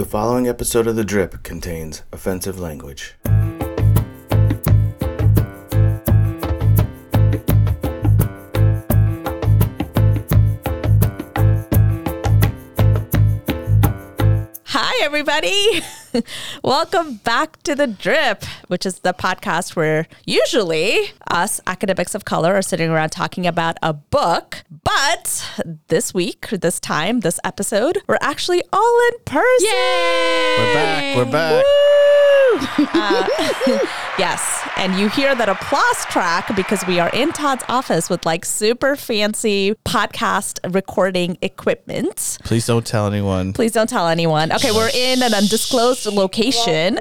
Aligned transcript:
The 0.00 0.06
following 0.06 0.48
episode 0.48 0.86
of 0.86 0.96
The 0.96 1.04
Drip 1.04 1.42
contains 1.42 2.04
offensive 2.10 2.58
language. 2.58 3.16
Hi, 14.64 15.04
everybody. 15.04 15.82
Welcome 16.64 17.16
back 17.16 17.62
to 17.62 17.74
The 17.74 17.86
Drip, 17.86 18.44
which 18.68 18.86
is 18.86 19.00
the 19.00 19.12
podcast 19.12 19.76
where 19.76 20.06
usually 20.24 21.12
us 21.30 21.60
academics 21.66 22.14
of 22.14 22.24
color 22.24 22.54
are 22.54 22.62
sitting 22.62 22.90
around 22.90 23.10
talking 23.10 23.46
about 23.46 23.76
a 23.82 23.92
book. 23.92 24.64
But 24.84 25.44
this 25.88 26.14
week, 26.14 26.48
this 26.48 26.80
time, 26.80 27.20
this 27.20 27.38
episode, 27.44 27.98
we're 28.06 28.18
actually 28.20 28.62
all 28.72 29.00
in 29.12 29.18
person. 29.24 29.68
We're 30.58 30.74
back. 30.74 31.16
We're 31.16 31.32
back. 31.32 31.64
Uh, 32.78 33.28
yes. 34.18 34.68
And 34.76 34.94
you 34.94 35.08
hear 35.08 35.34
that 35.34 35.48
applause 35.48 36.04
track 36.06 36.54
because 36.56 36.86
we 36.86 36.98
are 37.00 37.10
in 37.10 37.32
Todd's 37.32 37.64
office 37.68 38.08
with 38.10 38.24
like 38.26 38.44
super 38.44 38.96
fancy 38.96 39.74
podcast 39.84 40.58
recording 40.74 41.38
equipment. 41.42 42.38
Please 42.44 42.66
don't 42.66 42.86
tell 42.86 43.06
anyone. 43.06 43.52
Please 43.52 43.72
don't 43.72 43.88
tell 43.88 44.08
anyone. 44.08 44.52
Okay, 44.52 44.70
we're 44.72 44.90
in 44.94 45.22
an 45.22 45.34
undisclosed 45.34 46.06
location. 46.06 46.94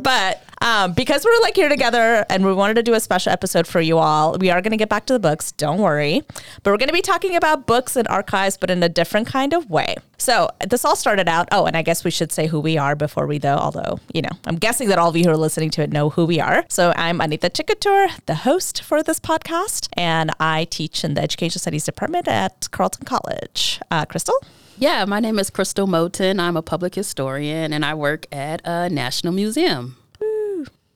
but 0.00 0.42
um, 0.62 0.92
because 0.92 1.24
we're 1.24 1.40
like 1.42 1.56
here 1.56 1.68
together 1.68 2.24
and 2.30 2.46
we 2.46 2.52
wanted 2.52 2.74
to 2.74 2.84
do 2.84 2.94
a 2.94 3.00
special 3.00 3.32
episode 3.32 3.66
for 3.66 3.80
you 3.80 3.98
all, 3.98 4.38
we 4.38 4.50
are 4.50 4.62
going 4.62 4.70
to 4.70 4.76
get 4.76 4.88
back 4.88 5.06
to 5.06 5.12
the 5.12 5.18
books. 5.18 5.50
Don't 5.52 5.80
worry. 5.80 6.22
But 6.62 6.70
we're 6.70 6.76
going 6.76 6.88
to 6.88 6.94
be 6.94 7.02
talking 7.02 7.34
about 7.34 7.66
books 7.66 7.96
and 7.96 8.06
archives, 8.06 8.56
but 8.56 8.70
in 8.70 8.82
a 8.82 8.88
different 8.88 9.26
kind 9.26 9.54
of 9.54 9.68
way. 9.70 9.96
So 10.22 10.48
this 10.68 10.84
all 10.84 10.94
started 10.94 11.28
out. 11.28 11.48
Oh, 11.50 11.66
and 11.66 11.76
I 11.76 11.82
guess 11.82 12.04
we 12.04 12.12
should 12.12 12.30
say 12.30 12.46
who 12.46 12.60
we 12.60 12.78
are 12.78 12.94
before 12.94 13.26
we 13.26 13.40
go, 13.40 13.56
although, 13.56 13.98
you 14.14 14.22
know, 14.22 14.30
I'm 14.46 14.54
guessing 14.54 14.88
that 14.90 14.96
all 14.96 15.08
of 15.08 15.16
you 15.16 15.24
who 15.24 15.30
are 15.30 15.36
listening 15.36 15.70
to 15.70 15.82
it 15.82 15.90
know 15.90 16.10
who 16.10 16.26
we 16.26 16.38
are. 16.38 16.64
So 16.68 16.92
I'm 16.94 17.20
Anita 17.20 17.50
Chikkatur, 17.50 18.24
the 18.26 18.36
host 18.36 18.82
for 18.82 19.02
this 19.02 19.18
podcast, 19.18 19.88
and 19.94 20.30
I 20.38 20.66
teach 20.66 21.02
in 21.02 21.14
the 21.14 21.22
Education 21.22 21.58
Studies 21.58 21.84
Department 21.84 22.28
at 22.28 22.70
Carleton 22.70 23.04
College. 23.04 23.80
Uh, 23.90 24.04
Crystal? 24.04 24.36
Yeah, 24.78 25.04
my 25.06 25.18
name 25.18 25.40
is 25.40 25.50
Crystal 25.50 25.88
Moten. 25.88 26.38
I'm 26.38 26.56
a 26.56 26.62
public 26.62 26.94
historian 26.94 27.72
and 27.72 27.84
I 27.84 27.94
work 27.94 28.26
at 28.30 28.62
a 28.64 28.88
national 28.88 29.32
museum. 29.32 29.96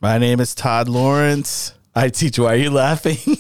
My 0.00 0.18
name 0.18 0.38
is 0.38 0.54
Todd 0.54 0.88
Lawrence. 0.88 1.75
I 1.98 2.10
teach. 2.10 2.38
Why 2.38 2.52
are 2.52 2.56
you 2.56 2.68
laughing? 2.70 3.16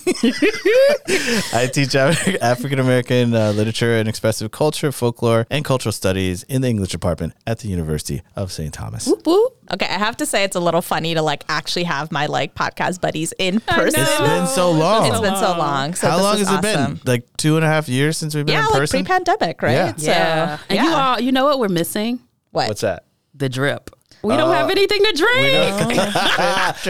I 1.52 1.68
teach 1.72 1.94
African 1.94 2.78
American 2.78 3.34
uh, 3.34 3.52
literature 3.52 3.96
and 3.98 4.08
expressive 4.08 4.50
culture, 4.50 4.90
folklore, 4.92 5.46
and 5.50 5.62
cultural 5.64 5.92
studies 5.92 6.42
in 6.44 6.62
the 6.62 6.68
English 6.68 6.90
department 6.90 7.34
at 7.46 7.58
the 7.58 7.68
University 7.68 8.22
of 8.34 8.50
St. 8.50 8.72
Thomas. 8.72 9.06
Whoop, 9.06 9.26
whoop. 9.26 9.56
Okay, 9.74 9.86
I 9.86 9.98
have 9.98 10.16
to 10.18 10.26
say 10.26 10.42
it's 10.44 10.56
a 10.56 10.60
little 10.60 10.80
funny 10.82 11.14
to 11.14 11.20
like 11.22 11.44
actually 11.50 11.84
have 11.84 12.10
my 12.10 12.26
like 12.26 12.54
podcast 12.54 13.00
buddies 13.02 13.34
in 13.38 13.60
person. 13.60 14.00
It's 14.00 14.18
been 14.20 14.46
so 14.46 14.70
long. 14.72 15.10
It's 15.10 15.20
been 15.20 15.36
so 15.36 15.56
long. 15.58 15.94
So 15.94 16.08
How 16.08 16.22
long 16.22 16.38
was 16.38 16.48
has 16.48 16.58
it 16.58 16.62
been? 16.62 17.00
Like 17.04 17.26
two 17.36 17.56
and 17.56 17.64
a 17.64 17.68
half 17.68 17.88
years 17.88 18.16
since 18.16 18.34
we've 18.34 18.46
been 18.46 18.54
Yeah, 18.54 18.60
in 18.66 18.70
like 18.70 18.78
person. 18.80 19.04
pre-pandemic, 19.04 19.60
right? 19.60 19.72
Yeah. 19.72 19.96
So, 19.96 20.10
yeah. 20.10 20.58
And 20.70 20.78
you 20.80 20.90
all, 20.94 21.20
you 21.20 21.32
know 21.32 21.44
what 21.44 21.58
we're 21.58 21.68
missing? 21.68 22.20
what? 22.52 22.68
What's 22.68 22.80
that? 22.80 23.04
The 23.34 23.48
drip. 23.50 23.90
We 24.26 24.36
don't 24.36 24.52
have 24.52 24.70
anything 24.70 25.02
to 25.04 25.12
drink. 25.12 26.00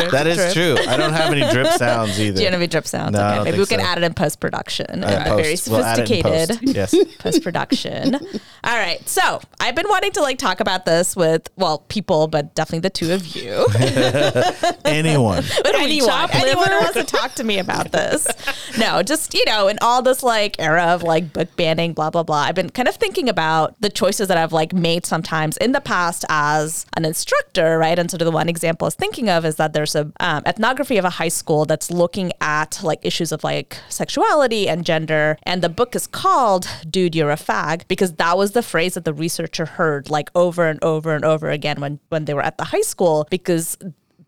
that 0.10 0.26
is 0.26 0.54
true. 0.54 0.76
I 0.88 0.96
don't 0.96 1.12
have 1.12 1.32
any 1.32 1.50
drip 1.52 1.68
sounds 1.72 2.18
either. 2.18 2.36
Do 2.36 2.42
you 2.42 2.46
have 2.46 2.54
any 2.54 2.66
drip 2.66 2.86
sounds? 2.86 3.12
No, 3.12 3.20
I 3.20 3.26
okay, 3.26 3.34
don't 3.36 3.44
maybe 3.44 3.56
think 3.56 3.70
we 3.70 3.76
can 3.76 3.84
so. 3.84 3.90
add 3.90 3.98
it 3.98 4.04
in 4.04 4.14
post 4.14 4.40
production. 4.40 5.04
Uh, 5.04 5.06
and 5.06 5.24
very 5.24 5.52
post. 5.52 5.68
We'll 5.68 5.84
add 5.84 5.98
it 5.98 6.10
in 6.10 6.22
sophisticated 6.22 6.60
post. 6.60 6.76
Yes. 6.76 7.16
post 7.18 7.42
production. 7.42 8.14
All 8.14 8.76
right, 8.76 9.06
so 9.08 9.40
I've 9.60 9.74
been 9.74 9.88
wanting 9.88 10.12
to 10.12 10.22
like 10.22 10.38
talk 10.38 10.60
about 10.60 10.86
this 10.86 11.14
with 11.14 11.50
well 11.56 11.78
people, 11.88 12.28
but 12.28 12.54
definitely 12.54 12.80
the 12.80 12.90
two 12.90 13.12
of 13.12 13.26
you. 13.36 13.66
Anyone. 14.84 15.44
anyone, 15.64 16.08
chop 16.08 16.34
anyone 16.34 16.68
who 16.68 16.74
liver? 16.74 16.80
wants 16.80 16.94
to 16.94 17.04
talk 17.04 17.34
to 17.34 17.44
me 17.44 17.58
about 17.58 17.92
this. 17.92 18.26
No, 18.78 19.02
just 19.02 19.34
you 19.34 19.44
know, 19.44 19.68
in 19.68 19.78
all 19.82 20.02
this 20.02 20.22
like 20.22 20.56
era 20.58 20.84
of 20.84 21.02
like 21.02 21.32
book 21.32 21.54
banning, 21.56 21.92
blah 21.92 22.10
blah 22.10 22.22
blah. 22.22 22.42
I've 22.42 22.54
been 22.54 22.70
kind 22.70 22.88
of 22.88 22.96
thinking 22.96 23.28
about 23.28 23.80
the 23.80 23.90
choices 23.90 24.28
that 24.28 24.36
I've 24.36 24.52
like 24.52 24.72
made 24.72 25.06
sometimes 25.06 25.56
in 25.58 25.72
the 25.72 25.80
past 25.80 26.24
as 26.28 26.86
an 26.96 27.04
instructor, 27.04 27.25
right? 27.78 27.98
And 27.98 28.10
sort 28.10 28.22
of 28.22 28.26
the 28.26 28.32
one 28.32 28.48
example 28.48 28.86
I 28.86 28.88
was 28.88 28.94
thinking 28.94 29.28
of 29.28 29.44
is 29.44 29.56
that 29.56 29.72
there's 29.72 29.94
a 29.94 30.10
um, 30.20 30.42
ethnography 30.46 30.96
of 30.96 31.04
a 31.04 31.10
high 31.10 31.28
school 31.28 31.64
that's 31.64 31.90
looking 31.90 32.32
at 32.40 32.82
like 32.82 33.00
issues 33.02 33.32
of 33.32 33.44
like 33.44 33.78
sexuality 33.88 34.68
and 34.68 34.84
gender, 34.84 35.38
and 35.44 35.62
the 35.62 35.68
book 35.68 35.94
is 35.94 36.06
called 36.06 36.68
"Dude, 36.88 37.14
You're 37.14 37.30
a 37.30 37.36
Fag" 37.36 37.88
because 37.88 38.14
that 38.14 38.36
was 38.36 38.52
the 38.52 38.62
phrase 38.62 38.94
that 38.94 39.04
the 39.04 39.14
researcher 39.14 39.66
heard 39.66 40.10
like 40.10 40.30
over 40.34 40.68
and 40.68 40.82
over 40.82 41.14
and 41.14 41.24
over 41.24 41.50
again 41.50 41.80
when 41.80 41.98
when 42.08 42.24
they 42.24 42.34
were 42.34 42.42
at 42.42 42.58
the 42.58 42.64
high 42.64 42.80
school 42.82 43.26
because 43.30 43.76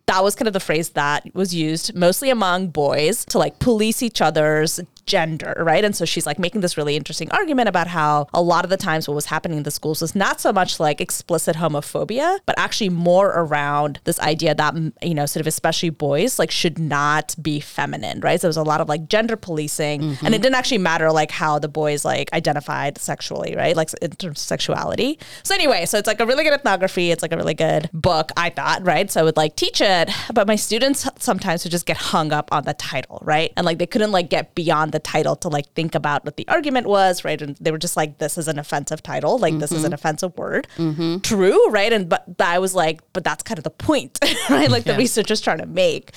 that 0.07 0.25
was 0.25 0.35
kind 0.35 0.49
of 0.49 0.55
the 0.55 0.61
phrase 0.61 0.91
that 0.91 1.23
was 1.35 1.55
used 1.55 1.95
mostly 1.95 2.31
among 2.31 2.69
boys 2.69 3.27
to 3.27 3.39
like 3.39 3.59
police 3.59 4.03
each 4.03 4.23
other's 4.23 4.81
gender, 5.09 5.55
right? 5.59 5.85
And 5.85 5.97
so 5.97 6.05
she's 6.05 6.27
like 6.27 6.39
making 6.39 6.61
this 6.61 6.77
really 6.77 6.95
interesting 6.95 7.31
argument 7.33 7.69
about 7.69 7.89
how 7.89 8.29
a 8.35 8.43
lot 8.43 8.65
of 8.65 8.71
the 8.71 8.77
times 8.77 9.09
what 9.09 9.15
was 9.15 9.25
happening 9.27 9.57
in 9.57 9.65
the 9.65 9.71
schools 9.71 10.03
was 10.03 10.15
not 10.15 10.41
so 10.41 10.53
much 10.53 10.79
like 10.79 11.01
explicit 11.01 11.57
homophobia, 11.57 12.39
but 12.47 12.57
actually 12.59 12.91
more 12.91 13.29
around 13.29 14.01
this 14.05 14.21
idea 14.21 14.55
that, 14.55 14.75
you 15.03 15.15
know, 15.15 15.27
sort 15.27 15.41
of 15.41 15.47
especially 15.47 15.91
boys 15.91 16.39
like 16.39 16.51
should 16.51 16.79
not 16.79 17.35
be 17.41 17.59
feminine, 17.59 18.21
right? 18.21 18.39
So 18.39 18.47
there 18.47 18.51
was 18.51 18.59
a 18.59 18.63
lot 18.63 18.81
of 18.81 18.89
like 18.89 19.09
gender 19.09 19.37
policing 19.37 20.03
mm-hmm. 20.03 20.27
and 20.27 20.35
it 20.35 20.43
didn't 20.43 20.57
actually 20.57 20.79
matter 20.79 21.11
like 21.11 21.31
how 21.31 21.59
the 21.59 21.69
boys 21.69 22.05
like 22.05 22.33
identified 22.35 22.99
sexually, 22.99 23.57
right? 23.57 23.75
Like 23.75 23.91
in 24.03 24.11
terms 24.11 24.39
of 24.41 24.47
sexuality. 24.47 25.19
So 25.43 25.55
anyway, 25.55 25.87
so 25.87 25.97
it's 25.97 26.07
like 26.07 26.21
a 26.21 26.27
really 26.27 26.45
good 26.45 26.53
ethnography. 26.53 27.11
It's 27.11 27.23
like 27.23 27.33
a 27.33 27.37
really 27.37 27.55
good 27.55 27.89
book, 27.95 28.31
I 28.37 28.51
thought, 28.51 28.85
right? 28.85 29.11
So 29.11 29.21
I 29.21 29.25
would 29.25 29.39
like 29.39 29.57
teach 29.57 29.81
it, 29.81 30.11
but 30.35 30.47
my 30.47 30.57
students 30.57 31.09
sometimes 31.19 31.65
would 31.65 31.71
just 31.71 31.87
get 31.87 31.97
hung 31.97 32.31
up 32.33 32.53
on 32.53 32.65
the 32.65 32.75
title, 32.75 33.21
right? 33.23 33.53
And 33.57 33.65
like 33.65 33.79
they 33.79 33.87
couldn't 33.87 34.13
like 34.13 34.29
get 34.29 34.55
beyond 34.55 34.93
the 34.93 34.98
title 35.01 35.37
to 35.37 35.49
like 35.49 35.73
think 35.75 35.95
about 35.95 36.25
what 36.25 36.37
the 36.37 36.47
argument 36.49 36.87
was, 36.87 37.25
right? 37.25 37.41
And 37.41 37.57
they 37.61 37.71
were 37.71 37.79
just 37.79 37.97
like, 37.97 38.19
this 38.19 38.39
is 38.39 38.49
an 38.49 38.59
offensive 38.59 39.03
title, 39.03 39.39
like 39.39 39.59
this 39.59 39.73
is 39.73 39.85
an 39.85 39.89
mm-hmm. 39.89 39.95
offensive 39.95 40.37
word. 40.37 40.67
Mm-hmm. 40.77 41.19
True, 41.19 41.71
right? 41.71 41.93
And 41.93 42.09
but 42.09 42.25
I 42.39 42.59
was 42.59 42.75
like, 42.75 43.01
but 43.13 43.25
that's 43.25 43.43
kind 43.43 43.59
of 43.59 43.65
the 43.65 43.71
point, 43.71 44.19
right? 44.51 44.71
Like 44.71 44.85
the 44.85 44.97
researcher's 44.97 45.41
trying 45.41 45.59
to 45.59 45.67
make. 45.67 46.13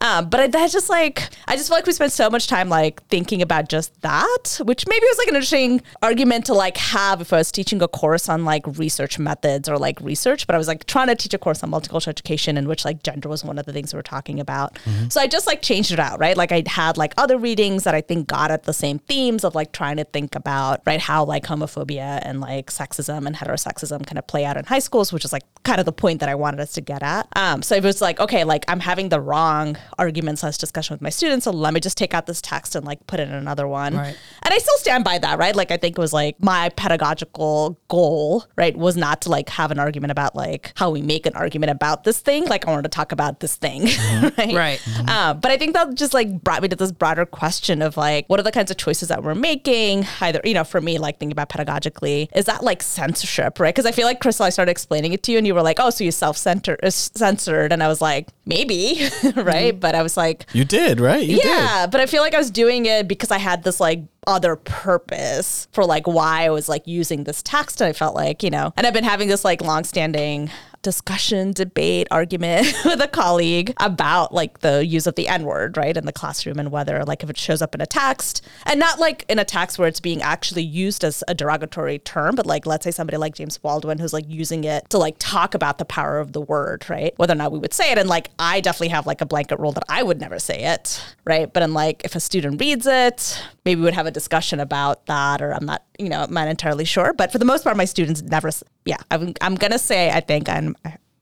Um, 0.00 0.28
but 0.28 0.40
I, 0.40 0.46
that 0.48 0.70
just 0.70 0.88
like 0.88 1.30
I 1.46 1.56
just 1.56 1.68
feel 1.68 1.76
like 1.76 1.86
we 1.86 1.92
spent 1.92 2.12
so 2.12 2.30
much 2.30 2.46
time 2.46 2.68
like 2.68 3.06
thinking 3.08 3.42
about 3.42 3.68
just 3.68 4.00
that, 4.02 4.60
which 4.64 4.86
maybe 4.86 5.04
was 5.06 5.18
like 5.18 5.28
an 5.28 5.34
interesting 5.34 5.82
argument 6.02 6.46
to 6.46 6.54
like 6.54 6.76
have 6.76 7.20
if 7.20 7.32
I 7.32 7.38
was 7.38 7.52
teaching 7.52 7.82
a 7.82 7.88
course 7.88 8.28
on 8.28 8.44
like 8.44 8.64
research 8.78 9.18
methods 9.18 9.68
or 9.68 9.78
like 9.78 10.00
research. 10.00 10.46
But 10.46 10.54
I 10.54 10.58
was 10.58 10.68
like 10.68 10.86
trying 10.86 11.08
to 11.08 11.14
teach 11.14 11.34
a 11.34 11.38
course 11.38 11.62
on 11.62 11.70
multicultural 11.70 12.08
education 12.08 12.56
in 12.56 12.68
which 12.68 12.84
like 12.84 13.02
gender 13.02 13.28
was 13.28 13.44
one 13.44 13.58
of 13.58 13.66
the 13.66 13.72
things 13.72 13.92
we 13.92 13.98
were 13.98 14.02
talking 14.02 14.40
about. 14.40 14.74
Mm-hmm. 14.84 15.08
So 15.08 15.20
I 15.20 15.26
just 15.26 15.46
like 15.46 15.62
changed 15.62 15.92
it 15.92 16.00
out, 16.00 16.18
right? 16.18 16.36
Like 16.36 16.52
I 16.52 16.62
had 16.66 16.96
like 16.96 17.14
other 17.16 17.38
readings 17.38 17.84
that 17.84 17.94
I 17.94 18.00
think 18.00 18.23
got 18.24 18.50
at 18.50 18.64
the 18.64 18.72
same 18.72 18.98
themes 19.00 19.44
of 19.44 19.54
like 19.54 19.72
trying 19.72 19.96
to 19.96 20.04
think 20.04 20.34
about 20.34 20.80
right 20.86 21.00
how 21.00 21.24
like 21.24 21.44
homophobia 21.44 22.20
and 22.22 22.40
like 22.40 22.70
sexism 22.70 23.26
and 23.26 23.36
heterosexism 23.36 24.06
kind 24.06 24.18
of 24.18 24.26
play 24.26 24.44
out 24.44 24.56
in 24.56 24.64
high 24.64 24.78
schools, 24.78 25.12
which 25.12 25.24
is 25.24 25.32
like 25.32 25.42
kind 25.64 25.80
of 25.80 25.86
the 25.86 25.92
point 25.92 26.20
that 26.20 26.28
I 26.28 26.34
wanted 26.34 26.60
us 26.60 26.72
to 26.72 26.80
get 26.80 27.02
at. 27.02 27.28
Um, 27.36 27.62
so 27.62 27.74
it 27.74 27.84
was 27.84 28.00
like, 28.00 28.20
okay, 28.20 28.44
like 28.44 28.64
I'm 28.68 28.80
having 28.80 29.08
the 29.08 29.20
wrong 29.20 29.76
argument 29.98 30.38
slash 30.38 30.58
discussion 30.58 30.94
with 30.94 31.02
my 31.02 31.10
students, 31.10 31.44
so 31.44 31.50
let 31.50 31.74
me 31.74 31.80
just 31.80 31.96
take 31.96 32.14
out 32.14 32.26
this 32.26 32.40
text 32.40 32.74
and 32.74 32.84
like 32.84 33.06
put 33.06 33.20
in 33.20 33.30
another 33.30 33.66
one. 33.66 33.96
Right. 33.96 34.16
And 34.42 34.54
I 34.54 34.58
still 34.58 34.76
stand 34.78 35.04
by 35.04 35.18
that, 35.18 35.38
right? 35.38 35.54
Like 35.54 35.70
I 35.70 35.76
think 35.76 35.98
it 35.98 36.00
was 36.00 36.12
like 36.12 36.42
my 36.42 36.70
pedagogical 36.70 37.78
goal, 37.88 38.44
right, 38.56 38.76
was 38.76 38.96
not 38.96 39.22
to 39.22 39.30
like 39.30 39.48
have 39.50 39.70
an 39.70 39.78
argument 39.78 40.10
about 40.10 40.34
like 40.34 40.72
how 40.76 40.90
we 40.90 41.02
make 41.02 41.26
an 41.26 41.34
argument 41.34 41.70
about 41.70 42.04
this 42.04 42.20
thing. 42.20 42.46
Like 42.46 42.66
I 42.66 42.70
wanted 42.70 42.84
to 42.84 42.88
talk 42.88 43.12
about 43.12 43.40
this 43.40 43.56
thing, 43.56 43.82
right? 44.38 44.54
Right. 44.54 45.08
Um, 45.08 45.40
but 45.40 45.50
I 45.50 45.56
think 45.56 45.74
that 45.74 45.94
just 45.94 46.14
like 46.14 46.42
brought 46.42 46.62
me 46.62 46.68
to 46.68 46.76
this 46.76 46.92
broader 46.92 47.26
question 47.26 47.82
of 47.82 47.96
like, 47.96 48.13
what 48.28 48.40
are 48.40 48.42
the 48.42 48.52
kinds 48.52 48.70
of 48.70 48.76
choices 48.76 49.08
that 49.08 49.22
we're 49.22 49.34
making? 49.34 50.06
Either, 50.20 50.40
you 50.44 50.54
know, 50.54 50.64
for 50.64 50.80
me, 50.80 50.98
like 50.98 51.18
thinking 51.18 51.32
about 51.32 51.48
pedagogically, 51.48 52.28
is 52.34 52.46
that 52.46 52.62
like 52.62 52.82
censorship, 52.82 53.58
right? 53.60 53.74
Because 53.74 53.86
I 53.86 53.92
feel 53.92 54.06
like, 54.06 54.20
Crystal, 54.20 54.46
I 54.46 54.50
started 54.50 54.70
explaining 54.70 55.12
it 55.12 55.22
to 55.24 55.32
you 55.32 55.38
and 55.38 55.46
you 55.46 55.54
were 55.54 55.62
like, 55.62 55.78
oh, 55.80 55.90
so 55.90 56.04
you 56.04 56.10
self 56.10 56.36
uh, 56.46 56.90
censored. 56.90 57.72
And 57.72 57.82
I 57.82 57.88
was 57.88 58.00
like, 58.00 58.28
maybe, 58.46 59.08
right? 59.34 59.72
Mm-hmm. 59.72 59.78
But 59.78 59.94
I 59.94 60.02
was 60.02 60.16
like, 60.16 60.46
You 60.52 60.64
did, 60.64 61.00
right? 61.00 61.24
You 61.24 61.36
did. 61.36 61.46
yeah, 61.46 61.86
but 61.86 62.00
I 62.00 62.06
feel 62.06 62.22
like 62.22 62.34
I 62.34 62.38
was 62.38 62.50
doing 62.50 62.86
it 62.86 63.08
because 63.08 63.30
I 63.30 63.38
had 63.38 63.62
this 63.64 63.80
like 63.80 64.02
other 64.26 64.56
purpose 64.56 65.68
for 65.72 65.84
like 65.84 66.06
why 66.06 66.44
I 66.44 66.50
was 66.50 66.68
like 66.68 66.86
using 66.86 67.24
this 67.24 67.42
text. 67.42 67.80
And 67.80 67.88
I 67.88 67.92
felt 67.92 68.14
like, 68.14 68.42
you 68.42 68.50
know, 68.50 68.72
and 68.76 68.86
I've 68.86 68.94
been 68.94 69.04
having 69.04 69.28
this 69.28 69.44
like 69.44 69.60
longstanding 69.60 70.50
discussion, 70.84 71.52
debate, 71.52 72.06
argument 72.12 72.72
with 72.84 73.00
a 73.00 73.08
colleague 73.08 73.72
about 73.78 74.32
like 74.32 74.60
the 74.60 74.86
use 74.86 75.08
of 75.08 75.16
the 75.16 75.26
N 75.26 75.44
word, 75.44 75.76
right, 75.76 75.96
in 75.96 76.06
the 76.06 76.12
classroom 76.12 76.60
and 76.60 76.70
whether 76.70 77.04
like 77.04 77.24
if 77.24 77.30
it 77.30 77.36
shows 77.36 77.60
up 77.60 77.74
in 77.74 77.80
a 77.80 77.86
text 77.86 78.46
and 78.66 78.78
not 78.78 79.00
like 79.00 79.24
in 79.28 79.40
a 79.40 79.44
text 79.44 79.78
where 79.78 79.88
it's 79.88 79.98
being 79.98 80.22
actually 80.22 80.62
used 80.62 81.02
as 81.02 81.24
a 81.26 81.34
derogatory 81.34 81.98
term, 81.98 82.36
but 82.36 82.46
like 82.46 82.66
let's 82.66 82.84
say 82.84 82.92
somebody 82.92 83.16
like 83.16 83.34
James 83.34 83.58
Baldwin 83.58 83.98
who's 83.98 84.12
like 84.12 84.26
using 84.28 84.62
it 84.62 84.88
to 84.90 84.98
like 84.98 85.16
talk 85.18 85.54
about 85.54 85.78
the 85.78 85.84
power 85.84 86.18
of 86.18 86.32
the 86.32 86.40
word, 86.40 86.88
right? 86.88 87.14
Whether 87.16 87.32
or 87.32 87.36
not 87.36 87.50
we 87.50 87.58
would 87.58 87.74
say 87.74 87.90
it. 87.90 87.98
And 87.98 88.08
like 88.08 88.30
I 88.38 88.60
definitely 88.60 88.88
have 88.88 89.06
like 89.06 89.20
a 89.20 89.26
blanket 89.26 89.58
rule 89.58 89.72
that 89.72 89.84
I 89.88 90.02
would 90.02 90.20
never 90.20 90.38
say 90.38 90.64
it, 90.64 91.02
right? 91.24 91.52
But 91.52 91.62
in 91.62 91.74
like 91.74 92.02
if 92.04 92.14
a 92.14 92.20
student 92.20 92.60
reads 92.60 92.86
it, 92.86 93.42
maybe 93.64 93.80
we 93.80 93.84
would 93.84 93.94
have 93.94 94.06
a 94.06 94.10
discussion 94.10 94.60
about 94.60 95.06
that, 95.06 95.40
or 95.40 95.52
I'm 95.52 95.64
not, 95.64 95.82
you 95.98 96.08
know, 96.08 96.22
I'm 96.22 96.32
not 96.32 96.48
entirely 96.48 96.84
sure. 96.84 97.12
But 97.12 97.32
for 97.32 97.38
the 97.38 97.44
most 97.44 97.64
part, 97.64 97.76
my 97.76 97.86
students 97.86 98.22
never, 98.22 98.50
yeah, 98.84 98.98
I'm, 99.10 99.34
I'm 99.40 99.54
gonna 99.54 99.78
say 99.78 100.10
I 100.10 100.20
think 100.20 100.48
I'm 100.48 100.73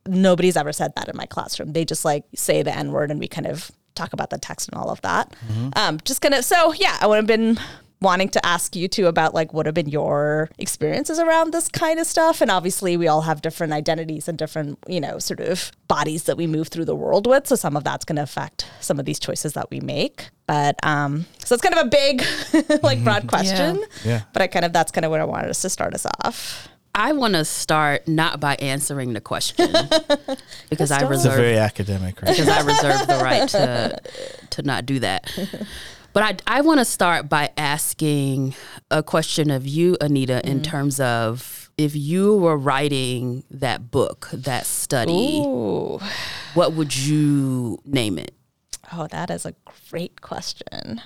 nobody's 0.07 0.57
ever 0.57 0.73
said 0.73 0.95
that 0.97 1.09
in 1.09 1.17
my 1.17 1.27
classroom. 1.27 1.73
They 1.73 1.85
just 1.85 2.05
like 2.05 2.25
say 2.35 2.63
the 2.63 2.75
N 2.77 2.93
word 2.93 3.11
and 3.11 3.21
we 3.21 3.29
kind 3.29 3.47
of 3.47 3.71
talk 3.95 4.13
about 4.13 4.31
the 4.31 4.39
text 4.39 4.69
and 4.69 4.79
all 4.79 4.91
of 4.91 5.01
that. 5.03 5.35
Um, 5.75 5.99
just 6.05 6.21
gonna 6.21 6.43
so 6.43 6.73
yeah, 6.73 6.99
I 7.01 7.07
would 7.07 7.17
have 7.17 7.27
been 7.27 7.59
wanting 8.01 8.29
to 8.29 8.45
ask 8.45 8.75
you 8.75 8.89
too 8.89 9.07
about 9.07 9.33
like 9.33 9.53
what 9.55 9.65
have 9.65 9.77
been 9.77 9.89
your 9.89 10.51
experiences 10.59 11.21
around 11.21 11.53
this 11.55 11.69
kind 11.69 12.01
of 12.01 12.07
stuff. 12.07 12.41
And 12.41 12.51
obviously 12.51 12.97
we 12.97 13.07
all 13.07 13.21
have 13.21 13.43
different 13.43 13.73
identities 13.73 14.27
and 14.27 14.37
different 14.37 14.79
you 14.89 15.01
know 15.01 15.19
sort 15.21 15.39
of 15.41 15.71
bodies 15.87 16.25
that 16.25 16.37
we 16.37 16.49
move 16.49 16.67
through 16.69 16.87
the 16.87 16.97
world 16.97 17.29
with. 17.29 17.47
So 17.47 17.55
some 17.55 17.77
of 17.77 17.85
that's 17.85 18.05
going 18.05 18.17
to 18.17 18.23
affect 18.23 18.67
some 18.81 18.99
of 18.99 19.05
these 19.05 19.21
choices 19.21 19.53
that 19.53 19.71
we 19.71 19.79
make. 19.81 20.31
But 20.47 20.85
um 20.85 21.27
so 21.45 21.55
it's 21.55 21.63
kind 21.63 21.77
of 21.77 21.87
a 21.87 21.91
big 21.91 22.25
like 22.83 23.05
broad 23.05 23.29
question. 23.29 23.85
Yeah. 24.05 24.23
but 24.33 24.43
i 24.43 24.49
kind 24.49 24.65
of 24.65 24.73
that's 24.73 24.91
kind 24.91 25.05
of 25.05 25.11
what 25.11 25.21
i 25.21 25.25
wanted 25.25 25.49
us 25.51 25.63
to 25.63 25.71
start 25.71 25.95
us 25.95 26.07
off 26.25 26.69
I 26.95 27.13
want 27.13 27.35
to 27.35 27.45
start 27.45 28.07
not 28.07 28.39
by 28.39 28.55
answering 28.57 29.15
the 29.15 29.21
question 29.21 29.71
because 30.71 30.91
I 30.91 31.01
Let's 31.01 31.03
It's 31.03 31.03
a 31.03 31.07
reserve 31.09 31.37
very 31.37 31.59
academic, 31.59 32.21
right? 32.21 32.37
because 32.37 32.49
I 32.49 32.61
reserve 32.67 33.07
the 33.07 33.21
right 33.23 33.49
to 33.51 34.01
to 34.51 34.63
not 34.63 34.87
do 34.87 34.99
that. 35.01 35.31
But 36.15 36.45
I 36.47 36.59
I 36.59 36.61
want 36.61 36.79
to 36.79 36.85
start 36.85 37.31
by 37.31 37.53
asking 37.57 38.55
a 38.91 39.03
question 39.03 39.51
of 39.51 39.67
you, 39.67 39.97
Anita, 39.99 40.47
in 40.47 40.61
mm-hmm. 40.61 40.71
terms 40.71 41.01
of 41.01 41.71
if 41.79 41.97
you 41.97 42.37
were 42.37 42.57
writing 42.57 43.45
that 43.51 43.91
book, 43.91 44.29
that 44.35 44.67
study, 44.67 45.41
Ooh. 45.43 46.01
what 46.53 46.75
would 46.75 46.95
you 46.95 47.79
name 47.87 48.19
it? 48.19 48.35
Oh, 48.93 49.07
that 49.07 49.31
is 49.31 49.47
a 49.47 49.55
great 49.91 50.21
question. 50.21 51.01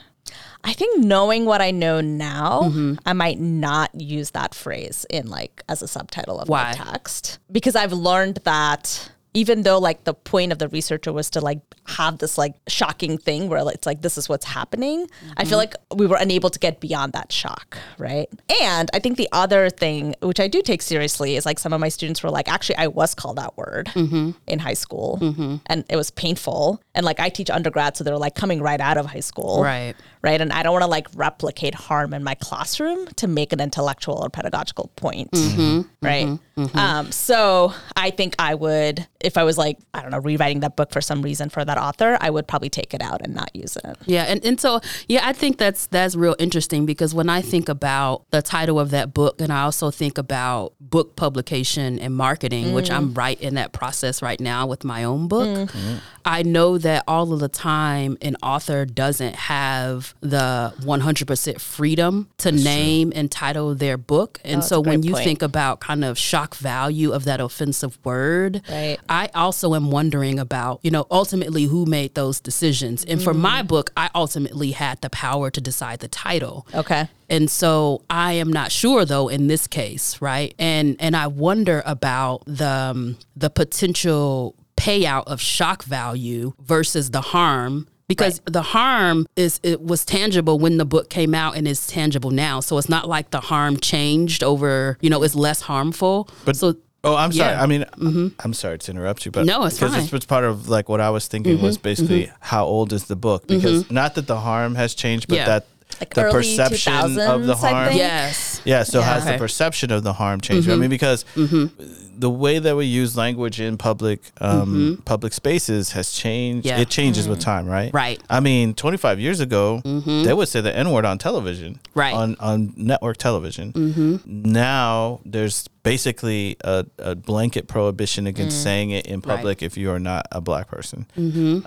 I 0.67 0.73
think 0.73 1.03
knowing 1.05 1.45
what 1.47 1.63
I 1.63 1.71
know 1.71 2.01
now, 2.01 2.63
Mm-hmm. 2.65 2.95
I 3.07 3.13
might 3.13 3.39
not 3.41 3.91
use 3.99 4.33
that 4.33 4.55
phrase 4.55 5.07
in 5.09 5.29
like 5.29 5.63
as 5.69 5.81
a 5.83 5.89
subtitle 5.89 6.39
of 6.41 6.49
Why? 6.49 6.65
my 6.65 6.73
text 6.93 7.39
because 7.51 7.77
I've 7.77 7.93
learned 7.93 8.41
that 8.45 9.11
even 9.35 9.63
though 9.65 9.79
like 9.79 10.05
the 10.05 10.15
point 10.15 10.51
of 10.51 10.59
the 10.59 10.67
researcher 10.69 11.13
was 11.13 11.29
to 11.29 11.43
like 11.43 11.61
have 11.89 12.17
this 12.19 12.39
like 12.39 12.55
shocking 12.69 13.19
thing 13.19 13.49
where 13.51 13.63
it's 13.69 13.85
like 13.85 14.01
this 14.01 14.17
is 14.17 14.29
what's 14.31 14.47
happening, 14.47 15.07
I 15.37 15.43
Mm-hmm. 15.43 15.49
feel 15.51 15.59
like 15.59 15.75
we 15.95 16.07
were 16.07 16.17
unable 16.19 16.49
to 16.49 16.59
get 16.59 16.81
beyond 16.81 17.13
that 17.13 17.31
shock, 17.31 17.77
right? 17.99 18.29
And 18.63 18.91
I 18.95 18.99
think 18.99 19.19
the 19.19 19.29
other 19.33 19.69
thing 19.69 20.15
which 20.23 20.41
I 20.41 20.49
do 20.49 20.63
take 20.63 20.81
seriously 20.81 21.37
is 21.37 21.45
like 21.45 21.59
some 21.59 21.75
of 21.75 21.81
my 21.81 21.91
students 21.91 22.23
were 22.23 22.31
like, 22.31 22.49
actually, 22.51 22.77
I 22.77 22.87
was 22.87 23.15
called 23.15 23.37
that 23.37 23.57
word 23.59 23.87
Mm-hmm. 23.95 24.31
in 24.47 24.59
high 24.59 24.73
school, 24.85 25.19
and 25.67 25.85
it 25.91 25.97
was 25.97 26.11
painful. 26.11 26.81
And 26.95 27.05
like 27.05 27.21
I 27.21 27.29
teach 27.29 27.51
undergrad, 27.51 27.97
so 27.99 28.05
they're 28.05 28.17
like 28.17 28.35
coming 28.37 28.63
right 28.63 28.81
out 28.81 28.97
of 28.97 29.05
high 29.05 29.21
school, 29.21 29.63
Right. 29.63 29.95
Right? 30.27 30.41
And 30.41 30.53
I 30.53 30.65
don't 30.65 30.73
want 30.73 30.83
to 30.83 30.91
like 30.91 31.07
replicate 31.15 31.75
harm 31.75 32.13
in 32.13 32.25
my 32.25 32.35
classroom 32.35 33.07
to 33.15 33.29
make 33.29 33.53
an 33.53 33.61
intellectual 33.61 34.17
or 34.17 34.29
pedagogical 34.29 34.91
point, 34.97 35.31
mm-hmm. 35.31 35.83
right? 36.03 36.27
Mm-hmm. 36.27 36.65
Mm-hmm. 36.65 36.79
Um, 36.79 37.13
so 37.13 37.73
I 37.95 38.11
think 38.11 38.35
I 38.39 38.55
would, 38.55 39.07
if 39.21 39.37
I 39.37 39.45
was 39.45 39.57
like, 39.57 39.79
I 39.95 40.03
don't 40.03 40.11
know, 40.11 40.19
rewriting 40.19 40.61
that 40.61 40.75
book 40.75 40.91
for 40.91 41.01
some 41.01 41.23
reason 41.23 41.49
for 41.49 41.65
that 41.65 41.79
author, 41.79 42.19
I 42.21 42.31
would 42.31 42.49
probably 42.49 42.71
take 42.71 42.93
it 42.93 43.03
out 43.03 43.23
and 43.23 43.35
not 43.35 43.55
use 43.55 43.77
it. 43.77 43.97
Yeah, 44.07 44.25
and, 44.25 44.45
and 44.45 44.61
so 44.61 44.81
yeah, 45.07 45.21
I 45.23 45.33
think 45.33 45.59
that's 45.59 45.87
that's 45.87 46.17
real 46.17 46.35
interesting 46.41 46.87
because 46.87 47.15
when 47.15 47.29
I 47.29 47.41
think 47.41 47.69
about 47.69 48.25
the 48.31 48.43
title 48.43 48.81
of 48.81 48.91
that 48.91 49.15
book, 49.15 49.41
and 49.41 49.53
I 49.53 49.63
also 49.63 49.93
think 49.93 50.19
about 50.19 50.73
book 50.81 51.15
publication 51.15 52.01
and 52.01 52.17
marketing, 52.17 52.73
which 52.73 52.89
mm. 52.89 52.97
I'm 52.97 53.15
right 53.15 53.41
in 53.41 53.55
that 53.55 53.73
process 53.73 54.23
right 54.23 54.41
now 54.41 54.67
with 54.67 54.83
my 54.83 55.05
own 55.05 55.29
book. 55.29 55.71
Mm. 55.71 56.01
I 56.27 56.43
know 56.43 56.77
that 56.79 57.05
all 57.07 57.33
of 57.33 57.41
the 57.41 57.49
time 57.49 58.19
an 58.21 58.37
author 58.43 58.85
doesn't 58.85 59.37
have 59.37 60.15
the 60.21 60.75
100% 60.81 61.61
freedom 61.61 62.29
to 62.39 62.51
name 62.53 63.13
and 63.15 63.31
title 63.31 63.75
their 63.75 63.97
book, 63.97 64.41
and 64.45 64.57
that's 64.57 64.69
so 64.69 64.81
when 64.81 65.03
you 65.05 65.13
point. 65.13 65.25
think 65.25 65.43
about 65.43 65.81
kind 65.81 66.05
of 66.05 66.19
shock 66.19 66.57
value 66.57 67.13
of 67.13 67.25
that 67.25 67.41
offensive 67.41 67.99
word, 68.05 68.63
Right. 68.69 68.99
I 69.09 69.31
also 69.35 69.75
am 69.75 69.91
wondering 69.91 70.39
about, 70.39 70.81
you 70.83 70.91
know, 70.91 71.07
ultimately 71.11 71.65
who 71.65 71.87
made 71.87 72.15
those 72.15 72.41
decisions. 72.41 73.05
And 73.05 73.23
for 73.23 73.33
my 73.33 73.63
book, 73.63 73.91
I 73.97 74.11
ultimately 74.15 74.73
had 74.73 75.01
the 75.03 75.11
power 75.11 75.51
to 75.51 75.61
decide 75.61 76.01
the 76.01 76.09
title. 76.09 76.67
Okay. 76.75 77.09
And 77.29 77.51
so 77.51 78.03
I 78.11 78.33
am 78.33 78.53
not 78.53 78.73
sure 78.73 79.05
though 79.05 79.29
in 79.29 79.47
this 79.47 79.67
case, 79.67 80.21
right? 80.21 80.55
And 80.59 80.97
and 81.01 81.17
I 81.17 81.27
wonder 81.29 81.83
about 81.87 82.43
the 82.47 82.69
um, 82.69 83.19
the 83.37 83.51
potential 83.51 84.55
payout 84.77 85.25
of 85.27 85.41
shock 85.41 85.85
value 85.85 86.53
versus 86.61 87.11
the 87.11 87.21
harm 87.21 87.89
because 88.09 88.41
the 88.45 88.63
harm 88.63 89.27
is 89.37 89.59
it 89.63 89.83
was 89.83 90.05
tangible 90.05 90.59
when 90.59 90.77
the 90.77 90.85
book 90.85 91.11
came 91.11 91.35
out 91.35 91.57
and 91.57 91.67
is 91.67 91.87
tangible 91.87 92.31
now. 92.31 92.61
So 92.61 92.79
it's 92.79 92.89
not 92.89 93.09
like 93.09 93.31
the 93.31 93.41
harm 93.41 93.79
changed 93.79 94.45
over, 94.45 94.97
you 95.01 95.11
know, 95.11 95.23
it's 95.23 95.35
less 95.35 95.63
harmful. 95.63 96.29
But 96.45 96.57
so 96.57 96.77
Oh, 97.05 97.15
I'm 97.15 97.31
sorry. 97.31 97.53
Yeah. 97.53 97.63
I 97.63 97.67
mean, 97.67 97.83
mm-hmm. 97.83 98.29
I'm 98.41 98.53
sorry 98.53 98.79
to 98.79 98.91
interrupt 98.91 99.25
you, 99.25 99.31
but 99.31 99.47
No, 99.47 99.65
it's 99.65 99.77
because 99.77 99.93
fine. 99.93 100.03
it's, 100.03 100.13
it's 100.13 100.27
part 100.27 100.45
of 100.45 100.69
like 100.69 100.89
what 100.89 101.01
I 101.01 101.11
was 101.11 101.29
thinking 101.29 101.63
was 101.63 101.77
mm-hmm. 101.77 101.83
basically 101.83 102.25
mm-hmm. 102.25 102.37
how 102.41 102.65
old 102.65 102.93
is 102.93 103.05
the 103.05 103.15
book? 103.15 103.47
Because 103.47 103.89
not 103.93 104.17
that 104.17 104.27
the 104.27 104.41
harm 104.41 104.75
has 104.75 104.93
changed, 104.93 105.29
but 105.29 105.37
Yeah. 105.37 105.47
that 105.47 105.67
Like 106.01 106.15
the 106.15 106.25
early 106.25 106.33
perception 106.35 106.93
of 106.93 107.47
the 107.47 107.57
harm. 107.57 107.89
think. 107.89 107.99
yes. 107.99 108.61
Yeah, 108.65 108.83
so 108.83 109.01
has 109.01 109.25
the 109.25 109.39
perception 109.39 109.91
of 109.93 110.03
the 110.03 110.13
harm 110.13 110.41
changed? 110.41 110.69
I 110.69 110.73
mm-hmm. 110.73 110.81
mean, 110.83 110.91
because 110.91 111.25
mm-hmm. 111.35 112.19
the 112.19 112.29
way 112.29 112.59
that 112.59 112.77
we 112.77 112.85
use 112.85 113.17
language 113.17 113.61
in 113.61 113.79
public 113.79 114.21
um, 114.41 114.75
mm-hmm. 114.75 115.03
public 115.03 115.33
spaces 115.33 115.93
has 115.93 116.13
changed. 116.13 116.67
Yeah. 116.67 116.81
It 116.81 116.91
changes 116.91 117.29
with 117.29 117.41
time, 117.41 117.67
right? 117.67 117.93
Right. 117.95 118.21
I 118.29 118.41
mean, 118.41 118.75
25 118.75 119.21
years 119.21 119.41
ago, 119.41 119.81
they 119.85 120.35
would 120.35 120.49
say 120.49 120.61
the 120.61 120.77
N 120.77 120.91
word 120.91 121.05
on 121.05 121.19
television, 121.19 121.81
Right. 121.95 122.15
On 122.15 122.37
on 122.41 122.75
network 122.77 123.17
television. 123.17 124.21
Now 124.27 125.21
there's 125.25 125.69
basically 125.83 126.57
a, 126.65 126.85
a 126.99 127.15
blanket 127.15 127.69
prohibition 127.69 128.27
against 128.27 128.59
mm. 128.59 128.63
saying 128.63 128.91
it 128.91 129.07
in 129.07 129.23
public 129.23 129.63
if 129.63 129.77
you 129.77 129.91
are 129.93 130.01
not 130.01 130.27
a 130.33 130.41
black 130.41 130.69
person. 130.69 131.07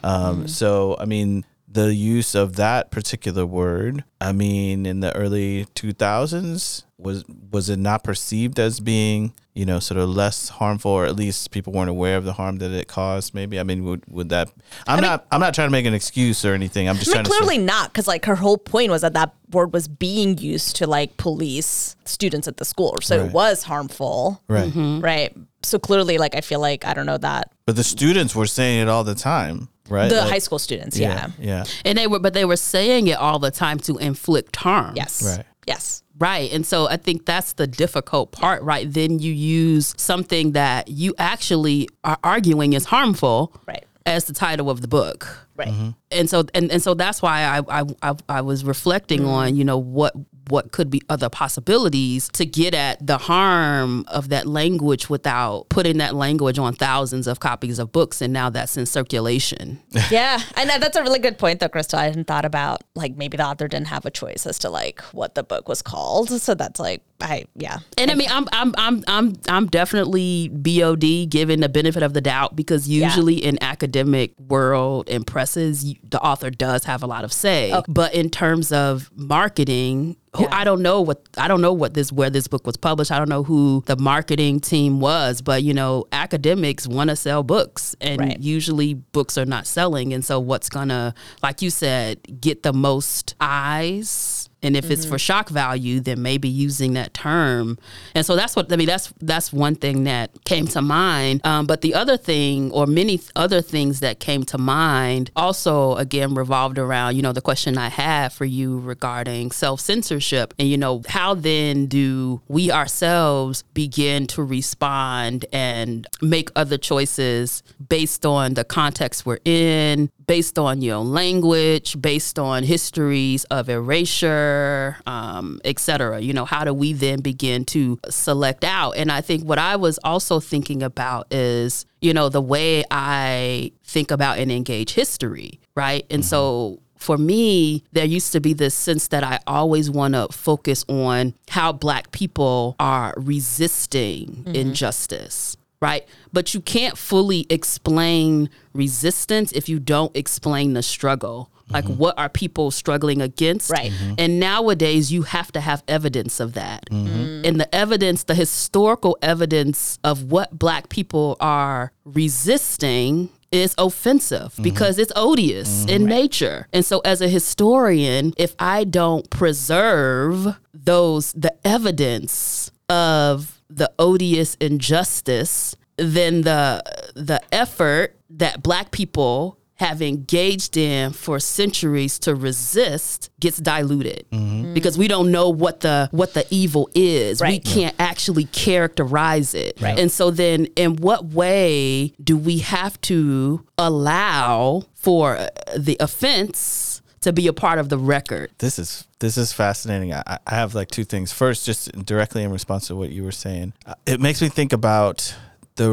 Um, 0.04 0.48
So, 0.48 0.98
I 1.00 1.06
mean, 1.06 1.46
the 1.72 1.94
use 1.94 2.34
of 2.36 2.56
that 2.56 2.90
particular 2.92 3.46
word, 3.46 4.04
I 4.20 4.32
mean, 4.32 4.86
in 4.86 5.02
the 5.02 5.16
early 5.16 5.66
2000s, 5.76 6.84
was 6.98 7.24
was 7.52 7.70
it 7.70 7.80
not 7.80 8.04
perceived 8.04 8.60
as 8.60 8.80
being, 8.82 9.34
you 9.54 9.66
know, 9.66 9.80
sort 9.80 10.00
of 10.00 10.10
less 10.10 10.50
harmful, 10.50 10.92
or 10.92 11.06
at 11.06 11.16
least 11.16 11.52
people 11.52 11.72
weren't 11.72 11.90
aware 11.90 12.18
of 12.18 12.26
the 12.26 12.34
harm 12.34 12.58
that 12.58 12.72
it 12.72 12.88
caused? 12.90 13.34
Maybe. 13.34 13.58
I 13.60 13.64
mean, 13.64 13.86
would 13.86 14.04
would 14.08 14.30
that? 14.30 14.50
I'm 14.86 15.00
not. 15.00 15.26
I'm 15.32 15.40
not 15.40 15.54
trying 15.54 15.68
to 15.68 15.72
make 15.72 15.86
an 15.86 15.94
excuse 15.94 16.44
or 16.44 16.54
anything. 16.54 16.90
I'm 16.90 16.98
just 16.98 17.12
I 17.12 17.20
mean, 17.20 17.26
trying 17.26 17.38
clearly. 17.40 17.56
Say, 17.58 17.64
not, 17.64 17.94
because 17.94 18.08
like 18.08 18.26
her 18.26 18.36
whole 18.36 18.58
point 18.58 18.92
was 18.92 19.02
that 19.02 19.14
that 19.14 19.34
word 19.52 19.72
was 19.72 19.88
being 19.88 20.38
used 20.40 20.76
to 20.78 20.88
like 20.88 21.16
police 21.18 21.96
students 22.06 22.48
at 22.48 22.58
the 22.58 22.66
school, 22.66 22.98
so 23.02 23.18
Right. 23.18 23.28
it 23.28 23.32
was 23.32 23.64
harmful, 23.64 24.42
right. 24.50 24.70
Mm-hmm. 24.70 25.00
right? 25.00 25.34
So 25.64 25.80
clearly, 25.80 26.18
like 26.18 26.36
I 26.36 26.42
feel 26.42 26.60
like 26.60 26.84
I 26.86 26.94
don't 26.94 27.06
know 27.06 27.18
that 27.18 27.52
But 27.66 27.76
the 27.78 27.84
students 27.84 28.36
were 28.36 28.48
saying 28.48 28.82
it 28.82 28.90
all 28.90 29.04
the 29.06 29.16
time, 29.16 29.70
right? 29.90 30.10
the 30.10 30.18
Like- 30.22 30.30
high 30.32 30.40
school 30.40 30.60
students, 30.60 30.98
yeah, 30.98 31.28
Yeah. 31.40 31.66
And 31.86 31.98
they 31.98 32.08
were 32.08 32.20
but 32.20 32.34
they 32.34 32.46
were 32.46 32.58
saying 32.58 33.08
it 33.08 33.18
all 33.18 33.40
the 33.40 33.52
time 33.52 33.80
to 33.80 33.98
inflict 33.98 34.56
harm. 34.56 34.94
yes, 34.96 35.22
Right. 35.24 35.46
yes, 35.68 36.04
Right. 36.18 36.52
And 36.52 36.66
so 36.66 36.88
I 36.90 36.98
think 36.98 37.26
that's 37.26 37.54
the 37.54 37.66
difficult 37.66 38.34
part, 38.34 38.62
right? 38.64 38.92
Then 38.92 39.20
you 39.20 39.32
use 39.32 39.94
something 39.96 40.52
that 40.52 40.90
you 40.90 41.14
actually 41.18 41.88
are 42.04 42.18
arguing 42.26 42.74
is 42.74 42.84
harmful 42.86 43.54
right, 43.66 43.86
as 44.06 44.26
the 44.26 44.34
title 44.34 44.70
of 44.70 44.82
the 44.82 44.88
book. 44.90 45.48
right. 45.56 45.70
Mm-hmm. 45.70 45.90
And 46.12 46.30
so 46.30 46.44
and, 46.54 46.72
and 46.72 46.82
so 46.84 46.94
that's 46.94 47.22
why 47.22 47.44
I 47.44 47.80
I, 47.80 47.84
I, 48.04 48.16
I 48.28 48.42
was 48.42 48.66
reflecting 48.66 49.26
on, 49.26 49.56
you 49.56 49.64
know, 49.64 49.78
what 49.78 50.14
what 50.50 50.72
could 50.72 50.90
be 50.90 51.02
other 51.10 51.30
possibilities 51.30 52.28
to 52.34 52.46
get 52.46 52.74
at 52.74 53.06
the 53.06 53.18
harm 53.18 54.04
of 54.08 54.30
that 54.30 54.46
language 54.46 55.10
without 55.10 55.70
putting 55.70 55.98
that 55.98 56.16
language 56.16 56.60
on 56.60 56.74
thousands 56.74 57.28
of 57.28 57.40
copies 57.40 57.80
of 57.80 57.92
books 57.92 58.22
and 58.22 58.34
now 58.34 58.50
that's 58.50 58.76
in 58.78 58.86
circulation. 58.86 59.80
yeah, 60.12 60.40
and 60.58 60.70
that's 60.70 60.98
a 60.98 61.02
really 61.02 61.20
good 61.20 61.38
point, 61.38 61.60
though, 61.60 61.70
Crystal. 61.70 62.00
I 62.00 62.06
hadn't 62.06 62.26
thought 62.26 62.46
about 62.46 62.82
like 62.96 63.16
maybe 63.16 63.38
the 63.38 63.46
author 63.46 63.68
didn't 63.68 63.88
have 63.88 64.06
a 64.06 64.12
choice 64.12 64.46
as 64.46 64.60
to 64.60 64.70
like 64.70 65.02
what 65.14 65.36
the 65.36 65.44
book 65.44 65.70
was 65.70 65.82
called. 65.82 66.30
So 66.30 66.56
that's 66.56 66.80
like, 66.80 67.02
I 67.22 67.46
yeah, 67.56 67.80
And 67.98 68.10
I 68.10 68.16
mean, 68.16 68.30
I'm 68.32 68.48
I'm 68.52 68.74
I'm 68.78 69.04
I'm 69.08 69.34
I'm 69.48 69.68
definitely 69.68 70.50
BOD 70.50 71.30
given 71.30 71.60
the 71.60 71.70
benefit 71.70 72.02
of 72.02 72.14
the 72.14 72.22
doubt 72.22 72.56
because 72.56 72.88
usually 72.88 73.44
in 73.44 73.62
academic 73.62 74.34
world 74.40 75.10
and 75.10 75.28
presses, 75.28 75.96
the 76.04 76.22
author 76.22 76.50
does 76.50 76.86
have 76.86 77.04
a 77.04 77.08
lot 77.08 77.24
of 77.24 77.34
say. 77.34 77.74
But 77.88 78.14
in 78.14 78.30
terms 78.30 78.72
of 78.72 79.10
marketing, 79.16 80.16
who 80.36 80.44
Yeah. 80.44 80.50
I 80.52 80.64
don't 80.64 80.82
know 80.82 81.02
what 81.02 81.22
I 81.38 81.48
don't 81.48 81.62
know 81.62 81.74
what 81.74 81.94
this 81.96 82.12
where 82.12 82.30
this 82.30 82.48
book 82.48 82.66
was 82.68 82.78
published. 82.78 83.12
I 83.12 83.18
don't 83.18 83.30
know 83.30 83.44
who 83.44 83.84
the 83.88 83.96
marketing 83.98 84.60
team 84.60 85.00
was, 85.00 85.42
but 85.42 85.64
you 85.64 85.74
know, 85.74 86.06
academics 86.12 86.88
want 86.88 87.10
to 87.10 87.16
sell 87.16 87.42
books, 87.44 87.96
and 88.00 88.20
Right. 88.20 88.40
usually 88.40 88.94
books 88.94 89.38
are 89.38 89.46
not 89.46 89.66
selling. 89.66 90.14
And 90.14 90.24
so, 90.24 90.40
what's 90.40 90.70
gonna, 90.70 91.14
like 91.42 91.62
you 91.64 91.70
said, 91.72 92.20
get 92.42 92.62
the 92.64 92.74
most 92.74 93.34
eyes? 93.42 94.39
And 94.62 94.76
if 94.76 94.92
it's 94.92 95.06
for 95.06 95.18
shock 95.18 95.50
value, 95.50 96.00
then 96.02 96.22
maybe 96.22 96.50
using 96.50 96.94
that 96.94 97.14
term. 97.14 97.80
And 98.14 98.26
so 98.26 98.36
that's 98.36 98.56
what 98.56 98.72
I 98.72 98.76
mean. 98.76 98.88
That's 98.88 99.14
that's 99.22 99.54
one 99.54 99.76
thing 99.76 100.04
that 100.04 100.44
came 100.44 100.68
to 100.68 100.82
mind. 100.82 101.46
Um, 101.46 101.66
but 101.66 101.82
the 101.82 101.94
other 101.94 102.18
thing, 102.18 102.72
or 102.72 102.86
many 102.86 103.22
other 103.36 103.62
things 103.62 104.02
that 104.02 104.20
came 104.20 104.44
to 104.46 104.58
mind, 104.58 105.32
also 105.36 105.96
again 105.96 106.34
revolved 106.34 106.78
around 106.78 107.16
you 107.16 107.22
know 107.22 107.32
the 107.32 107.42
question 107.42 107.78
I 107.78 107.90
had 107.90 108.34
for 108.34 108.46
you 108.46 108.80
regarding 108.80 109.52
self 109.52 109.80
censorship, 109.80 110.54
and 110.60 110.68
you 110.68 110.78
know 110.78 111.04
how 111.08 111.36
then 111.36 111.86
do 111.86 112.42
we 112.48 112.70
ourselves 112.70 113.64
begin 113.74 114.28
to 114.28 114.44
respond 114.44 115.46
and 115.54 116.06
make 116.22 116.50
other 116.56 116.78
choices 116.78 117.64
based 117.88 118.26
on 118.26 118.56
the 118.56 118.64
context 118.66 119.26
we're 119.26 119.40
in, 119.46 120.12
based 120.30 120.60
on 120.60 120.80
your 120.84 120.98
know 120.98 121.02
language, 121.02 122.00
based 122.00 122.38
on 122.38 122.62
histories 122.62 123.46
of 123.46 123.68
erasure, 123.68 124.96
um, 125.08 125.60
etc. 125.66 126.20
You 126.20 126.34
know, 126.34 126.46
how 126.46 126.64
do 126.64 126.72
we 126.72 126.94
then 126.94 127.22
begin 127.22 127.66
to 127.66 128.00
select 128.10 128.64
out? 128.64 128.92
And 128.92 129.12
I 129.12 129.22
think 129.22 129.44
what 129.44 129.58
I 129.58 129.76
was 129.76 129.98
also 130.04 130.40
thinking 130.40 130.84
about 130.84 131.34
is 131.34 131.88
you 132.00 132.14
know 132.14 132.30
the 132.30 132.42
way 132.42 132.84
I 132.92 133.72
think 133.84 134.12
about 134.12 134.38
and 134.38 134.52
engage 134.52 134.92
history, 134.92 135.60
right? 135.74 136.06
And 136.12 136.24
so 136.24 136.80
for 137.00 137.18
me, 137.18 137.84
there 137.94 138.06
used 138.06 138.32
to 138.34 138.40
be 138.40 138.54
this 138.54 138.76
sense 138.76 139.08
that 139.08 139.24
I 139.24 139.40
always 139.48 139.90
want 139.90 140.14
to 140.14 140.28
focus 140.28 140.86
on 140.90 141.34
how 141.50 141.72
Black 141.72 142.12
people 142.12 142.76
are 142.80 143.16
resisting 143.18 144.44
injustice, 144.54 145.58
right? 145.82 146.08
But 146.34 146.54
you 146.54 146.62
can't 146.62 146.98
fully 146.98 147.46
explain 147.50 148.50
resistance 148.74 149.52
if 149.52 149.70
you 149.70 149.80
don't 149.80 150.16
explain 150.16 150.74
the 150.74 150.84
struggle. 150.84 151.52
Like, 151.72 151.86
mm-hmm. 151.86 151.98
what 151.98 152.18
are 152.18 152.30
people 152.30 152.72
struggling 152.72 153.22
against? 153.22 153.70
Right. 153.70 153.92
Mm-hmm. 153.92 154.14
And 154.18 154.40
nowadays, 154.40 155.12
you 155.12 155.22
have 155.22 155.52
to 155.52 155.62
have 155.62 155.84
evidence 155.88 156.40
of 156.40 156.54
that. 156.54 156.86
Mm-hmm. 156.90 157.46
And 157.46 157.60
the 157.60 157.74
evidence, 157.74 158.24
the 158.24 158.34
historical 158.34 159.18
evidence 159.22 160.00
of 160.04 160.32
what 160.32 160.58
Black 160.58 160.90
people 160.90 161.38
are 161.40 161.92
resisting 162.06 163.30
is 163.52 163.74
offensive 163.78 164.54
because 164.62 165.00
it's 165.00 165.12
odious 165.16 165.86
in 165.86 166.06
nature. 166.06 166.68
And 166.72 166.86
so 166.86 167.00
as 167.00 167.22
a 167.22 167.28
historian, 167.28 168.34
if 168.38 168.56
I 168.60 168.84
don't 168.84 169.30
preserve 169.30 170.56
those 170.74 171.34
the 171.34 171.56
evidence 171.66 172.72
of 172.90 173.59
the 173.70 173.92
odious 174.00 174.56
injustice, 174.56 175.76
then 175.98 176.42
the 176.42 176.82
the 177.16 177.42
effort 177.52 178.16
that 178.30 178.64
black 178.64 178.92
people 178.92 179.60
have 179.80 180.02
engaged 180.02 180.76
in 180.76 181.14
for 181.14 181.40
centuries 181.40 182.20
to 182.20 182.36
resist 182.36 183.30
gets 183.40 183.58
diluted 183.60 184.26
mm-hmm. 184.30 184.74
because 184.74 184.98
we 184.98 185.08
don't 185.08 185.32
know 185.32 185.50
what 185.50 185.80
the 185.80 186.10
what 186.12 186.34
the 186.34 186.46
evil 186.50 186.90
is. 186.94 187.42
We 187.42 187.60
can't 187.60 187.96
actually 187.98 188.44
characterize 188.46 189.54
it. 189.54 189.82
And 189.82 190.12
so 190.12 190.32
then 190.32 190.66
in 190.76 190.98
what 190.98 191.28
way 191.28 192.14
do 192.22 192.38
we 192.38 192.58
have 192.60 193.00
to 193.02 193.66
allow 193.78 194.84
for 194.96 195.48
the 195.78 195.96
offense 196.02 196.89
to 197.22 197.34
be 197.34 197.48
a 197.48 197.54
part 197.54 197.80
of 197.80 197.90
the 197.90 197.98
record? 197.98 198.52
This 198.60 198.80
is 198.80 199.06
this 199.20 199.38
is 199.38 199.52
fascinating. 199.54 200.14
I, 200.14 200.38
I 200.48 200.56
have 200.56 200.76
like 200.76 200.90
two 200.90 201.04
things. 201.04 201.32
First, 201.34 201.66
just 201.66 201.92
directly 202.06 202.44
in 202.44 202.52
response 202.52 202.88
to 202.88 202.96
what 202.96 203.10
you 203.10 203.24
were 203.24 203.32
saying, 203.32 203.74
uh, 203.86 203.94
it 204.06 204.20
makes 204.20 204.42
me 204.42 204.50
think 204.50 204.74
about 204.74 205.36
the 205.76 205.92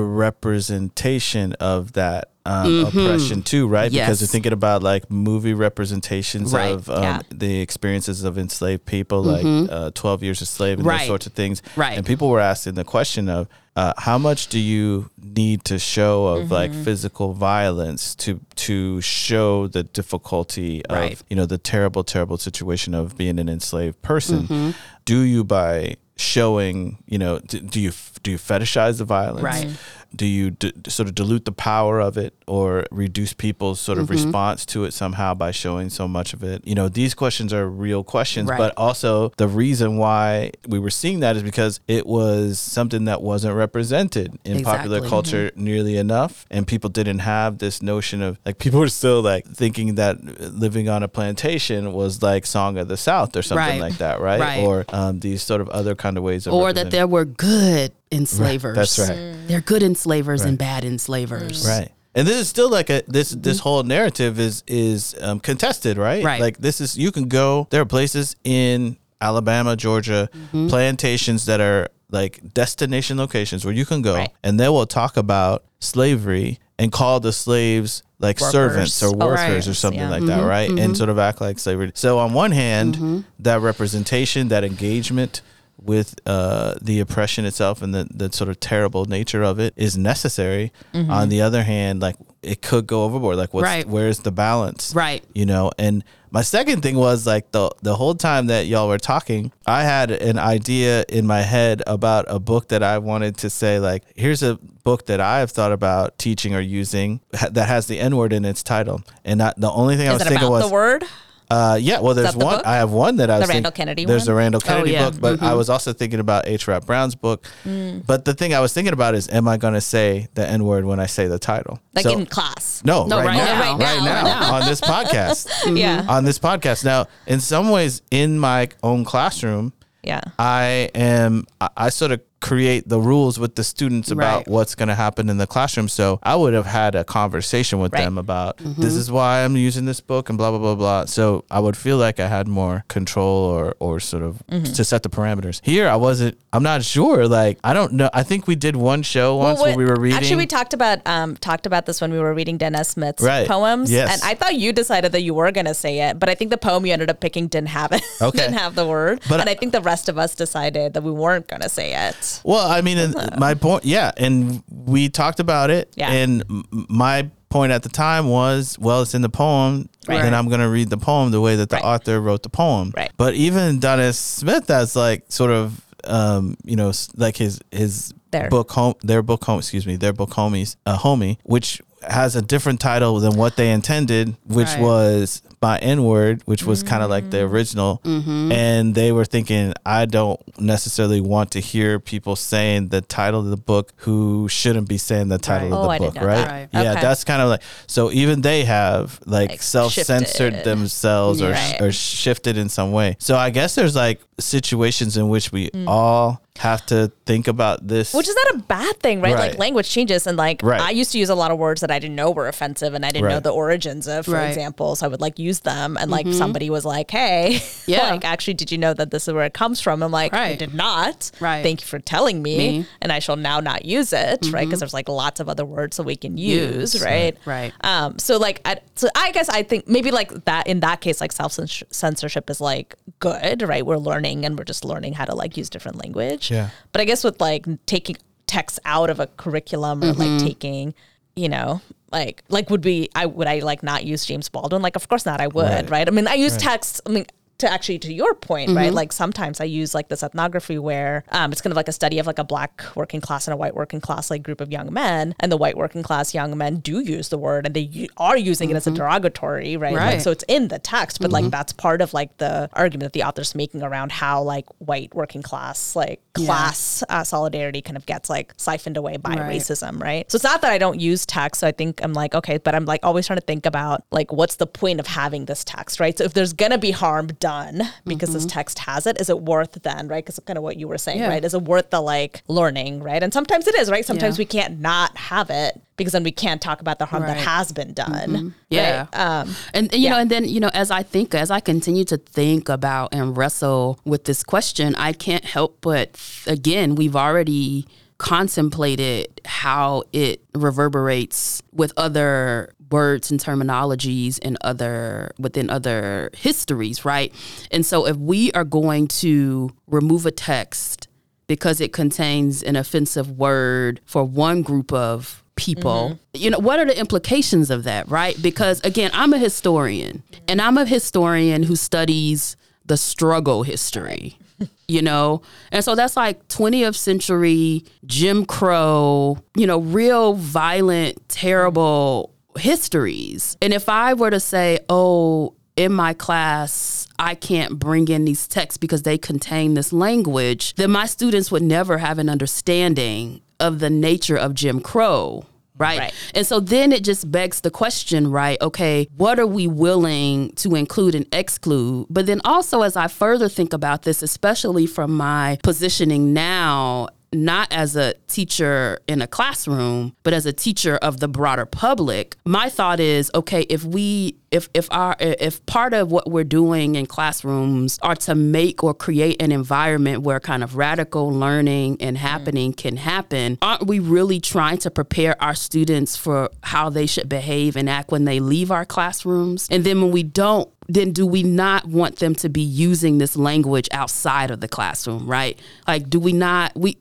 representation 0.60 1.52
of 1.54 1.92
that 1.92 2.30
um, 2.44 2.86
oppression 2.86 3.42
too, 3.42 3.66
right? 3.68 3.90
Because 3.90 4.18
Mm-hmm. 4.18 4.22
You're 4.24 4.28
thinking 4.28 4.52
about 4.52 4.82
like 4.82 5.10
movie 5.10 5.54
representations 5.54 6.52
Right. 6.52 6.72
of 6.72 6.88
um, 6.90 7.02
Yeah. 7.02 7.22
the 7.30 7.60
experiences 7.60 8.24
of 8.24 8.38
enslaved 8.38 8.86
people, 8.86 9.22
like 9.22 9.44
uh, 9.70 9.90
Twelve 9.94 10.22
Years 10.22 10.40
a 10.42 10.46
Slave 10.46 10.78
and 10.78 10.80
Mm-hmm. 10.80 10.88
Right. 10.88 10.98
those 11.00 11.06
sorts 11.08 11.26
of 11.26 11.32
things. 11.34 11.62
Right. 11.76 11.96
And 11.96 12.06
people 12.06 12.28
were 12.30 12.40
asking 12.40 12.74
the 12.74 12.84
question 12.84 13.28
of 13.28 13.48
uh, 13.76 13.92
how 13.98 14.16
much 14.18 14.48
do 14.48 14.58
you 14.58 15.10
need 15.22 15.62
to 15.64 15.78
show 15.78 16.26
of 16.28 16.50
like 16.50 16.70
Mm-hmm. 16.70 16.84
physical 16.84 17.32
violence 17.34 18.14
to 18.16 18.40
to 18.66 19.00
show 19.02 19.66
the 19.66 19.82
difficulty 19.82 20.84
of 20.86 20.96
Right. 20.96 21.22
you 21.30 21.36
know 21.36 21.46
the 21.46 21.58
terrible 21.58 22.02
terrible 22.04 22.38
situation 22.38 22.94
of 22.94 23.16
being 23.16 23.38
an 23.38 23.48
enslaved 23.48 24.00
person 24.02 24.42
Mm-hmm. 24.48 24.70
do 25.04 25.20
you 25.20 25.44
by 25.44 25.96
showing 26.16 26.98
you 27.06 27.18
know 27.18 27.38
do, 27.40 27.60
do 27.60 27.80
you 27.80 27.92
do 28.22 28.30
you 28.32 28.38
fetishize 28.38 28.98
the 28.98 29.04
violence 29.04 29.42
Right. 29.42 29.68
Do 30.14 30.26
you 30.26 30.50
d- 30.52 30.72
sort 30.88 31.08
of 31.08 31.14
dilute 31.14 31.44
the 31.44 31.52
power 31.52 32.00
of 32.00 32.16
it 32.16 32.34
or 32.46 32.84
reduce 32.90 33.32
people's 33.32 33.80
sort 33.80 33.96
Mm-hmm. 33.96 34.02
of 34.04 34.10
response 34.10 34.66
to 34.66 34.84
it 34.84 34.92
somehow 34.92 35.34
by 35.34 35.50
showing 35.50 35.90
so 35.90 36.06
much 36.06 36.32
of 36.34 36.42
it 36.42 36.66
you 36.66 36.74
know 36.74 36.88
these 36.88 37.14
questions 37.14 37.52
are 37.52 37.66
real 37.68 38.04
questions 38.04 38.48
Right. 38.48 38.58
but 38.58 38.74
also 38.76 39.30
the 39.36 39.48
reason 39.48 39.96
why 39.96 40.52
we 40.68 40.78
were 40.78 40.90
seeing 40.90 41.20
that 41.20 41.36
is 41.36 41.42
because 41.42 41.80
it 41.88 42.06
was 42.06 42.58
something 42.58 43.04
that 43.06 43.22
wasn't 43.22 43.54
represented 43.56 44.38
in 44.44 44.62
popular 44.62 44.98
Exactly. 44.98 45.08
culture 45.08 45.50
nearly 45.56 45.96
enough 45.96 46.44
and 46.50 46.66
people 46.66 46.90
didn't 46.90 47.20
have 47.20 47.58
this 47.58 47.82
notion 47.82 48.22
of 48.22 48.38
like 48.44 48.58
people 48.58 48.80
were 48.80 48.88
still 48.88 49.22
like 49.22 49.46
thinking 49.46 49.94
that 49.96 50.22
living 50.54 50.88
on 50.88 51.02
a 51.02 51.08
plantation 51.08 51.92
was 51.92 52.22
like 52.22 52.46
song 52.46 52.78
of 52.78 52.88
the 52.88 52.96
south 52.96 53.36
or 53.36 53.42
something 53.42 53.56
Right. 53.66 53.80
like 53.80 53.98
that 53.98 54.20
right, 54.20 54.40
Right. 54.40 54.62
or 54.64 54.84
um, 54.90 55.20
these 55.20 55.42
sort 55.42 55.60
of 55.60 55.68
other 55.70 55.94
kind 55.94 56.16
of 56.16 56.22
ways 56.22 56.46
of 56.46 56.52
Or 56.52 56.72
that 56.72 56.90
there 56.90 57.06
were 57.06 57.24
good 57.24 57.92
enslavers. 58.12 58.76
that's 58.76 58.98
right. 58.98 59.18
Mm. 59.18 59.46
They're 59.48 59.60
good 59.60 59.82
enslavers 59.82 60.42
and 60.42 60.56
bad 60.58 60.84
enslavers. 60.84 61.64
Mm. 61.64 61.68
Right. 61.78 61.92
And 62.14 62.26
this 62.26 62.36
is 62.36 62.48
still 62.48 62.70
like 62.70 62.88
a 62.88 63.02
this 63.06 63.30
this 63.30 63.58
whole 63.58 63.82
narrative 63.82 64.40
is 64.40 64.64
is 64.66 65.14
um, 65.20 65.38
contested, 65.38 65.98
right? 65.98 66.24
Right. 66.24 66.40
Like 66.40 66.58
this 66.58 66.80
is 66.80 66.96
you 66.96 67.12
can 67.12 67.28
go. 67.28 67.66
There 67.70 67.82
are 67.82 67.86
places 67.86 68.36
in 68.42 68.96
Alabama, 69.20 69.76
Georgia, 69.76 70.28
mm-hmm. 70.34 70.68
plantations 70.68 71.44
that 71.46 71.60
are 71.60 71.88
like 72.10 72.54
destination 72.54 73.18
locations 73.18 73.64
where 73.64 73.74
you 73.74 73.84
can 73.84 74.00
go, 74.00 74.14
Right. 74.14 74.30
and 74.42 74.58
they 74.58 74.68
will 74.68 74.86
talk 74.86 75.16
about 75.16 75.64
slavery 75.80 76.58
and 76.78 76.92
call 76.92 77.20
the 77.20 77.32
slaves 77.32 78.02
like 78.18 78.40
Workers. 78.40 78.52
servants 78.52 79.02
or 79.02 79.08
Oh, 79.08 79.26
workers 79.26 79.68
or 79.68 79.74
something 79.74 80.00
Yeah. 80.00 80.10
like 80.10 80.24
that, 80.26 80.38
mm-hmm. 80.40 80.48
right? 80.48 80.68
And 80.70 80.78
mm-hmm. 80.78 80.94
sort 80.94 81.10
of 81.10 81.18
act 81.18 81.40
like 81.40 81.58
slavery. 81.58 81.92
So 81.94 82.18
on 82.18 82.32
one 82.32 82.52
hand, 82.52 83.24
that 83.40 83.60
representation, 83.60 84.48
that 84.48 84.64
engagement 84.64 85.42
with 85.78 86.14
uh, 86.26 86.74
the 86.80 87.00
oppression 87.00 87.44
itself 87.44 87.82
and 87.82 87.94
the, 87.94 88.08
the 88.12 88.32
sort 88.32 88.48
of 88.50 88.58
terrible 88.60 89.04
nature 89.04 89.42
of 89.42 89.58
it 89.60 89.74
is 89.76 89.96
necessary. 89.96 90.72
On 90.94 91.28
the 91.28 91.42
other 91.42 91.62
hand, 91.62 92.00
like 92.00 92.16
it 92.42 92.62
could 92.62 92.86
go 92.86 93.04
overboard. 93.04 93.36
Like, 93.36 93.52
what's 93.52 93.64
Right. 93.64 93.86
where's 93.86 94.20
the 94.20 94.32
balance? 94.32 94.94
Right. 94.94 95.22
You 95.34 95.46
know. 95.46 95.70
And 95.78 96.02
my 96.30 96.42
second 96.42 96.82
thing 96.82 96.96
was 96.96 97.26
like 97.26 97.52
the 97.52 97.70
the 97.82 97.94
whole 97.96 98.14
time 98.14 98.46
that 98.48 98.66
y'all 98.66 98.88
were 98.88 98.98
talking, 98.98 99.52
I 99.66 99.82
had 99.84 100.10
an 100.10 100.38
idea 100.38 101.04
in 101.08 101.26
my 101.26 101.42
head 101.42 101.82
about 101.86 102.24
a 102.28 102.38
book 102.38 102.68
that 102.68 102.82
I 102.82 102.98
wanted 102.98 103.36
to 103.38 103.50
say 103.50 103.78
like, 103.78 104.02
here's 104.16 104.42
a 104.42 104.56
book 104.82 105.06
that 105.06 105.20
I 105.20 105.40
have 105.40 105.50
thought 105.50 105.72
about 105.72 106.18
teaching 106.18 106.54
or 106.54 106.60
using 106.60 107.20
that 107.32 107.66
has 107.66 107.86
the 107.86 107.98
N 108.00 108.16
word 108.16 108.32
in 108.32 108.44
its 108.44 108.62
title. 108.62 109.02
And 109.24 109.42
I, 109.42 109.52
the 109.56 109.70
only 109.70 109.96
thing 109.96 110.08
I 110.08 110.12
was 110.14 110.22
thinking 110.22 110.38
about 110.46 110.50
was 110.50 110.68
the 110.68 110.72
word? 110.74 111.04
Uh, 111.50 111.78
yeah, 111.80 112.00
well, 112.00 112.14
there's 112.14 112.32
the 112.32 112.38
one. 112.44 112.56
book? 112.56 112.66
I 112.66 112.76
have 112.76 112.90
one 112.90 113.16
that 113.16 113.30
I 113.30 113.38
was 113.38 113.46
The 113.48 113.52
Randall 113.52 113.70
think- 113.70 113.76
Kennedy 113.76 114.04
There's 114.04 114.26
one? 114.26 114.32
a 114.34 114.36
Randall 114.38 114.60
oh, 114.64 114.66
Kennedy 114.66 114.92
yeah. 114.92 115.10
book, 115.10 115.20
but 115.20 115.36
mm-hmm. 115.36 115.44
I 115.44 115.54
was 115.54 115.70
also 115.70 115.92
thinking 115.92 116.20
about 116.20 116.46
H. 116.48 116.66
Rap 116.66 116.86
Brown's 116.86 117.14
book. 117.14 117.46
Mm. 117.64 118.06
But 118.06 118.24
the 118.24 118.34
thing 118.34 118.52
I 118.54 118.60
was 118.60 118.72
thinking 118.72 118.92
about 118.92 119.14
is, 119.14 119.28
am 119.28 119.46
I 119.48 119.56
going 119.56 119.74
to 119.74 119.80
say 119.80 120.28
the 120.34 120.46
N 120.48 120.64
word 120.64 120.84
when 120.84 120.98
I 121.00 121.06
say 121.06 121.26
the 121.28 121.38
title? 121.38 121.80
Like 121.94 122.04
So- 122.04 122.12
in 122.18 122.26
class. 122.26 122.82
no, 122.84 123.06
No, 123.06 123.18
right, 123.18 123.26
right 123.26 123.36
now, 123.36 123.44
now. 123.44 123.78
right 123.78 123.80
Right 123.98 124.04
now, 124.04 124.22
now. 124.24 124.54
on 124.54 124.66
this 124.66 124.80
podcast, 124.92 125.48
Yeah. 125.76 126.00
Mm-hmm. 126.00 126.10
on 126.10 126.24
this 126.24 126.38
podcast. 126.38 126.84
Now, 126.84 127.06
in 127.26 127.40
some 127.40 127.70
ways, 127.70 128.02
in 128.10 128.38
my 128.38 128.68
own 128.82 129.04
classroom, 129.04 129.72
Yeah. 130.02 130.20
I 130.38 130.90
am 130.94 131.46
I, 131.60 131.68
I 131.76 131.88
sort 131.90 132.12
of 132.12 132.20
create 132.40 132.88
the 132.88 133.00
rules 133.00 133.38
with 133.38 133.54
the 133.54 133.64
students 133.64 134.10
about 134.10 134.36
Right. 134.36 134.48
what's 134.48 134.74
going 134.74 134.88
to 134.88 134.94
happen 134.94 135.28
in 135.30 135.38
the 135.38 135.46
classroom. 135.46 135.88
So 135.88 136.20
I 136.22 136.36
would 136.36 136.52
have 136.54 136.66
had 136.66 136.94
a 136.94 137.02
conversation 137.04 137.78
with 137.78 137.92
Right. 137.92 138.04
them 138.04 138.18
about 138.18 138.58
this 138.58 138.94
is 138.94 139.10
why 139.10 139.42
I'm 139.44 139.56
using 139.56 139.86
this 139.86 140.00
book 140.00 140.28
and 140.28 140.36
blah 140.36 140.50
blah 140.50 140.58
blah 140.58 140.74
blah. 140.74 141.04
So 141.06 141.44
I 141.50 141.60
would 141.60 141.76
feel 141.76 141.96
like 141.96 142.20
I 142.20 142.28
had 142.28 142.46
more 142.46 142.84
control 142.88 143.36
or 143.44 143.74
or 143.80 144.00
sort 144.00 144.22
of 144.22 144.42
to 144.74 144.84
set 144.84 145.02
the 145.02 145.08
parameters. 145.08 145.60
Here 145.64 145.88
I 145.88 145.96
wasn't. 145.96 146.38
I'm 146.52 146.62
not 146.62 146.82
sure. 146.84 147.26
Like 147.26 147.58
I 147.64 147.72
don't 147.72 147.94
know. 147.94 148.10
I 148.12 148.22
think 148.22 148.46
we 148.46 148.54
did 148.54 148.76
one 148.76 149.02
show 149.02 149.36
once 149.36 149.58
what- 149.58 149.68
where 149.68 149.76
we 149.76 149.84
were 149.86 149.96
reading. 149.98 150.18
Actually, 150.18 150.36
we 150.36 150.46
talked 150.46 150.74
about 150.74 150.98
um 151.06 151.36
talked 151.38 151.66
about 151.66 151.86
this 151.86 152.00
when 152.00 152.12
we 152.12 152.18
were 152.18 152.34
reading 152.34 152.58
Danez 152.58 152.86
Smith's 152.86 153.22
Right. 153.22 153.48
poems. 153.48 153.90
Yes. 153.90 154.12
And 154.12 154.22
I 154.30 154.34
thought 154.34 154.56
you 154.56 154.72
decided 154.72 155.12
that 155.12 155.22
you 155.22 155.32
were 155.34 155.50
going 155.52 155.66
to 155.66 155.74
say 155.74 156.00
it, 156.00 156.18
but 156.18 156.28
I 156.28 156.34
think 156.34 156.50
the 156.50 156.58
poem 156.58 156.84
you 156.86 156.92
ended 156.92 157.10
up 157.10 157.20
picking 157.20 157.46
didn't 157.48 157.68
have 157.70 157.92
it. 157.92 158.02
Okay. 158.22 158.38
didn't 158.38 158.54
have 158.58 158.74
the 158.74 158.86
word. 158.86 159.20
But- 159.28 159.40
and 159.40 159.48
I 159.48 159.54
think 159.54 159.72
the 159.72 159.80
rest 159.80 160.08
of 160.08 160.16
us 160.18 160.34
decided 160.34 160.94
that 160.94 161.02
we 161.02 161.10
weren't 161.10 161.48
going 161.48 161.62
to 161.62 161.68
say 161.68 161.94
it. 162.08 162.16
Well, 162.44 162.66
I 162.66 162.80
mean, 162.80 162.98
and 162.98 163.14
my 163.38 163.54
point, 163.54 163.84
yeah, 163.84 164.10
and 164.16 164.62
we 164.68 165.08
talked 165.08 165.40
about 165.40 165.70
it, 165.70 165.92
Yeah. 165.96 166.10
and 166.10 166.42
my 166.88 167.30
point 167.48 167.72
at 167.72 167.82
the 167.82 167.88
time 167.88 168.28
was, 168.28 168.76
well, 168.78 169.02
it's 169.02 169.14
in 169.14 169.22
the 169.22 169.28
poem. 169.28 169.88
Right. 170.08 170.22
Then 170.22 170.34
I'm 170.34 170.48
going 170.48 170.60
to 170.60 170.68
read 170.68 170.90
the 170.90 170.98
poem 170.98 171.30
the 171.30 171.40
way 171.40 171.56
that 171.56 171.68
the 171.70 171.76
Right. 171.76 171.84
author 171.84 172.20
wrote 172.20 172.42
the 172.42 172.48
poem. 172.48 172.92
Right. 172.96 173.10
But 173.16 173.34
even 173.34 173.80
Danez 173.80 174.14
Smith, 174.16 174.66
that's 174.66 174.94
like 174.96 175.24
sort 175.28 175.50
of, 175.50 175.80
um, 176.04 176.56
you 176.64 176.76
know, 176.76 176.92
like 177.16 177.36
his 177.36 177.60
his 177.72 178.12
Their. 178.30 178.48
book 178.48 178.70
home, 178.72 178.94
their 179.02 179.22
book 179.22 179.44
home, 179.44 179.58
excuse 179.60 179.86
me, 179.86 179.96
their 179.96 180.12
book 180.12 180.30
homies, 180.30 180.76
uh, 180.86 180.98
homie, 180.98 181.38
which 181.44 181.80
has 182.02 182.36
a 182.36 182.42
different 182.42 182.80
title 182.80 183.18
than 183.20 183.36
what 183.36 183.56
they 183.56 183.70
intended, 183.72 184.36
which 184.46 184.68
Right. 184.68 184.80
was 184.80 185.42
by 185.60 185.78
N 185.78 186.04
word, 186.04 186.42
which 186.44 186.64
was 186.64 186.82
kind 186.82 187.02
of 187.02 187.08
like 187.10 187.24
Mm. 187.24 187.30
the 187.30 187.40
original. 187.40 188.00
Mm-hmm. 188.04 188.52
And 188.52 188.94
they 188.94 189.10
were 189.10 189.24
thinking, 189.24 189.72
I 189.86 190.04
don't 190.04 190.38
necessarily 190.60 191.20
want 191.20 191.50
to 191.52 191.60
hear 191.60 191.98
people 191.98 192.36
saying 192.36 192.88
the 192.88 193.00
title 193.00 193.40
of 193.40 193.46
the 193.46 193.56
book 193.56 193.92
who 193.96 194.46
shouldn't 194.48 194.86
be 194.88 194.98
saying 194.98 195.28
the 195.28 195.38
title 195.38 195.70
Right. 195.70 195.76
of 195.76 195.84
Oh, 195.84 195.88
the 195.88 195.98
didn't 195.98 196.14
book, 196.14 196.22
right? 196.22 196.46
Right. 196.46 196.68
Yeah, 196.72 196.92
Okay. 196.92 197.00
that's 197.00 197.24
kind 197.24 197.40
of 197.42 197.48
like 197.48 197.62
so. 197.86 198.12
Even 198.12 198.42
they 198.42 198.64
have 198.64 199.18
like, 199.26 199.50
Like, 199.50 199.62
self-censored 199.62 200.62
themselves 200.64 201.40
or 201.40 201.56
or 201.80 201.90
shifted 201.90 202.56
in 202.58 202.68
some 202.68 202.92
way. 202.92 203.16
So 203.18 203.36
I 203.36 203.50
guess 203.50 203.74
there's 203.74 203.96
like 203.96 204.20
situations 204.38 205.16
in 205.16 205.28
which 205.30 205.50
we 205.52 205.70
all 205.86 206.42
have 206.58 206.84
to 206.86 207.10
think 207.26 207.48
about 207.48 207.86
this. 207.86 208.12
Which 208.14 208.28
is 208.28 208.34
not 208.44 208.54
a 208.56 208.58
bad 208.64 209.00
thing, 209.00 209.20
right? 209.20 209.34
Right. 209.34 209.50
Like 209.50 209.58
language 209.58 209.88
changes, 209.90 210.26
and 210.26 210.36
like 210.36 210.60
Right. 210.62 210.80
I 210.80 210.90
used 210.90 211.12
to 211.12 211.18
use 211.18 211.28
a 211.28 211.34
lot 211.34 211.50
of 211.50 211.58
words 211.58 211.80
that 211.80 211.90
I 211.90 211.98
didn't 211.98 212.16
know 212.16 212.30
were 212.30 212.48
offensive, 212.48 212.94
and 212.94 213.04
I 213.04 213.10
didn't 213.10 213.28
know 213.28 213.40
the 213.40 213.50
origins 213.50 214.06
of, 214.08 214.24
for 214.26 214.32
Right. 214.32 214.46
example. 214.48 214.96
So 214.96 215.06
I 215.06 215.08
would 215.08 215.20
like 215.20 215.38
use 215.38 215.60
them, 215.60 215.96
and 215.96 216.10
like 216.10 216.26
somebody 216.32 216.70
was 216.70 216.84
like, 216.84 217.10
"Hey, 217.10 217.60
Yeah. 217.86 218.10
like 218.10 218.24
actually, 218.24 218.54
did 218.54 218.70
you 218.72 218.78
know 218.78 218.94
that 218.94 219.10
this 219.10 219.26
is 219.28 219.34
where 219.34 219.44
it 219.44 219.54
comes 219.54 219.80
from?" 219.80 220.02
I'm 220.02 220.12
like, 220.12 220.32
"I 220.34 220.54
did 220.56 220.74
not." 220.74 221.30
Right. 221.40 221.62
Thank 221.62 221.80
you 221.82 221.86
for 221.86 221.98
telling 221.98 222.42
me, 222.42 222.56
Me. 222.58 222.86
and 223.02 223.12
I 223.12 223.18
shall 223.18 223.36
now 223.36 223.60
not 223.60 223.84
use 223.84 224.12
it, 224.12 224.46
right? 224.52 224.66
Because 224.66 224.80
there's 224.80 224.94
like 224.94 225.08
lots 225.08 225.40
of 225.40 225.48
other 225.48 225.64
words 225.64 225.96
that 225.96 226.04
we 226.04 226.16
can 226.16 226.36
use, 226.38 226.94
Use. 226.94 227.02
right? 227.04 227.36
Right. 227.44 227.72
Um. 227.82 228.18
So 228.18 228.38
like, 228.38 228.60
I, 228.64 228.78
so 228.94 229.08
I 229.14 229.32
guess 229.32 229.48
I 229.48 229.62
think 229.62 229.88
maybe 229.88 230.10
like 230.10 230.44
that 230.46 230.66
in 230.66 230.80
that 230.80 231.00
case, 231.00 231.20
like 231.20 231.32
self 231.32 231.52
censorship 231.90 232.50
is 232.50 232.60
like 232.60 232.94
good, 233.20 233.62
right? 233.62 233.84
We're 233.84 233.96
learning, 233.98 234.44
and 234.44 234.58
we're 234.58 234.64
just 234.64 234.84
learning 234.84 235.14
how 235.14 235.24
to 235.24 235.34
like 235.34 235.56
use 235.56 235.70
different 235.70 235.98
language. 235.98 236.45
Yeah. 236.50 236.70
But 236.92 237.00
I 237.00 237.04
guess 237.04 237.24
with 237.24 237.40
like 237.40 237.66
taking 237.86 238.16
text 238.46 238.78
out 238.84 239.10
of 239.10 239.20
a 239.20 239.26
curriculum 239.26 240.02
or 240.02 240.12
like 240.12 240.28
mm-hmm. 240.28 240.46
taking, 240.46 240.94
you 241.34 241.48
know, 241.48 241.80
like 242.12 242.42
like 242.48 242.70
would 242.70 242.80
be 242.80 243.08
I 243.14 243.26
would 243.26 243.46
I 243.46 243.60
like 243.60 243.82
not 243.82 244.04
use 244.04 244.24
James 244.24 244.48
Baldwin? 244.48 244.82
Like 244.82 244.96
of 244.96 245.08
course 245.08 245.26
not, 245.26 245.40
I 245.40 245.48
would, 245.48 245.64
Right. 245.64 245.90
right? 245.90 246.08
I 246.08 246.10
mean 246.10 246.28
I 246.28 246.34
use 246.34 246.56
text. 246.56 247.00
I 247.06 247.10
mean 247.10 247.26
to 247.58 247.70
actually 247.72 247.98
to 248.00 248.12
your 248.12 248.34
point, 248.34 248.74
right? 248.74 248.92
Like 248.92 249.12
sometimes 249.12 249.60
I 249.60 249.64
use 249.64 249.94
like 249.94 250.08
this 250.08 250.22
ethnography 250.22 250.78
where 250.78 251.24
um, 251.30 251.52
it's 251.52 251.60
kind 251.62 251.72
of 251.72 251.76
like 251.76 251.88
a 251.88 251.92
study 251.92 252.18
of 252.18 252.26
like 252.26 252.38
a 252.38 252.44
black 252.44 252.84
working 252.94 253.20
class 253.20 253.46
and 253.46 253.54
a 253.54 253.56
white 253.56 253.74
working 253.74 254.00
class 254.00 254.30
like 254.30 254.42
group 254.42 254.60
of 254.60 254.70
young 254.70 254.92
men, 254.92 255.34
and 255.40 255.50
the 255.50 255.56
white 255.56 255.76
working 255.76 256.02
class 256.02 256.34
young 256.34 256.56
men 256.58 256.76
do 256.80 257.00
use 257.00 257.28
the 257.30 257.38
word 257.38 257.66
and 257.66 257.74
they 257.74 257.80
u- 257.80 258.08
are 258.18 258.36
using 258.36 258.70
it 258.70 258.76
as 258.76 258.86
a 258.86 258.90
derogatory, 258.90 259.76
right? 259.76 259.94
Like, 259.94 260.06
Right. 260.06 260.22
so 260.22 260.30
it's 260.30 260.44
in 260.48 260.68
the 260.68 260.78
text, 260.78 261.20
but 261.20 261.30
like 261.30 261.50
that's 261.50 261.72
part 261.72 262.00
of 262.02 262.12
like 262.14 262.36
the 262.38 262.68
argument 262.74 263.12
that 263.12 263.18
the 263.18 263.26
author's 263.26 263.54
making 263.54 263.82
around 263.82 264.12
how 264.12 264.42
like 264.42 264.66
white 264.78 265.14
working 265.14 265.42
class 265.42 265.96
like 265.96 266.20
class 266.34 267.02
uh, 267.08 267.24
solidarity 267.24 267.80
kind 267.80 267.96
of 267.96 268.04
gets 268.06 268.28
like 268.30 268.52
siphoned 268.56 268.96
away 268.96 269.16
by 269.16 269.30
Right. 269.36 269.58
racism, 269.60 270.00
right? 270.02 270.30
So 270.30 270.36
it's 270.36 270.44
not 270.44 270.60
that 270.62 270.70
I 270.72 270.78
don't 270.78 271.00
use 271.00 271.24
text. 271.26 271.60
So 271.60 271.66
I 271.66 271.72
think 271.72 272.02
I'm 272.04 272.12
like 272.12 272.34
okay, 272.34 272.58
but 272.58 272.74
I'm 272.74 272.84
like 272.84 273.00
always 273.02 273.26
trying 273.26 273.38
to 273.38 273.44
think 273.46 273.64
about 273.66 274.04
like 274.10 274.30
what's 274.32 274.56
the 274.56 274.66
point 274.66 275.00
of 275.00 275.06
having 275.06 275.46
this 275.46 275.64
text, 275.64 276.00
right? 276.00 276.16
So 276.16 276.24
if 276.24 276.34
there's 276.34 276.52
gonna 276.52 276.78
be 276.78 276.90
harm 276.90 277.28
done 277.46 277.82
because 278.04 278.32
this 278.32 278.46
text 278.46 278.76
has 278.80 279.06
it, 279.06 279.20
is 279.20 279.28
it 279.30 279.40
worth 279.52 279.74
then, 279.88 280.08
right? 280.08 280.24
Because 280.24 280.38
kind 280.48 280.56
of 280.58 280.62
what 280.66 280.76
you 280.80 280.88
were 280.88 280.98
saying, 280.98 281.18
Yeah. 281.20 281.28
right? 281.28 281.44
Is 281.44 281.54
it 281.54 281.62
worth 281.62 281.90
the 281.90 282.00
like 282.00 282.42
learning, 282.48 283.02
right? 283.08 283.22
And 283.22 283.32
sometimes 283.32 283.66
it 283.70 283.74
is, 283.80 283.90
right? 283.94 284.04
Sometimes 284.04 284.36
Yeah. 284.36 284.42
we 284.42 284.46
can't 284.46 284.80
not 284.80 285.16
have 285.16 285.48
it 285.50 285.80
because 285.96 286.12
then 286.12 286.24
we 286.24 286.32
can't 286.44 286.60
talk 286.60 286.80
about 286.80 286.98
the 286.98 287.06
harm 287.06 287.22
that 287.30 287.36
has 287.36 287.72
been 287.72 287.92
done. 287.94 288.54
Yeah. 288.68 289.06
right? 289.12 289.20
Um, 289.24 289.54
And 289.74 289.92
and, 289.92 290.02
you 290.02 290.10
know, 290.10 290.18
and 290.18 290.30
then 290.30 290.44
you 290.54 290.60
know, 290.60 290.70
as 290.74 290.90
I 290.90 291.02
think, 291.12 291.34
as 291.34 291.50
I 291.50 291.60
continue 291.60 292.04
to 292.12 292.16
think 292.16 292.68
about 292.68 293.14
and 293.14 293.36
wrestle 293.36 293.98
with 294.04 294.24
this 294.24 294.42
question, 294.42 294.94
I 295.08 295.12
can't 295.12 295.44
help 295.44 295.72
but 295.80 296.08
again, 296.46 296.88
we've 297.00 297.16
already 297.26 297.86
contemplated 298.18 299.40
how 299.44 300.02
it 300.12 300.40
reverberates 300.54 301.62
with 301.72 301.92
other 301.96 302.72
words 302.90 303.30
and 303.30 303.40
terminologies 303.40 304.38
and 304.42 304.56
other 304.60 305.32
within 305.38 305.70
other 305.70 306.30
histories, 306.36 307.04
right? 307.04 307.32
And 307.70 307.84
so 307.84 308.06
if 308.06 308.16
we 308.16 308.52
are 308.52 308.64
going 308.64 309.08
to 309.08 309.70
remove 309.86 310.26
a 310.26 310.30
text 310.30 311.08
because 311.46 311.80
it 311.80 311.92
contains 311.92 312.62
an 312.62 312.76
offensive 312.76 313.30
word 313.30 314.00
for 314.04 314.24
one 314.24 314.62
group 314.62 314.92
of 314.92 315.44
people. 315.56 316.10
Mm-hmm. 316.34 316.42
You 316.42 316.50
know, 316.50 316.58
what 316.58 316.78
are 316.78 316.84
the 316.84 316.98
implications 316.98 317.70
of 317.70 317.84
that, 317.84 318.08
right? 318.08 318.40
Because 318.40 318.80
again, 318.82 319.10
I'm 319.12 319.32
a 319.32 319.38
historian 319.38 320.22
and 320.46 320.60
I'm 320.60 320.78
a 320.78 320.84
historian 320.84 321.62
who 321.64 321.76
studies 321.76 322.56
the 322.84 322.96
struggle 322.96 323.64
history. 323.64 324.38
You 324.88 325.02
know, 325.02 325.42
and 325.72 325.84
so 325.84 325.96
that's 325.96 326.16
like 326.16 326.46
20th 326.46 326.94
century 326.94 327.84
Jim 328.04 328.46
Crow, 328.46 329.36
you 329.56 329.66
know, 329.66 329.80
real 329.80 330.34
violent, 330.34 331.28
terrible 331.28 332.35
histories. 332.56 333.56
And 333.60 333.72
if 333.72 333.88
I 333.88 334.14
were 334.14 334.30
to 334.30 334.40
say, 334.40 334.80
oh, 334.88 335.54
in 335.76 335.92
my 335.92 336.14
class, 336.14 337.06
I 337.18 337.34
can't 337.34 337.78
bring 337.78 338.08
in 338.08 338.24
these 338.24 338.48
texts 338.48 338.78
because 338.78 339.02
they 339.02 339.18
contain 339.18 339.74
this 339.74 339.92
language, 339.92 340.74
then 340.74 340.90
my 340.90 341.06
students 341.06 341.50
would 341.52 341.62
never 341.62 341.98
have 341.98 342.18
an 342.18 342.28
understanding 342.28 343.42
of 343.60 343.78
the 343.78 343.90
nature 343.90 344.36
of 344.36 344.54
Jim 344.54 344.80
Crow. 344.80 345.44
Right? 345.78 345.98
Right. 345.98 346.14
And 346.34 346.46
so 346.46 346.58
then 346.58 346.90
it 346.90 347.04
just 347.04 347.30
begs 347.30 347.60
the 347.60 347.70
question, 347.70 348.30
right? 348.30 348.58
Okay, 348.62 349.08
what 349.14 349.38
are 349.38 349.46
we 349.46 349.66
willing 349.66 350.52
to 350.52 350.74
include 350.74 351.14
and 351.14 351.26
exclude? 351.34 352.06
But 352.08 352.24
then 352.24 352.40
also, 352.46 352.80
as 352.80 352.96
I 352.96 353.08
further 353.08 353.50
think 353.50 353.74
about 353.74 354.00
this, 354.00 354.22
especially 354.22 354.86
from 354.86 355.14
my 355.14 355.58
positioning 355.62 356.32
now 356.32 357.08
not 357.32 357.72
as 357.72 357.96
a 357.96 358.14
teacher 358.28 358.98
in 359.06 359.22
a 359.22 359.26
classroom, 359.26 360.14
but 360.22 360.32
as 360.32 360.46
a 360.46 360.52
teacher 360.52 360.96
of 360.96 361.20
the 361.20 361.28
broader 361.28 361.66
public, 361.66 362.36
my 362.44 362.68
thought 362.68 363.00
is 363.00 363.30
okay, 363.34 363.62
if 363.62 363.84
we 363.84 364.36
if 364.50 364.68
if 364.74 364.88
our 364.90 365.16
if 365.18 365.64
part 365.66 365.92
of 365.92 366.10
what 366.10 366.30
we're 366.30 366.44
doing 366.44 366.94
in 366.94 367.06
classrooms 367.06 367.98
are 368.02 368.14
to 368.14 368.34
make 368.34 368.82
or 368.84 368.94
create 368.94 369.40
an 369.42 369.52
environment 369.52 370.22
where 370.22 370.40
kind 370.40 370.62
of 370.62 370.76
radical 370.76 371.30
learning 371.30 371.96
and 372.00 372.16
mm. 372.16 372.20
happening 372.20 372.72
can 372.72 372.96
happen, 372.96 373.58
aren't 373.60 373.86
we 373.86 373.98
really 373.98 374.40
trying 374.40 374.78
to 374.78 374.90
prepare 374.90 375.40
our 375.42 375.54
students 375.54 376.16
for 376.16 376.48
how 376.62 376.88
they 376.88 377.06
should 377.06 377.28
behave 377.28 377.76
and 377.76 377.90
act 377.90 378.10
when 378.10 378.24
they 378.24 378.40
leave 378.40 378.70
our 378.70 378.84
classrooms? 378.84 379.66
And 379.70 379.84
then 379.84 380.00
when 380.00 380.10
we 380.10 380.22
don't 380.22 380.70
then 380.88 381.12
do 381.12 381.26
we 381.26 381.42
not 381.42 381.84
want 381.86 382.16
them 382.16 382.34
to 382.36 382.48
be 382.48 382.60
using 382.60 383.18
this 383.18 383.36
language 383.36 383.88
outside 383.90 384.50
of 384.50 384.60
the 384.60 384.68
classroom, 384.68 385.26
right? 385.26 385.58
Like, 385.86 386.08
do 386.08 386.20
we 386.20 386.32
not, 386.32 386.76
we, 386.76 386.98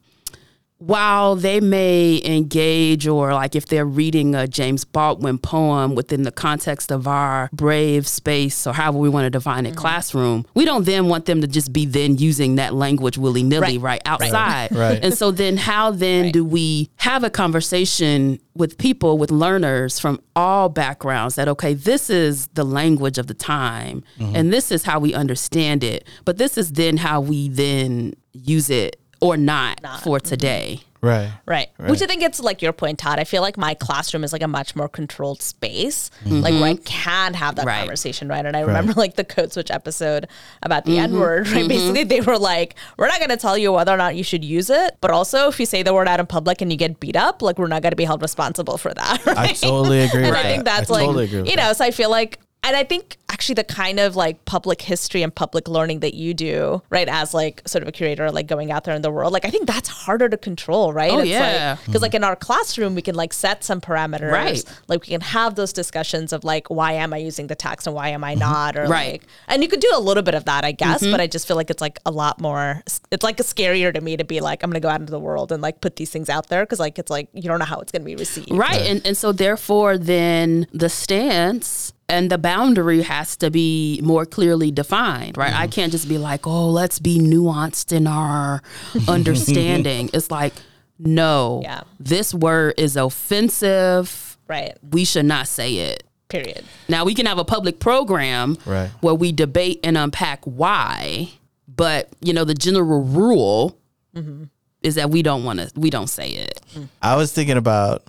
while 0.78 1.36
they 1.36 1.62
may 1.62 2.22
engage 2.26 3.08
or 3.08 3.34
like 3.34 3.56
if 3.56 3.66
they're 3.66 3.86
reading 3.86 4.36
a 4.36 4.46
James 4.48 4.84
Baldwin 4.84 5.38
poem 5.38 5.96
within 5.96 6.24
the 6.24 6.32
context 6.32 6.92
of 6.92 7.08
our 7.08 7.50
brave 7.54 8.08
space 8.08 8.68
or 8.68 8.74
however 8.74 8.98
we 8.98 9.08
want 9.08 9.26
to 9.26 9.30
define 9.30 9.66
it 9.66 9.70
mm-hmm. 9.70 9.78
classroom, 9.78 10.46
we 10.54 10.66
don't 10.66 10.86
then 10.86 11.08
want 11.08 11.26
them 11.26 11.42
to 11.42 11.48
just 11.48 11.72
be 11.72 11.86
then 11.86 12.18
using 12.18 12.56
that 12.56 12.74
language 12.74 13.18
willy 13.18 13.44
nilly 13.44 13.78
Right. 13.78 13.82
right. 13.82 14.02
outside. 14.06 14.76
Right. 14.76 15.00
And 15.02 15.14
so 15.14 15.32
then 15.32 15.58
how 15.58 15.92
then 15.92 16.32
do 16.32 16.44
we 16.44 16.90
have 16.98 17.24
a 17.24 17.30
conversation 17.30 18.40
with 18.54 18.78
people, 18.78 19.18
with 19.18 19.32
learners 19.32 20.00
from 20.00 20.20
all 20.36 20.70
backgrounds 20.70 21.36
that, 21.36 21.48
okay, 21.48 21.74
this 21.74 22.10
is 22.10 22.48
the 22.48 22.64
language 22.64 23.18
of 23.18 23.28
the 23.28 23.34
time 23.34 24.04
mm-hmm. 24.20 24.36
and 24.36 24.52
this 24.52 24.72
is 24.72 24.84
how 24.84 25.00
we 25.00 25.14
understand 25.14 25.84
it. 25.84 26.06
But 26.26 26.38
this 26.38 26.58
is 26.58 26.74
then 26.74 26.98
how 26.98 27.22
we 27.22 27.48
then 27.50 28.14
use 28.34 28.70
it 28.70 29.00
or 29.26 29.38
not, 29.38 29.80
for 30.02 30.18
mm-hmm. 30.18 30.28
today. 30.28 30.80
Right. 31.06 31.32
Right. 31.46 31.70
Which 31.78 32.02
I 32.02 32.08
think 32.08 32.24
it's 32.24 32.40
like 32.40 32.64
your 32.64 32.74
point, 32.74 32.98
Todd. 32.98 33.20
I 33.20 33.26
feel 33.26 33.44
like 33.44 33.58
my 33.58 33.76
classroom 33.76 34.24
is 34.24 34.34
like 34.34 34.42
a 34.42 34.48
much 34.48 34.76
more 34.76 34.90
controlled 34.90 35.40
space, 35.40 36.10
mm-hmm. 36.24 36.40
like 36.40 36.54
where 36.56 36.64
I 36.64 36.74
mm-hmm. 36.74 36.84
can 36.84 37.36
have 37.36 37.56
that 37.56 37.62
Mm-hmm. 37.62 37.68
Right. 37.68 37.80
conversation, 37.80 38.28
right? 38.28 38.46
And 38.46 38.58
I 38.58 38.62
remember 38.62 38.94
like 38.94 39.16
the 39.16 39.24
code 39.24 39.54
switch 39.54 39.70
episode 39.70 40.28
about 40.64 40.86
the 40.86 40.98
N 40.98 41.20
word, 41.20 41.48
right? 41.50 41.68
Basically, 41.68 42.04
they 42.04 42.22
were 42.22 42.40
like, 42.40 42.76
we're 42.98 43.08
not 43.08 43.20
going 43.20 43.30
to 43.30 43.38
tell 43.38 43.58
you 43.58 43.72
whether 43.72 43.92
or 43.94 43.98
not 43.98 44.16
you 44.16 44.24
should 44.24 44.44
use 44.44 44.70
it, 44.70 44.98
but 45.00 45.12
also 45.12 45.48
if 45.48 45.60
you 45.60 45.66
say 45.68 45.84
the 45.84 45.94
word 45.94 46.08
out 46.08 46.20
in 46.20 46.26
public 46.26 46.62
and 46.62 46.72
you 46.72 46.78
get 46.78 47.00
beat 47.00 47.16
up, 47.16 47.42
like 47.42 47.60
we're 47.60 47.68
not 47.68 47.84
going 47.84 47.92
to 47.92 47.96
be 47.96 48.06
held 48.06 48.22
responsible 48.22 48.78
for 48.78 48.94
that. 48.94 49.24
Right? 49.26 49.50
I 49.50 49.54
totally 49.54 50.02
agree 50.02 50.24
and 50.24 50.32
with 50.32 50.40
I 50.40 50.44
that. 50.44 50.50
think 50.50 50.66
that's 50.66 50.90
I 50.90 50.94
like, 50.94 51.06
totally 51.06 51.26
agree 51.26 51.42
with 51.42 51.50
you 51.50 51.56
that. 51.56 51.68
know, 51.68 51.74
so 51.74 51.84
I 51.86 51.92
feel 51.92 52.10
like, 52.10 52.40
and 52.64 52.76
I 52.76 52.84
think 52.84 53.18
actually 53.46 53.54
the 53.54 53.64
kind 53.64 54.00
of 54.00 54.16
like 54.16 54.44
public 54.46 54.82
history 54.82 55.22
and 55.22 55.34
public 55.34 55.68
learning 55.68 56.00
that 56.00 56.16
you 56.16 56.34
do, 56.34 56.82
right? 56.90 57.08
As 57.08 57.32
like 57.32 57.62
sort 57.68 57.84
of 57.84 57.88
a 57.88 57.92
curator, 57.92 58.32
like 58.32 58.48
going 58.48 58.72
out 58.72 58.86
there 58.86 58.96
in 58.96 59.04
the 59.04 59.12
world, 59.12 59.34
like 59.34 59.46
I 59.46 59.52
think 59.52 59.68
that's 59.68 59.88
harder 59.88 60.28
to 60.30 60.38
control, 60.38 60.92
right? 60.92 61.12
Oh, 61.12 61.22
yeah. 61.22 61.78
Because 61.86 62.02
like 62.02 62.16
in 62.16 62.24
our 62.24 62.36
classroom, 62.36 62.96
we 62.96 63.04
can 63.04 63.14
like 63.14 63.34
set 63.34 63.64
some 63.64 63.82
parameters, 63.82 64.32
Right. 64.32 64.64
Like 64.88 65.02
we 65.02 65.08
can 65.10 65.22
have 65.22 65.54
those 65.54 65.74
discussions 65.74 66.34
of 66.34 66.44
like, 66.44 66.70
why 66.70 66.94
am 66.94 67.14
I 67.14 67.18
using 67.18 67.46
the 67.46 67.56
text 67.56 67.86
and 67.86 67.96
why 67.96 68.10
am 68.10 68.24
I 68.24 68.34
not? 68.34 68.76
Or 68.76 68.86
Mm-hmm. 68.86 68.92
Right. 68.92 69.22
Mm-hmm. 69.22 69.28
like, 69.28 69.54
and 69.56 69.64
you 69.64 69.70
could 69.70 69.80
do 69.80 69.92
a 69.94 70.00
little 70.00 70.24
bit 70.24 70.34
of 70.34 70.46
that, 70.46 70.66
I 70.66 70.72
guess, 70.72 71.02
but 71.02 71.20
I 71.20 71.28
just 71.28 71.48
feel 71.48 71.56
like 71.56 71.70
it's 71.70 71.82
like 71.82 72.00
a 72.06 72.12
lot 72.12 72.42
more, 72.42 72.82
it's 73.12 73.24
like 73.24 73.38
scarier 73.38 73.94
to 73.94 74.02
me 74.02 74.18
to 74.18 74.24
be 74.24 74.42
like, 74.42 74.64
I'm 74.64 74.70
going 74.70 74.82
to 74.82 74.86
go 74.86 74.90
out 74.90 75.00
into 75.00 75.12
the 75.12 75.20
world 75.20 75.52
and 75.52 75.62
like 75.62 75.82
put 75.82 75.98
these 75.98 76.10
things 76.10 76.30
out 76.30 76.48
there. 76.50 76.66
Cause 76.66 76.80
like, 76.80 76.98
it's 76.98 77.12
like, 77.12 77.30
you 77.34 77.44
don't 77.44 77.60
know 77.60 77.66
how 77.66 77.80
it's 77.80 77.92
going 77.92 78.02
to 78.02 78.06
be 78.06 78.16
received. 78.16 78.52
Right. 78.52 78.82
And, 78.82 79.06
and 79.06 79.16
so, 79.16 79.32
therefore, 79.32 79.98
then 79.98 80.68
the 80.72 80.90
stance 80.90 81.94
and 82.08 82.30
the 82.30 82.38
boundary 82.38 83.02
has 83.02 83.36
to 83.38 83.50
be 83.50 84.00
more 84.04 84.26
clearly 84.26 84.72
defined, 84.72 85.38
right? 85.38 85.54
I 85.54 85.64
mm-hmm. 85.64 85.72
can't 85.72 85.92
just 85.92 86.08
be 86.08 86.18
like, 86.18 86.46
oh, 86.46 86.70
let's 86.70 87.00
be 87.00 87.20
nuanced 87.20 87.92
in 87.92 88.08
our 88.08 88.62
understanding. 89.08 90.10
it's 90.14 90.30
like, 90.30 90.54
no, 91.00 91.62
Yeah. 91.64 91.82
this 92.00 92.34
word 92.34 92.76
is 92.78 92.96
offensive. 92.96 94.38
Right. 94.48 94.78
We 94.92 95.04
should 95.06 95.26
not 95.26 95.48
say 95.48 95.78
it. 95.78 96.04
Period. 96.30 96.64
Now, 96.88 97.06
we 97.06 97.14
can 97.14 97.26
have 97.26 97.38
a 97.38 97.46
public 97.46 97.80
program 97.80 98.58
Right. 98.66 98.90
where 99.02 99.16
we 99.16 99.32
debate 99.32 99.80
and 99.84 99.98
unpack 99.98 100.44
why, 100.46 101.32
but, 101.68 102.10
you 102.22 102.34
know, 102.34 102.46
the 102.46 102.54
general 102.54 103.02
rule 103.04 103.78
mm-hmm. 104.16 104.46
is 104.84 104.96
that 104.96 105.10
we 105.10 105.24
don't 105.24 105.44
want 105.44 105.60
to, 105.60 105.72
we 105.76 105.90
don't 105.90 106.08
say 106.08 106.30
it. 106.30 106.62
Mm. 106.76 106.88
I 107.02 107.16
was 107.16 107.32
thinking 107.34 107.58
about, 107.58 108.04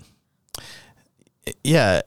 yeah, 1.63 2.01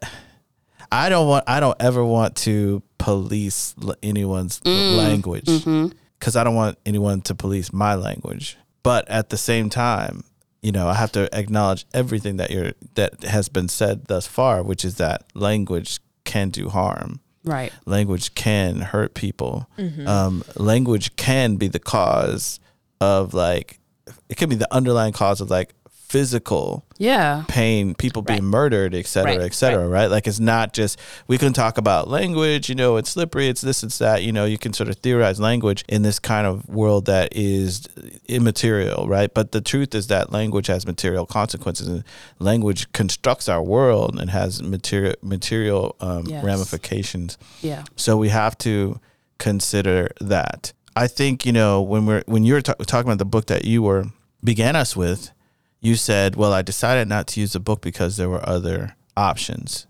I 0.93 1.09
don't 1.09 1.29
want, 1.29 1.45
I 1.47 1.61
don't 1.61 1.81
ever 1.81 2.05
want 2.05 2.37
to 2.37 2.83
police 2.99 3.75
l- 3.83 3.95
anyone's 4.03 4.61
l- 4.65 4.73
mm, 4.73 4.97
language 4.97 5.47
mm-hmm. 5.47 5.89
because 6.19 6.37
I 6.37 6.45
don't 6.45 6.55
want 6.55 6.79
anyone 6.85 7.21
to 7.23 7.35
police 7.35 7.73
my 7.73 7.95
language. 7.95 8.57
But 8.83 9.09
at 9.09 9.31
the 9.31 9.37
same 9.37 9.71
time, 9.71 10.25
you 10.63 10.73
know, 10.73 10.89
I 10.89 10.95
have 10.95 11.13
to 11.13 11.29
acknowledge 11.37 11.87
everything 11.95 12.37
that 12.37 12.51
you're 12.51 12.73
that 12.95 13.23
has 13.25 13.49
been 13.49 13.69
said 13.69 14.07
thus 14.07 14.27
far, 14.27 14.63
which 14.63 14.85
is 14.85 14.97
that 14.97 15.25
language 15.35 16.01
can 16.25 16.51
do 16.51 16.69
harm. 16.69 17.21
Right. 17.45 17.73
Language 17.87 18.35
can 18.35 18.81
hurt 18.81 19.15
people. 19.15 19.69
Mm-hmm. 19.79 20.07
Um, 20.07 20.45
language 20.57 21.17
can 21.17 21.57
be 21.57 21.69
the 21.69 21.79
cause 21.79 22.61
of 23.01 23.33
like, 23.33 23.79
it 24.29 24.37
can 24.37 24.51
be 24.51 24.57
the 24.57 24.73
underlying 24.75 25.13
cause 25.15 25.41
of 25.41 25.51
like 25.51 25.75
physical 26.11 26.85
Yeah. 26.99 27.45
pain, 27.47 27.95
people 27.95 28.21
being 28.23 28.45
murdered, 28.45 28.95
et 28.95 29.07
cetera, 29.07 29.37
Right, 29.37 29.41
et 29.47 29.55
cetera, 29.55 29.87
right. 29.89 30.11
Like 30.11 30.27
it's 30.27 30.41
not 30.41 30.73
just 30.73 30.99
we 31.29 31.39
can 31.39 31.53
talk 31.53 31.79
about 31.79 32.09
language, 32.09 32.69
you 32.69 32.75
know, 32.75 32.97
it's 32.97 33.11
slippery, 33.11 33.49
it's 33.49 33.61
this, 33.61 33.83
it's 33.85 33.99
that, 33.99 34.25
you 34.25 34.33
know, 34.33 34.45
you 34.45 34.59
can 34.59 34.73
sort 34.73 34.89
of 34.91 34.97
theorize 34.97 35.39
language 35.41 35.85
in 35.89 36.03
this 36.03 36.19
kind 36.19 36.47
of 36.49 36.69
world 36.69 37.07
that 37.07 37.29
is 37.35 37.87
immaterial, 38.29 39.07
right? 39.09 39.33
But 39.33 39.53
the 39.53 39.61
truth 39.61 39.95
is 39.95 40.09
that 40.09 40.33
language 40.33 40.67
has 40.67 40.85
material 40.85 41.27
consequences 41.27 41.87
and 41.87 42.05
language 42.41 42.91
constructs 42.93 43.49
our 43.49 43.63
world 43.63 44.19
and 44.21 44.31
has 44.31 44.63
material 44.63 45.15
material 45.23 45.95
um, 46.01 46.25
Yes. 46.27 46.45
ramifications. 46.45 47.39
Yeah. 47.63 47.85
So 47.97 48.17
we 48.17 48.29
have 48.31 48.59
to 48.59 48.99
consider 49.39 50.11
that. 50.21 50.73
I 50.97 51.07
think 51.07 51.47
you 51.47 51.53
know 51.53 51.81
when 51.81 52.05
we're 52.05 52.23
when 52.27 52.43
you 52.45 52.55
were 52.55 52.61
ta- 52.63 52.75
talking 52.87 53.09
about 53.09 53.19
the 53.19 53.25
book 53.25 53.47
that 53.47 53.65
you 53.65 53.81
were 53.83 54.05
began 54.43 54.75
us 54.77 54.97
with, 54.97 55.31
you 55.81 55.95
said, 55.97 56.37
"Well, 56.37 56.53
I 56.53 56.63
decided 56.63 57.09
not 57.09 57.27
to 57.29 57.41
use 57.41 57.53
the 57.53 57.61
book 57.61 57.81
because 57.81 58.17
there 58.17 58.29
were 58.29 58.47
other 58.49 58.97
options." 59.17 59.87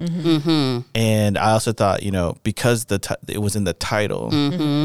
And 0.94 1.38
I 1.38 1.50
also 1.52 1.72
thought, 1.72 2.02
you 2.02 2.10
know, 2.10 2.36
because 2.42 2.86
the 2.86 2.98
ti- 2.98 3.14
it 3.28 3.38
was 3.38 3.56
in 3.56 3.64
the 3.64 3.72
title, 3.74 4.30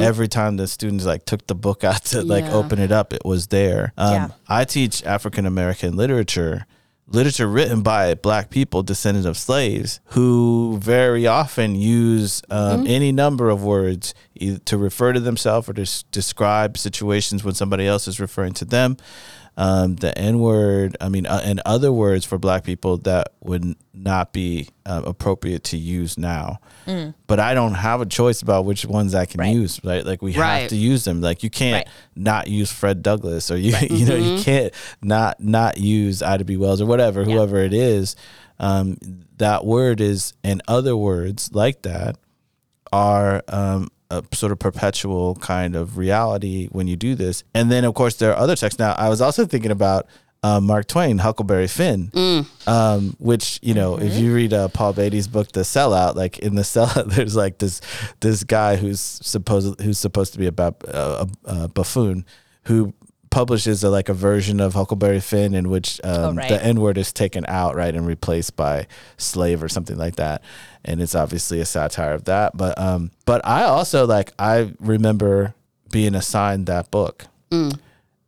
every 0.03 0.27
time 0.27 0.57
the 0.57 0.67
students 0.67 1.05
like 1.05 1.25
took 1.25 1.47
the 1.47 1.55
book 1.55 1.83
out 1.83 2.03
to 2.05 2.21
like 2.21 2.45
Yeah. 2.45 2.53
open 2.53 2.79
it 2.79 2.91
up, 2.91 3.13
it 3.13 3.23
was 3.25 3.47
there. 3.47 3.93
Um, 3.97 4.13
Yeah. 4.13 4.27
I 4.47 4.65
teach 4.65 5.03
African 5.05 5.45
American 5.45 5.95
literature, 5.95 6.65
literature 7.07 7.47
written 7.47 7.81
by 7.81 8.13
black 8.15 8.49
people, 8.49 8.83
descendants 8.83 9.27
of 9.27 9.37
slaves, 9.37 9.99
who 10.05 10.77
very 10.81 11.27
often 11.27 11.75
use 11.75 12.41
um, 12.49 12.85
any 12.87 13.11
number 13.11 13.49
of 13.49 13.63
words 13.63 14.13
either 14.35 14.59
to 14.65 14.77
refer 14.77 15.13
to 15.13 15.19
themselves 15.19 15.69
or 15.69 15.73
to 15.73 15.83
s- 15.83 16.03
describe 16.11 16.77
situations 16.77 17.43
when 17.43 17.53
somebody 17.53 17.85
else 17.87 18.07
is 18.07 18.19
referring 18.19 18.53
to 18.53 18.65
them. 18.65 18.97
Um, 19.57 19.95
the 19.95 20.17
N 20.17 20.39
word, 20.39 20.97
I 20.99 21.07
mean, 21.07 21.25
uh, 21.25 21.41
and 21.43 21.61
other 21.65 21.91
words 21.91 22.25
for 22.25 22.37
black 22.37 22.65
people 22.65 22.97
that 22.99 23.29
would 23.41 23.75
not 23.93 24.33
be 24.33 24.67
uh, 24.85 25.01
appropriate 25.05 25.63
to 25.65 25.77
use 25.77 26.17
now. 26.17 26.59
But 27.25 27.39
I 27.39 27.53
don't 27.55 27.73
have 27.73 27.99
a 28.01 28.05
choice 28.05 28.41
about 28.43 28.65
which 28.65 28.85
ones 28.85 29.15
I 29.15 29.25
can 29.25 29.39
Right. 29.39 29.55
use, 29.55 29.79
right? 29.83 30.05
Like 30.05 30.21
we 30.21 30.33
have 30.33 30.69
to 30.69 30.75
use 30.75 31.03
them. 31.05 31.19
Like 31.21 31.41
you 31.41 31.49
can't 31.49 31.87
Right. 31.87 31.95
not 32.15 32.47
use 32.47 32.71
Fred 32.71 33.01
Douglass 33.01 33.49
or 33.49 33.57
you 33.57 33.75
you 33.89 34.05
know 34.05 34.15
you 34.17 34.43
can't 34.43 34.71
not 35.01 35.39
not 35.39 35.77
use 35.79 36.21
Ida 36.21 36.43
B 36.45 36.57
Wells 36.57 36.81
or 36.81 36.85
whatever 36.85 37.23
whoever 37.23 37.57
it 37.57 37.73
is. 37.73 38.15
Um, 38.59 38.97
that 39.37 39.65
word 39.65 39.99
is 39.99 40.33
and 40.43 40.61
other 40.67 40.95
words 40.95 41.49
like 41.53 41.81
that 41.83 42.17
are 42.93 43.41
um, 43.47 43.89
a 44.09 44.23
sort 44.33 44.51
of 44.51 44.59
perpetual 44.59 45.35
kind 45.35 45.75
of 45.75 45.97
reality 45.97 46.67
when 46.71 46.87
you 46.87 46.95
do 46.95 47.15
this. 47.15 47.43
And 47.53 47.71
then 47.71 47.83
of 47.85 47.93
course 47.95 48.15
there 48.17 48.31
are 48.31 48.37
other 48.37 48.55
texts. 48.55 48.79
Now 48.79 48.93
I 48.93 49.09
was 49.09 49.21
also 49.21 49.45
thinking 49.45 49.71
about 49.71 50.07
uh, 50.43 50.59
Mark 50.59 50.85
Twain, 50.87 51.17
Huckleberry 51.17 51.67
Finn, 51.67 52.11
um, 52.67 53.15
which 53.17 53.59
you 53.63 53.73
know 53.73 53.97
if 53.99 54.13
you 54.13 54.31
read 54.33 54.53
uh, 54.53 54.67
Paul 54.67 54.93
Beatty's 54.93 55.27
book, 55.27 55.51
The 55.51 55.61
Sellout, 55.61 56.13
like 56.15 56.37
in 56.37 56.53
the 56.53 56.61
Sellout, 56.61 57.05
there's 57.15 57.35
like 57.35 57.57
this 57.57 57.81
this 58.19 58.43
guy 58.43 58.75
who's 58.75 58.99
supposed 58.99 59.81
who's 59.81 59.97
supposed 59.97 60.33
to 60.33 60.39
be 60.39 60.45
a, 60.45 60.51
bab- 60.51 60.85
uh, 60.87 61.25
a 61.45 61.67
buffoon 61.67 62.25
who 62.65 62.93
publishes 63.36 63.84
a, 63.84 63.89
like 63.89 64.08
a 64.08 64.13
version 64.13 64.62
of 64.62 64.76
Huckleberry 64.76 65.19
Finn 65.19 65.54
in 65.56 65.69
which 65.69 66.00
oh, 66.06 66.30
um, 66.30 66.38
right. 66.38 66.48
the 66.48 66.63
N 66.63 66.80
word 66.80 66.98
is 66.98 67.12
taken 67.12 67.43
out, 67.50 67.76
right, 67.76 67.93
and 67.93 68.08
replaced 68.08 68.56
by 68.56 68.88
slave 69.17 69.62
or 69.62 69.67
something 69.67 69.98
like 69.98 70.15
that. 70.15 70.41
And 70.86 71.02
it's 71.02 71.15
obviously 71.15 71.60
a 71.60 71.65
satire 71.65 72.13
of 72.13 72.24
that. 72.26 72.56
But 72.56 72.80
um, 72.80 73.12
but 73.26 73.45
I 73.45 73.63
also 73.63 74.08
like 74.08 74.32
I 74.39 74.71
remember 74.80 75.54
being 75.91 76.15
assigned 76.15 76.67
that 76.67 76.89
book 76.91 77.26
mm. 77.52 77.78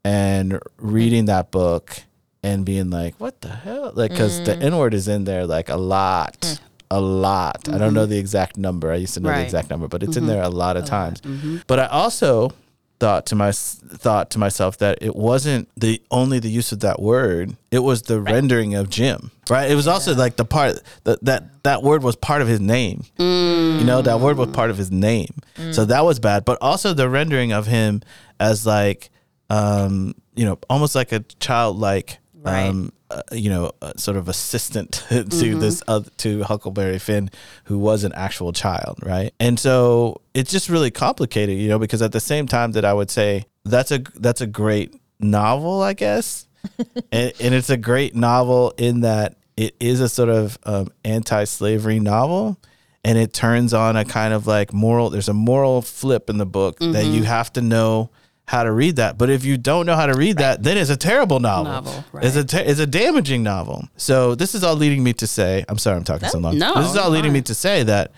and 0.04 0.60
reading 0.78 1.24
that 1.28 1.52
book 1.52 2.02
and 2.44 2.66
being 2.66 2.90
like, 2.90 3.16
what 3.18 3.40
the 3.40 3.48
hell? 3.48 3.94
Like, 3.96 4.12
because 4.12 4.44
the 4.44 4.56
mm. 4.56 4.62
N 4.62 4.78
word 4.78 4.94
is 4.94 5.08
in 5.08 5.24
there 5.24 5.46
like 5.46 5.70
a 5.70 5.78
lot. 5.78 6.42
Mm. 6.42 6.60
A 6.90 7.02
lot. 7.02 7.68
I 7.68 7.72
don't 7.72 7.80
mm-hmm. 7.82 7.96
know 7.96 8.06
the 8.06 8.18
exact 8.18 8.56
number. 8.56 8.94
I 8.94 8.96
used 8.96 9.14
to 9.16 9.20
know 9.20 9.30
the 9.30 9.44
exact 9.44 9.70
number, 9.70 9.90
but 9.90 10.04
it's 10.04 10.16
in 10.16 10.24
mm-hmm. 10.24 10.32
there 10.32 10.42
a 10.42 10.48
lot 10.48 10.78
of 10.78 10.86
times. 10.86 11.20
Mm-hmm. 11.20 11.58
But 11.68 11.80
I 11.80 11.88
also 11.88 12.54
thought 13.00 13.26
to 13.28 13.36
my 13.36 13.52
thought 13.52 14.32
to 14.32 14.40
myself 14.40 14.78
that 14.80 14.98
it 15.02 15.16
wasn't 15.16 15.70
the 15.78 16.02
only 16.10 16.40
the 16.40 16.50
use 16.50 16.72
of 16.72 16.80
that 16.80 17.00
word 17.00 17.56
it 17.70 17.80
was 17.80 18.02
the 18.04 18.20
rendering 18.20 18.74
of 18.76 18.90
jim 18.90 19.30
right? 19.50 19.70
It 19.72 19.76
was 19.76 19.88
also 19.88 20.14
like 20.16 20.36
the 20.36 20.44
part 20.46 20.80
that 21.06 21.24
that 21.24 21.64
that 21.64 21.84
word 21.84 22.04
was 22.04 22.16
part 22.18 22.42
of 22.42 22.48
his 22.50 22.60
name. 22.60 23.06
You 23.18 23.84
know 23.86 24.02
that 24.02 24.20
word 24.20 24.38
was 24.38 24.50
part 24.50 24.70
of 24.72 24.78
his 24.78 24.92
name. 24.92 25.34
So 25.72 25.86
that 25.86 26.04
was 26.04 26.20
bad 26.20 26.44
but 26.44 26.58
also 26.62 26.94
the 26.94 27.08
rendering 27.08 27.54
of 27.54 27.66
him 27.68 28.02
as 28.40 28.66
like 28.66 29.10
um 29.50 30.14
you 30.36 30.44
know 30.46 30.60
almost 30.70 30.96
like 30.96 31.12
a 31.14 31.20
childlike 31.40 32.18
Right. 32.34 32.68
um 32.70 32.92
uh, 33.10 33.22
you 33.32 33.50
know 33.50 33.72
uh, 33.82 33.94
sort 33.98 34.18
of 34.18 34.28
assistant 34.28 35.04
to 35.10 35.56
this 35.60 35.82
other, 35.88 36.10
to 36.18 36.44
Huckleberry 36.44 37.00
Finn 37.00 37.30
who 37.66 37.78
was 37.78 38.04
an 38.04 38.14
actual 38.14 38.54
child 38.54 39.00
right? 39.04 39.34
And 39.40 39.60
so 39.60 40.22
it's 40.34 40.52
just 40.52 40.70
really 40.70 40.92
complicated 40.92 41.58
you 41.58 41.70
know 41.70 41.80
because 41.80 42.02
at 42.02 42.12
the 42.12 42.20
same 42.20 42.48
time 42.48 42.74
that 42.74 42.86
I 42.86 42.94
would 42.94 43.10
say 43.12 43.46
that's 43.66 43.92
a 43.92 44.00
that's 44.16 44.42
a 44.42 44.48
great 44.48 45.00
novel 45.20 45.82
I 45.82 45.94
guess. 45.94 46.46
And, 47.12 47.32
and 47.40 47.54
it's 47.56 47.70
a 47.70 47.78
great 47.78 48.14
novel 48.14 48.74
in 48.78 49.02
that 49.02 49.38
it 49.56 49.76
is 49.80 50.02
a 50.02 50.10
sort 50.10 50.28
of 50.30 50.58
um, 50.66 50.90
anti-slavery 51.06 52.00
novel 52.00 52.58
and 53.06 53.18
it 53.18 53.32
turns 53.32 53.74
on 53.74 53.96
a 53.96 54.04
kind 54.04 54.34
of 54.34 54.48
like 54.48 54.74
moral 54.74 55.10
there's 55.10 55.30
a 55.30 55.34
moral 55.34 55.82
flip 55.82 56.30
in 56.30 56.38
the 56.38 56.46
book 56.46 56.78
that 56.80 57.06
you 57.06 57.24
have 57.24 57.54
to 57.54 57.62
know 57.62 58.10
how 58.48 58.64
to 58.64 58.72
read 58.72 58.96
that. 58.96 59.18
But 59.18 59.30
if 59.30 59.44
you 59.46 59.58
don't 59.58 59.86
know 59.86 59.96
how 59.96 60.06
to 60.06 60.14
read 60.18 60.38
that 60.38 60.64
then 60.64 60.78
it's 60.78 60.90
a 60.90 60.98
terrible 60.98 61.40
novel, 61.40 61.72
Novel, 61.74 62.06
right. 62.14 62.24
it's 62.26 62.36
a 62.36 62.44
ter- 62.46 62.64
it's 62.66 62.80
a 62.80 62.88
damaging 62.88 63.44
novel. 63.44 63.88
So 63.98 64.36
this 64.36 64.56
is 64.56 64.64
all 64.64 64.76
leading 64.76 65.04
me 65.04 65.14
to 65.14 65.28
say 65.28 65.66
i'm 65.70 65.78
sorry 65.78 65.98
i'm 65.98 66.04
talking 66.04 66.30
so 66.30 66.40
long. 66.40 66.58
no, 66.58 66.76
this 66.76 66.90
is 66.92 66.98
all 66.98 67.10
leading 67.10 67.34
me 67.34 67.42
to 67.42 67.54
say 67.54 67.84
that 67.84 68.12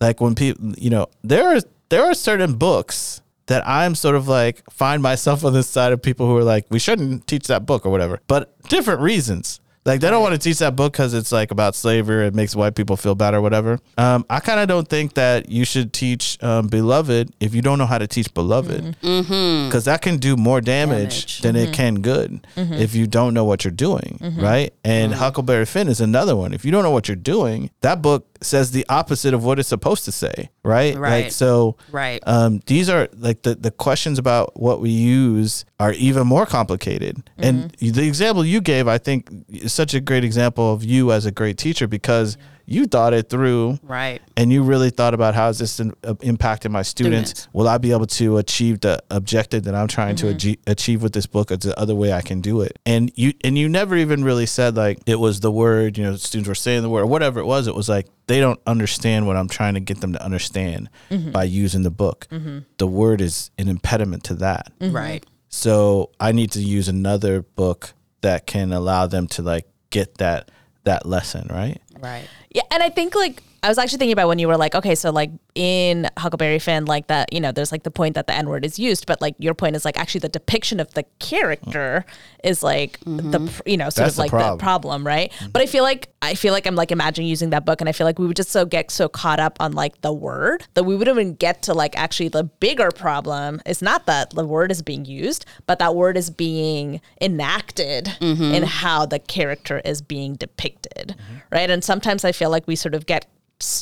like 0.00 0.20
when 0.20 0.34
people 0.34 0.72
you 0.78 0.90
know 0.90 1.06
there 1.22 1.54
are 1.56 1.60
there 1.90 2.02
are 2.02 2.14
certain 2.14 2.54
books 2.54 3.20
that 3.46 3.62
I'm 3.68 3.94
sort 3.94 4.16
of 4.16 4.26
like 4.26 4.62
find 4.70 5.02
myself 5.02 5.44
on 5.44 5.52
this 5.52 5.68
side 5.68 5.92
of 5.92 6.00
people 6.00 6.26
who 6.26 6.36
are 6.38 6.44
like 6.44 6.64
we 6.70 6.78
shouldn't 6.78 7.26
teach 7.26 7.46
that 7.48 7.66
book 7.66 7.84
or 7.84 7.90
whatever. 7.90 8.20
But 8.26 8.56
different 8.68 9.00
reasons 9.00 9.60
Like 9.86 10.00
they 10.00 10.08
don't 10.10 10.22
want 10.22 10.32
to 10.32 10.38
teach 10.38 10.58
that 10.60 10.74
book 10.76 10.92
because 10.94 11.12
it's 11.12 11.30
like 11.30 11.50
about 11.50 11.74
slavery. 11.74 12.26
It 12.26 12.34
makes 12.34 12.56
white 12.56 12.74
people 12.74 12.96
feel 12.96 13.14
bad 13.14 13.34
or 13.34 13.42
whatever. 13.42 13.78
Um, 13.98 14.24
I 14.30 14.40
kind 14.40 14.58
of 14.60 14.66
don't 14.68 14.88
think 14.88 15.14
that 15.14 15.50
you 15.50 15.64
should 15.66 15.92
teach 15.92 16.42
um, 16.42 16.68
Beloved 16.68 17.34
if 17.38 17.54
you 17.54 17.60
don't 17.60 17.78
know 17.78 17.84
how 17.86 17.98
to 17.98 18.06
teach 18.06 18.32
Beloved, 18.32 18.96
because 19.00 19.84
that 19.84 20.00
can 20.00 20.16
do 20.16 20.36
more 20.36 20.60
damage, 20.62 21.40
Damage. 21.40 21.40
than 21.42 21.56
it 21.56 21.74
can 21.74 21.96
good 21.96 22.46
if 22.56 22.94
you 22.94 23.06
don't 23.06 23.34
know 23.34 23.44
what 23.44 23.64
you're 23.64 23.70
doing, 23.72 24.18
right? 24.38 24.72
And 24.84 25.12
Huckleberry 25.14 25.66
Finn 25.66 25.88
is 25.88 26.00
another 26.00 26.34
one. 26.34 26.54
If 26.54 26.64
you 26.64 26.70
don't 26.70 26.82
know 26.82 26.90
what 26.90 27.06
you're 27.08 27.16
doing, 27.16 27.70
that 27.82 28.00
book 28.00 28.26
says 28.40 28.72
the 28.72 28.84
opposite 28.90 29.32
of 29.32 29.42
what 29.44 29.58
it's 29.58 29.68
supposed 29.68 30.04
to 30.04 30.12
say, 30.12 30.50
right? 30.62 30.94
Like 30.94 31.00
Right. 31.02 31.32
so, 31.32 31.76
Right. 31.90 32.22
um, 32.26 32.60
these 32.66 32.88
are 32.90 33.08
like 33.16 33.42
the, 33.42 33.54
the 33.54 33.70
questions 33.70 34.18
about 34.18 34.58
what 34.60 34.80
we 34.80 34.90
use 34.90 35.64
are 35.80 35.92
even 35.92 36.26
more 36.26 36.44
complicated. 36.46 37.22
And 37.38 37.70
the 37.80 38.06
example 38.06 38.44
you 38.44 38.60
gave, 38.60 38.86
I 38.88 38.98
think, 38.98 39.28
is 39.48 39.72
such 39.74 39.94
a 39.94 40.00
great 40.00 40.24
example 40.24 40.72
of 40.72 40.84
you 40.84 41.12
as 41.12 41.26
a 41.26 41.30
great 41.30 41.58
teacher 41.58 41.86
because 41.86 42.36
you 42.66 42.86
thought 42.86 43.12
it 43.12 43.28
through 43.28 43.78
Right. 43.82 44.22
and 44.36 44.52
you 44.52 44.62
really 44.62 44.90
thought 44.90 45.14
about 45.14 45.34
how 45.34 45.48
is 45.48 45.58
this 45.58 45.80
in, 45.80 45.92
uh, 46.02 46.14
impacting 46.14 46.70
my 46.70 46.82
students? 46.82 47.30
Students. 47.30 47.48
Will 47.52 47.68
I 47.68 47.78
be 47.78 47.92
able 47.92 48.06
to 48.06 48.38
achieve 48.38 48.80
the 48.80 49.02
objective 49.10 49.64
that 49.64 49.74
I'm 49.74 49.88
trying 49.88 50.16
to 50.16 50.26
mm-hmm. 50.26 50.36
achieve, 50.36 50.58
achieve 50.66 51.02
with 51.02 51.12
this 51.12 51.26
book? 51.26 51.50
Or 51.50 51.56
the 51.56 51.78
other 51.78 51.94
way 51.94 52.12
I 52.12 52.22
can 52.22 52.40
do 52.40 52.62
it? 52.62 52.78
And 52.86 53.12
you 53.16 53.34
and 53.42 53.58
you 53.58 53.68
never 53.68 53.96
even 53.96 54.24
really 54.24 54.46
said 54.46 54.76
like 54.76 55.00
it 55.06 55.16
was 55.16 55.40
the 55.40 55.50
word. 55.50 55.98
You 55.98 56.04
know, 56.04 56.16
students 56.16 56.48
were 56.48 56.54
saying 56.54 56.82
the 56.82 56.88
word 56.88 57.02
or 57.02 57.06
whatever 57.06 57.38
it 57.40 57.46
was. 57.46 57.66
It 57.66 57.74
was 57.74 57.88
like 57.88 58.06
they 58.26 58.40
don't 58.40 58.60
understand 58.66 59.26
what 59.26 59.36
I'm 59.36 59.48
trying 59.48 59.74
to 59.74 59.80
get 59.80 60.00
them 60.00 60.14
to 60.14 60.24
understand 60.24 60.88
mm-hmm. 61.10 61.32
by 61.32 61.44
using 61.44 61.82
the 61.82 61.90
book. 61.90 62.26
Mm-hmm. 62.30 62.60
The 62.78 62.86
word 62.86 63.20
is 63.20 63.50
an 63.58 63.68
impediment 63.68 64.24
to 64.24 64.34
that. 64.36 64.72
Right. 64.80 65.24
So 65.50 66.10
I 66.18 66.32
need 66.32 66.50
to 66.52 66.60
use 66.60 66.88
another 66.88 67.42
book 67.42 67.92
that 68.24 68.46
can 68.46 68.72
allow 68.72 69.06
them 69.06 69.28
to 69.28 69.42
like 69.42 69.66
get 69.90 70.16
that 70.16 70.50
that 70.84 71.06
lesson, 71.06 71.46
right? 71.50 71.80
Right. 72.00 72.26
Yeah, 72.50 72.62
and 72.70 72.82
I 72.82 72.88
think 72.88 73.14
like 73.14 73.42
I 73.64 73.68
was 73.68 73.78
actually 73.78 73.96
thinking 73.96 74.12
about 74.12 74.28
when 74.28 74.38
you 74.38 74.46
were 74.46 74.58
like, 74.58 74.74
okay, 74.74 74.94
so 74.94 75.10
like 75.10 75.30
in 75.54 76.06
Huckleberry 76.18 76.58
Finn, 76.58 76.84
like 76.84 77.06
that, 77.06 77.32
you 77.32 77.40
know, 77.40 77.50
there's 77.50 77.72
like 77.72 77.82
the 77.82 77.90
point 77.90 78.14
that 78.14 78.26
the 78.26 78.34
N 78.34 78.46
word 78.46 78.62
is 78.62 78.78
used, 78.78 79.06
but 79.06 79.22
like 79.22 79.34
your 79.38 79.54
point 79.54 79.74
is 79.74 79.86
like 79.86 79.98
actually 79.98 80.18
the 80.18 80.28
depiction 80.28 80.80
of 80.80 80.92
the 80.92 81.04
character 81.18 82.04
is 82.44 82.62
like 82.62 83.00
the 83.00 83.06
mm-hmm. 83.06 83.68
you 83.68 83.78
know 83.78 83.86
sort 83.86 84.04
That's 84.04 84.12
of 84.12 84.16
the 84.16 84.20
like 84.20 84.30
problem. 84.30 84.58
the 84.58 84.62
problem, 84.62 85.06
right? 85.06 85.32
Mm-hmm. 85.32 85.50
But 85.52 85.62
I 85.62 85.66
feel 85.66 85.82
like 85.82 86.10
I 86.20 86.34
feel 86.34 86.52
like 86.52 86.66
I'm 86.66 86.74
like 86.74 86.92
imagining 86.92 87.26
using 87.26 87.50
that 87.50 87.64
book, 87.64 87.80
and 87.80 87.88
I 87.88 87.92
feel 87.92 88.06
like 88.06 88.18
we 88.18 88.26
would 88.26 88.36
just 88.36 88.50
so 88.50 88.66
get 88.66 88.90
so 88.90 89.08
caught 89.08 89.40
up 89.40 89.56
on 89.60 89.72
like 89.72 89.98
the 90.02 90.12
word 90.12 90.66
that 90.74 90.84
we 90.84 90.94
wouldn't 90.94 91.18
even 91.18 91.32
get 91.32 91.62
to 91.62 91.72
like 91.72 91.96
actually 91.98 92.28
the 92.28 92.44
bigger 92.44 92.90
problem 92.90 93.62
is 93.64 93.80
not 93.80 94.04
that 94.04 94.30
the 94.34 94.44
word 94.44 94.72
is 94.72 94.82
being 94.82 95.06
used, 95.06 95.46
but 95.66 95.78
that 95.78 95.94
word 95.96 96.18
is 96.18 96.28
being 96.28 97.00
enacted 97.18 98.06
mm-hmm. 98.20 98.42
in 98.42 98.62
how 98.64 99.06
the 99.06 99.18
character 99.18 99.80
is 99.86 100.02
being 100.02 100.34
depicted, 100.34 101.16
right? 101.50 101.70
And 101.70 101.82
sometimes 101.82 102.26
I 102.26 102.32
feel 102.32 102.50
like 102.50 102.66
we 102.66 102.76
sort 102.76 102.94
of 102.94 103.06
get 103.06 103.26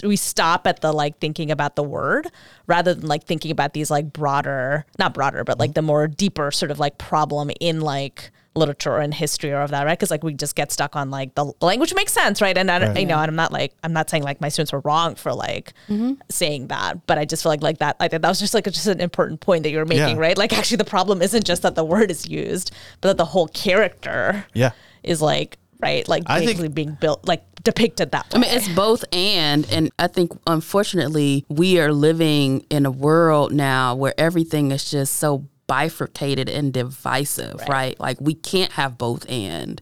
we 0.04 0.16
stop 0.16 0.66
at 0.66 0.80
the 0.80 0.92
like 0.92 1.18
thinking 1.18 1.50
about 1.50 1.76
the 1.76 1.82
word 1.82 2.28
rather 2.66 2.94
than 2.94 3.06
like 3.06 3.24
thinking 3.24 3.50
about 3.50 3.72
these 3.72 3.90
like 3.90 4.12
broader 4.12 4.84
not 4.98 5.14
broader 5.14 5.44
but 5.44 5.58
like 5.58 5.74
the 5.74 5.82
more 5.82 6.06
deeper 6.06 6.50
sort 6.50 6.70
of 6.70 6.78
like 6.78 6.98
problem 6.98 7.50
in 7.60 7.80
like 7.80 8.30
literature 8.54 8.98
and 8.98 9.14
history 9.14 9.50
or 9.50 9.62
of 9.62 9.70
that 9.70 9.84
right 9.86 9.98
because 9.98 10.10
like 10.10 10.22
we 10.22 10.34
just 10.34 10.54
get 10.54 10.70
stuck 10.70 10.94
on 10.94 11.10
like 11.10 11.34
the 11.36 11.52
language 11.62 11.94
makes 11.94 12.12
sense 12.12 12.42
right 12.42 12.58
and 12.58 12.70
I, 12.70 12.86
Right. 12.86 13.00
you 13.00 13.06
know 13.06 13.16
and 13.18 13.30
i'm 13.30 13.34
not 13.34 13.50
like 13.50 13.72
i'm 13.82 13.94
not 13.94 14.10
saying 14.10 14.24
like 14.24 14.42
my 14.42 14.50
students 14.50 14.72
were 14.74 14.80
wrong 14.80 15.14
for 15.14 15.32
like 15.32 15.72
mm-hmm. 15.88 16.12
saying 16.30 16.66
that 16.68 17.06
but 17.06 17.16
i 17.16 17.24
just 17.24 17.42
feel 17.42 17.50
like 17.50 17.62
like 17.62 17.78
that 17.78 17.96
i 17.98 18.08
think 18.08 18.20
that 18.20 18.28
was 18.28 18.38
just 18.40 18.52
like 18.52 18.64
just 18.66 18.86
an 18.86 19.00
important 19.00 19.40
point 19.40 19.62
that 19.62 19.70
you 19.70 19.78
were 19.78 19.86
making 19.86 20.16
Yeah. 20.16 20.22
right 20.22 20.36
like 20.36 20.52
actually 20.52 20.76
the 20.76 20.84
problem 20.84 21.22
isn't 21.22 21.46
just 21.46 21.62
that 21.62 21.76
the 21.76 21.84
word 21.84 22.10
is 22.10 22.28
used 22.28 22.72
but 23.00 23.08
that 23.08 23.16
the 23.16 23.24
whole 23.24 23.48
character 23.48 24.44
Yeah. 24.52 24.72
is 25.02 25.22
like 25.22 25.56
right 25.82 26.06
like 26.08 26.22
I 26.26 26.38
think- 26.38 26.50
basically 26.50 26.68
being 26.68 26.96
built 27.00 27.26
like 27.26 27.42
depicted 27.62 28.10
that 28.12 28.24
way 28.24 28.30
I 28.34 28.38
mean, 28.40 28.50
it's 28.56 28.68
both 28.74 29.04
and, 29.12 29.70
and 29.70 29.90
I 29.98 30.06
think 30.08 30.32
unfortunately 30.48 31.44
we 31.48 31.78
are 31.78 31.92
living 31.92 32.64
in 32.70 32.86
a 32.86 32.90
world 32.90 33.52
now 33.52 33.94
where 33.94 34.14
everything 34.18 34.72
is 34.72 34.90
just 34.90 35.16
so 35.18 35.46
bifurcated 35.68 36.48
and 36.48 36.72
divisive, 36.72 37.60
right? 37.68 37.98
Like 38.00 38.20
we 38.20 38.34
can't 38.34 38.72
have 38.72 38.98
both 38.98 39.24
and, 39.30 39.80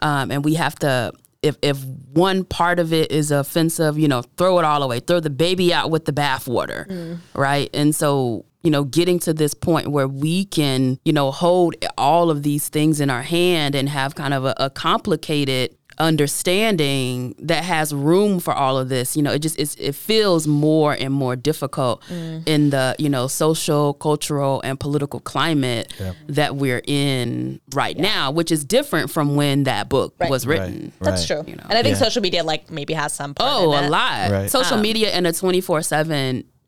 um, 0.00 0.30
and 0.30 0.44
we 0.44 0.54
have 0.54 0.74
to. 0.76 1.12
If 1.42 1.56
if 1.62 1.84
one 2.12 2.44
part 2.44 2.80
of 2.80 2.92
it 2.92 3.12
is 3.12 3.30
offensive, 3.30 3.96
you 3.98 4.08
know, 4.08 4.22
throw 4.36 4.58
it 4.58 4.64
all 4.64 4.82
away, 4.82 4.98
throw 5.00 5.20
the 5.20 5.30
baby 5.30 5.72
out 5.72 5.88
with 5.90 6.04
the 6.06 6.12
bathwater, 6.12 7.18
right? 7.34 7.70
And 7.72 7.94
so 7.94 8.44
you 8.62 8.70
know, 8.70 8.84
getting 8.84 9.18
to 9.20 9.32
this 9.32 9.54
point 9.54 9.88
where 9.88 10.08
we 10.08 10.44
can, 10.44 10.98
you 11.04 11.12
know, 11.12 11.30
hold 11.30 11.74
all 11.96 12.30
of 12.30 12.42
these 12.42 12.68
things 12.68 13.00
in 13.00 13.08
our 13.10 13.22
hand 13.22 13.74
and 13.74 13.88
have 13.88 14.14
kind 14.14 14.34
of 14.34 14.44
a, 14.44 14.54
a 14.58 14.70
complicated 14.70 15.74
understanding 15.98 17.34
that 17.38 17.64
has 17.64 17.92
room 17.94 18.38
for 18.38 18.52
all 18.54 18.78
of 18.78 18.88
this 18.88 19.16
you 19.16 19.22
know 19.22 19.32
it 19.32 19.40
just 19.40 19.58
it's, 19.58 19.74
it 19.76 19.94
feels 19.94 20.46
more 20.46 20.92
and 20.92 21.12
more 21.12 21.34
difficult 21.34 22.02
mm. 22.08 22.46
in 22.46 22.70
the 22.70 22.94
you 22.98 23.08
know 23.08 23.26
social 23.26 23.94
cultural 23.94 24.60
and 24.62 24.78
political 24.78 25.18
climate 25.20 25.92
that 26.28 26.54
we're 26.56 26.82
in 26.86 27.60
right 27.74 27.98
now 27.98 28.30
which 28.30 28.52
is 28.52 28.64
different 28.64 29.10
from 29.10 29.34
when 29.36 29.64
that 29.64 29.88
book 29.88 30.14
was 30.28 30.46
written 30.46 30.92
That's 31.00 31.28
Right. 31.30 31.44
true. 31.44 31.52
And 31.52 31.72
I 31.72 31.82
think 31.82 31.94
Yeah. 31.96 32.02
social 32.02 32.22
media 32.22 32.44
like 32.44 32.70
maybe 32.70 32.92
has 32.94 33.12
some 33.12 33.34
part 33.34 33.50
oh 33.52 33.72
in 33.72 33.84
a 33.84 33.86
it. 33.86 33.90
lot 33.90 34.30
Right. 34.30 34.50
social 34.50 34.76
um, 34.76 34.82
media 34.82 35.08
and 35.10 35.26
a 35.26 35.32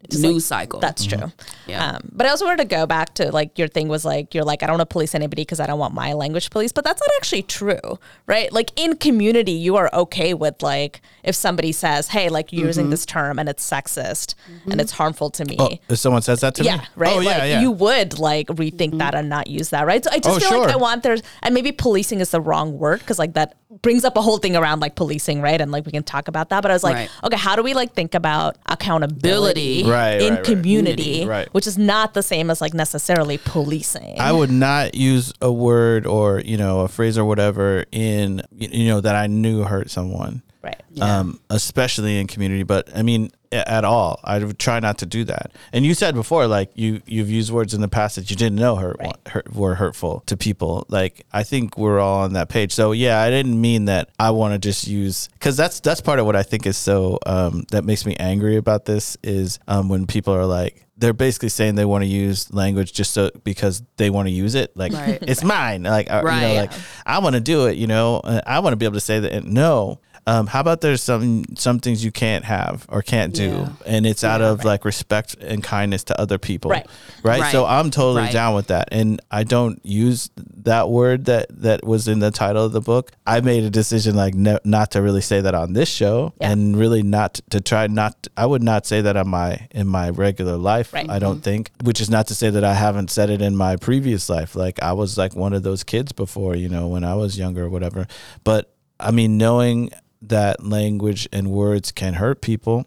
24-7 0.09 0.23
news 0.23 0.45
cycle 0.47 0.81
That's 0.81 1.07
mm-hmm. 1.07 1.21
true. 1.21 1.33
Yeah. 1.67 1.93
Um, 1.93 2.09
but 2.13 2.27
I 2.27 2.31
also 2.31 2.47
wanted 2.47 2.69
to 2.69 2.75
go 2.77 2.87
back 2.87 3.15
to 3.15 3.31
like 3.31 3.59
your 3.59 3.69
thing 3.69 3.89
was 3.89 4.05
like 4.05 4.35
you're 4.35 4.45
like 4.45 4.63
I 4.63 4.67
don't 4.67 4.79
want 4.79 4.89
to 4.89 4.93
police 4.93 5.15
anybody 5.15 5.43
because 5.43 5.61
I 5.61 5.67
don't 5.67 5.79
want 5.79 5.95
my 5.95 6.15
language 6.15 6.51
police, 6.51 6.73
but 6.73 6.85
that's 6.85 7.01
not 7.01 7.11
actually 7.17 7.43
true, 7.43 7.99
right? 8.27 8.51
Like 8.53 8.79
in 8.81 8.97
community, 8.97 9.53
you 9.53 9.77
are 9.77 9.91
okay 9.93 10.33
with 10.35 10.63
like 10.63 11.03
if 11.23 11.35
somebody 11.35 11.73
says, 11.73 12.09
"Hey, 12.09 12.29
like 12.29 12.53
you're 12.53 12.67
using 12.67 12.85
mm-hmm. 12.85 12.91
this 12.93 13.07
term 13.07 13.39
and 13.39 13.49
it's 13.49 13.69
sexist 13.69 14.35
and 14.47 14.61
mm-hmm. 14.65 14.81
it's 14.81 14.93
harmful 14.93 15.31
to 15.31 15.45
me." 15.45 15.57
Oh, 15.59 15.71
if 15.89 15.99
someone 15.99 16.23
says 16.23 16.41
that 16.41 16.55
to 16.57 16.65
yeah, 16.65 16.79
me, 16.79 16.85
right. 16.97 17.17
Oh 17.17 17.21
yeah, 17.21 17.39
like, 17.39 17.49
yeah. 17.51 17.61
You 17.61 17.71
would 17.71 18.19
like 18.19 18.47
rethink 18.49 18.99
that 18.99 19.15
and 19.15 19.29
not 19.29 19.49
use 19.49 19.71
that, 19.71 19.87
right? 19.87 20.03
So 20.03 20.11
I 20.11 20.19
just 20.19 20.47
Oh, 20.47 20.49
feel 20.49 20.61
like. 20.61 20.73
I 20.73 20.77
want 20.77 21.03
there's 21.03 21.23
and 21.43 21.55
maybe 21.55 21.73
policing 21.73 22.21
is 22.21 22.31
the 22.31 22.41
wrong 22.41 22.79
word 22.79 23.01
because 23.01 23.19
like 23.19 23.35
that 23.35 23.57
brings 23.83 24.05
up 24.05 24.17
a 24.17 24.21
whole 24.23 24.39
thing 24.39 24.57
around 24.57 24.81
like 24.81 24.97
policing, 24.97 25.41
right? 25.41 25.61
And 25.61 25.71
like 25.71 25.87
we 25.87 25.93
can 25.93 26.03
talk 26.03 26.27
about 26.29 26.49
that. 26.49 26.61
But 26.61 26.71
I 26.71 26.75
was 26.75 26.83
like, 26.83 26.95
Right. 26.97 27.11
okay, 27.25 27.37
how 27.37 27.55
do 27.57 27.63
we 27.63 27.73
like 27.73 27.95
think 27.95 28.15
about 28.15 28.57
accountability 28.67 29.85
Right, 29.85 30.21
in 30.21 30.35
right, 30.35 30.45
community, 30.45 31.25
Right. 31.25 31.49
which 31.55 31.67
is 31.67 31.79
not 31.79 32.15
the 32.15 32.23
same 32.23 32.51
as 32.51 32.61
like 32.61 32.75
necessarily 32.75 33.39
policing. 33.39 34.19
I 34.19 34.33
would 34.33 34.51
not 34.51 34.95
use 34.95 35.33
a 35.41 35.53
word 35.53 36.07
or 36.07 36.41
you 36.41 36.57
know 36.57 36.81
a 36.81 36.89
phrase 36.89 37.17
or 37.17 37.25
whatever 37.25 37.85
in 37.93 38.43
you 38.57 38.89
know 38.89 39.01
that 39.01 39.15
I 39.15 39.27
knew 39.27 39.63
hurt 39.63 39.91
someone. 39.91 40.43
right. 40.63 40.81
um, 41.01 41.41
especially 41.49 42.19
in 42.19 42.27
community. 42.27 42.63
But 42.65 42.89
I 42.95 43.03
mean, 43.03 43.31
at 43.53 43.85
all, 43.85 44.21
I 44.23 44.39
would 44.39 44.59
try 44.59 44.79
not 44.81 44.99
to 44.99 45.07
do 45.07 45.25
that. 45.25 45.53
And 45.73 45.85
you 45.85 45.95
said 45.95 46.15
before, 46.15 46.47
like 46.47 46.71
you 46.75 47.03
you've 47.07 47.31
used 47.31 47.51
words 47.53 47.75
in 47.75 47.81
the 47.81 47.89
past 47.89 48.17
that 48.17 48.31
you 48.31 48.37
didn't 48.37 48.59
know 48.59 48.77
hurt, 48.77 48.97
Right. 49.01 49.17
hurt 49.27 49.53
were 49.55 49.75
hurtful 49.75 50.23
to 50.27 50.37
people. 50.37 50.87
Like 50.89 51.27
I 51.33 51.43
think 51.43 51.77
we're 51.77 51.99
all 51.99 52.21
on 52.21 52.35
that 52.35 52.49
page. 52.49 52.73
So 52.73 52.93
yeah, 52.93 53.21
I 53.21 53.31
didn't 53.31 53.61
mean 53.61 53.87
that. 53.87 54.11
I 54.19 54.31
want 54.31 54.55
to 54.55 54.59
just 54.59 54.87
use 54.87 55.29
because 55.35 55.57
that's 55.57 55.81
that's 55.81 56.01
part 56.01 56.19
of 56.21 56.27
what 56.27 56.37
I 56.37 56.43
think 56.45 56.67
is 56.67 56.77
so 56.77 57.19
um, 57.27 57.65
that 57.73 57.85
makes 57.85 58.07
me 58.07 58.15
angry 58.17 58.57
about 58.57 58.85
this 58.85 59.17
is 59.23 59.59
um, 59.69 59.89
when 59.89 60.07
people 60.07 60.35
are 60.35 60.47
like. 60.47 60.87
They're 60.97 61.15
basically 61.15 61.49
saying 61.49 61.77
they 61.77 61.87
want 61.87 62.05
to 62.05 62.09
use 62.11 62.53
language 62.53 62.93
just 62.93 63.15
so 63.15 63.31
because 63.43 63.83
they 63.97 64.11
want 64.11 64.29
to 64.29 64.33
use 64.33 64.55
it. 64.55 64.77
Like 64.77 64.93
Right. 64.93 65.19
it's 65.23 65.43
mine. 65.43 65.83
Like 65.85 66.11
uh, 66.11 66.21
you 66.23 66.31
know, 66.43 66.55
like 66.61 66.73
I 67.07 67.21
want 67.21 67.37
to 67.37 67.41
do 67.41 67.69
it, 67.69 67.79
you 67.79 67.87
know. 67.87 68.21
uh, 68.23 68.43
I 68.47 68.59
want 68.59 68.75
to 68.75 68.77
be 68.77 68.85
able 68.85 68.97
to 68.97 69.01
say 69.01 69.19
that. 69.19 69.45
No, 69.45 69.99
um, 70.27 70.47
how 70.47 70.61
about 70.61 70.81
there's 70.81 71.03
some 71.03 71.45
some 71.57 71.79
things 71.81 72.05
you 72.05 72.13
can't 72.13 72.45
have 72.45 72.87
or 72.89 73.03
can't 73.03 73.35
do, 73.35 73.49
Yeah. 73.51 73.69
and 73.87 74.07
it's 74.07 74.23
out 74.23 74.43
of 74.43 74.65
like 74.65 74.85
respect 74.85 75.35
and 75.41 75.63
kindness 75.63 76.05
to 76.05 76.21
other 76.21 76.39
people, 76.39 76.71
Right. 76.71 76.87
Right. 77.23 77.51
So 77.53 77.65
I'm 77.67 77.91
totally 77.91 78.23
Right. 78.23 78.33
down 78.33 78.55
with 78.55 78.69
that, 78.69 78.89
and 78.93 79.21
I 79.31 79.45
don't 79.45 79.81
use 79.85 80.31
that 80.65 80.91
word 80.91 81.25
that 81.25 81.47
that 81.63 81.85
was 81.85 82.07
in 82.07 82.19
the 82.21 82.31
title 82.31 82.65
of 82.65 82.73
the 82.73 82.81
book. 82.81 83.13
I 83.27 83.41
made 83.41 83.65
a 83.65 83.71
decision 83.71 84.15
like 84.15 84.35
no, 84.35 84.59
not 84.65 84.91
to 84.93 85.03
really 85.03 85.23
say 85.23 85.41
that 85.41 85.55
on 85.55 85.73
this 85.73 85.89
show, 85.89 86.33
Yeah. 86.41 86.51
and 86.53 86.77
really 86.77 87.03
not 87.03 87.41
to 87.51 87.61
try 87.61 87.87
not. 87.87 88.29
I 88.37 88.47
would 88.47 88.63
not 88.63 88.87
say 88.87 89.01
that 89.01 89.17
on 89.17 89.29
my 89.29 89.67
in 89.71 89.87
my 89.89 90.11
regular 90.11 90.57
life. 90.57 90.93
Right. 90.93 91.09
I 91.11 91.19
don't 91.19 91.43
think, 91.43 91.71
which 91.83 92.01
is 92.01 92.11
not 92.11 92.27
to 92.29 92.35
say 92.35 92.51
that 92.51 92.63
I 92.65 92.75
haven't 92.75 93.11
said 93.11 93.31
it 93.31 93.41
in 93.43 93.57
my 93.57 93.77
previous 93.77 94.29
life. 94.29 94.55
Like 94.55 94.83
I 94.83 94.93
was 94.93 95.17
like 95.19 95.35
one 95.35 95.53
of 95.55 95.63
those 95.63 95.83
kids 95.83 96.13
before, 96.13 96.55
you 96.57 96.69
know, 96.69 96.89
when 96.89 97.05
I 97.05 97.15
was 97.15 97.39
younger 97.39 97.65
or 97.65 97.71
whatever. 97.71 98.07
But 98.45 98.71
I 98.99 99.11
mean, 99.13 99.39
knowing 99.39 99.91
that 100.23 100.63
language 100.63 101.27
and 101.33 101.51
words 101.51 101.93
can 101.93 102.15
hurt 102.15 102.41
people 102.43 102.87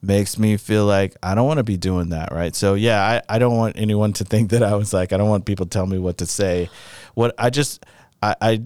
makes 0.00 0.38
me 0.38 0.56
feel 0.56 0.86
like 0.86 1.14
I 1.22 1.34
don't 1.34 1.46
want 1.46 1.58
to 1.58 1.64
be 1.64 1.76
doing 1.76 2.08
that, 2.10 2.32
right? 2.32 2.54
So 2.56 2.74
yeah, 2.74 3.02
I, 3.28 3.36
I 3.36 3.38
don't 3.38 3.56
want 3.56 3.76
anyone 3.76 4.12
to 4.14 4.24
think 4.24 4.50
that 4.50 4.62
I 4.62 4.74
was 4.74 4.92
like 4.94 5.12
I 5.12 5.16
don't 5.18 5.28
want 5.28 5.44
people 5.44 5.66
to 5.66 5.70
tell 5.70 5.86
me 5.86 5.98
what 5.98 6.18
to 6.18 6.26
say. 6.26 6.70
What 7.14 7.34
I 7.38 7.50
just 7.50 7.84
I, 8.22 8.34
I 8.40 8.62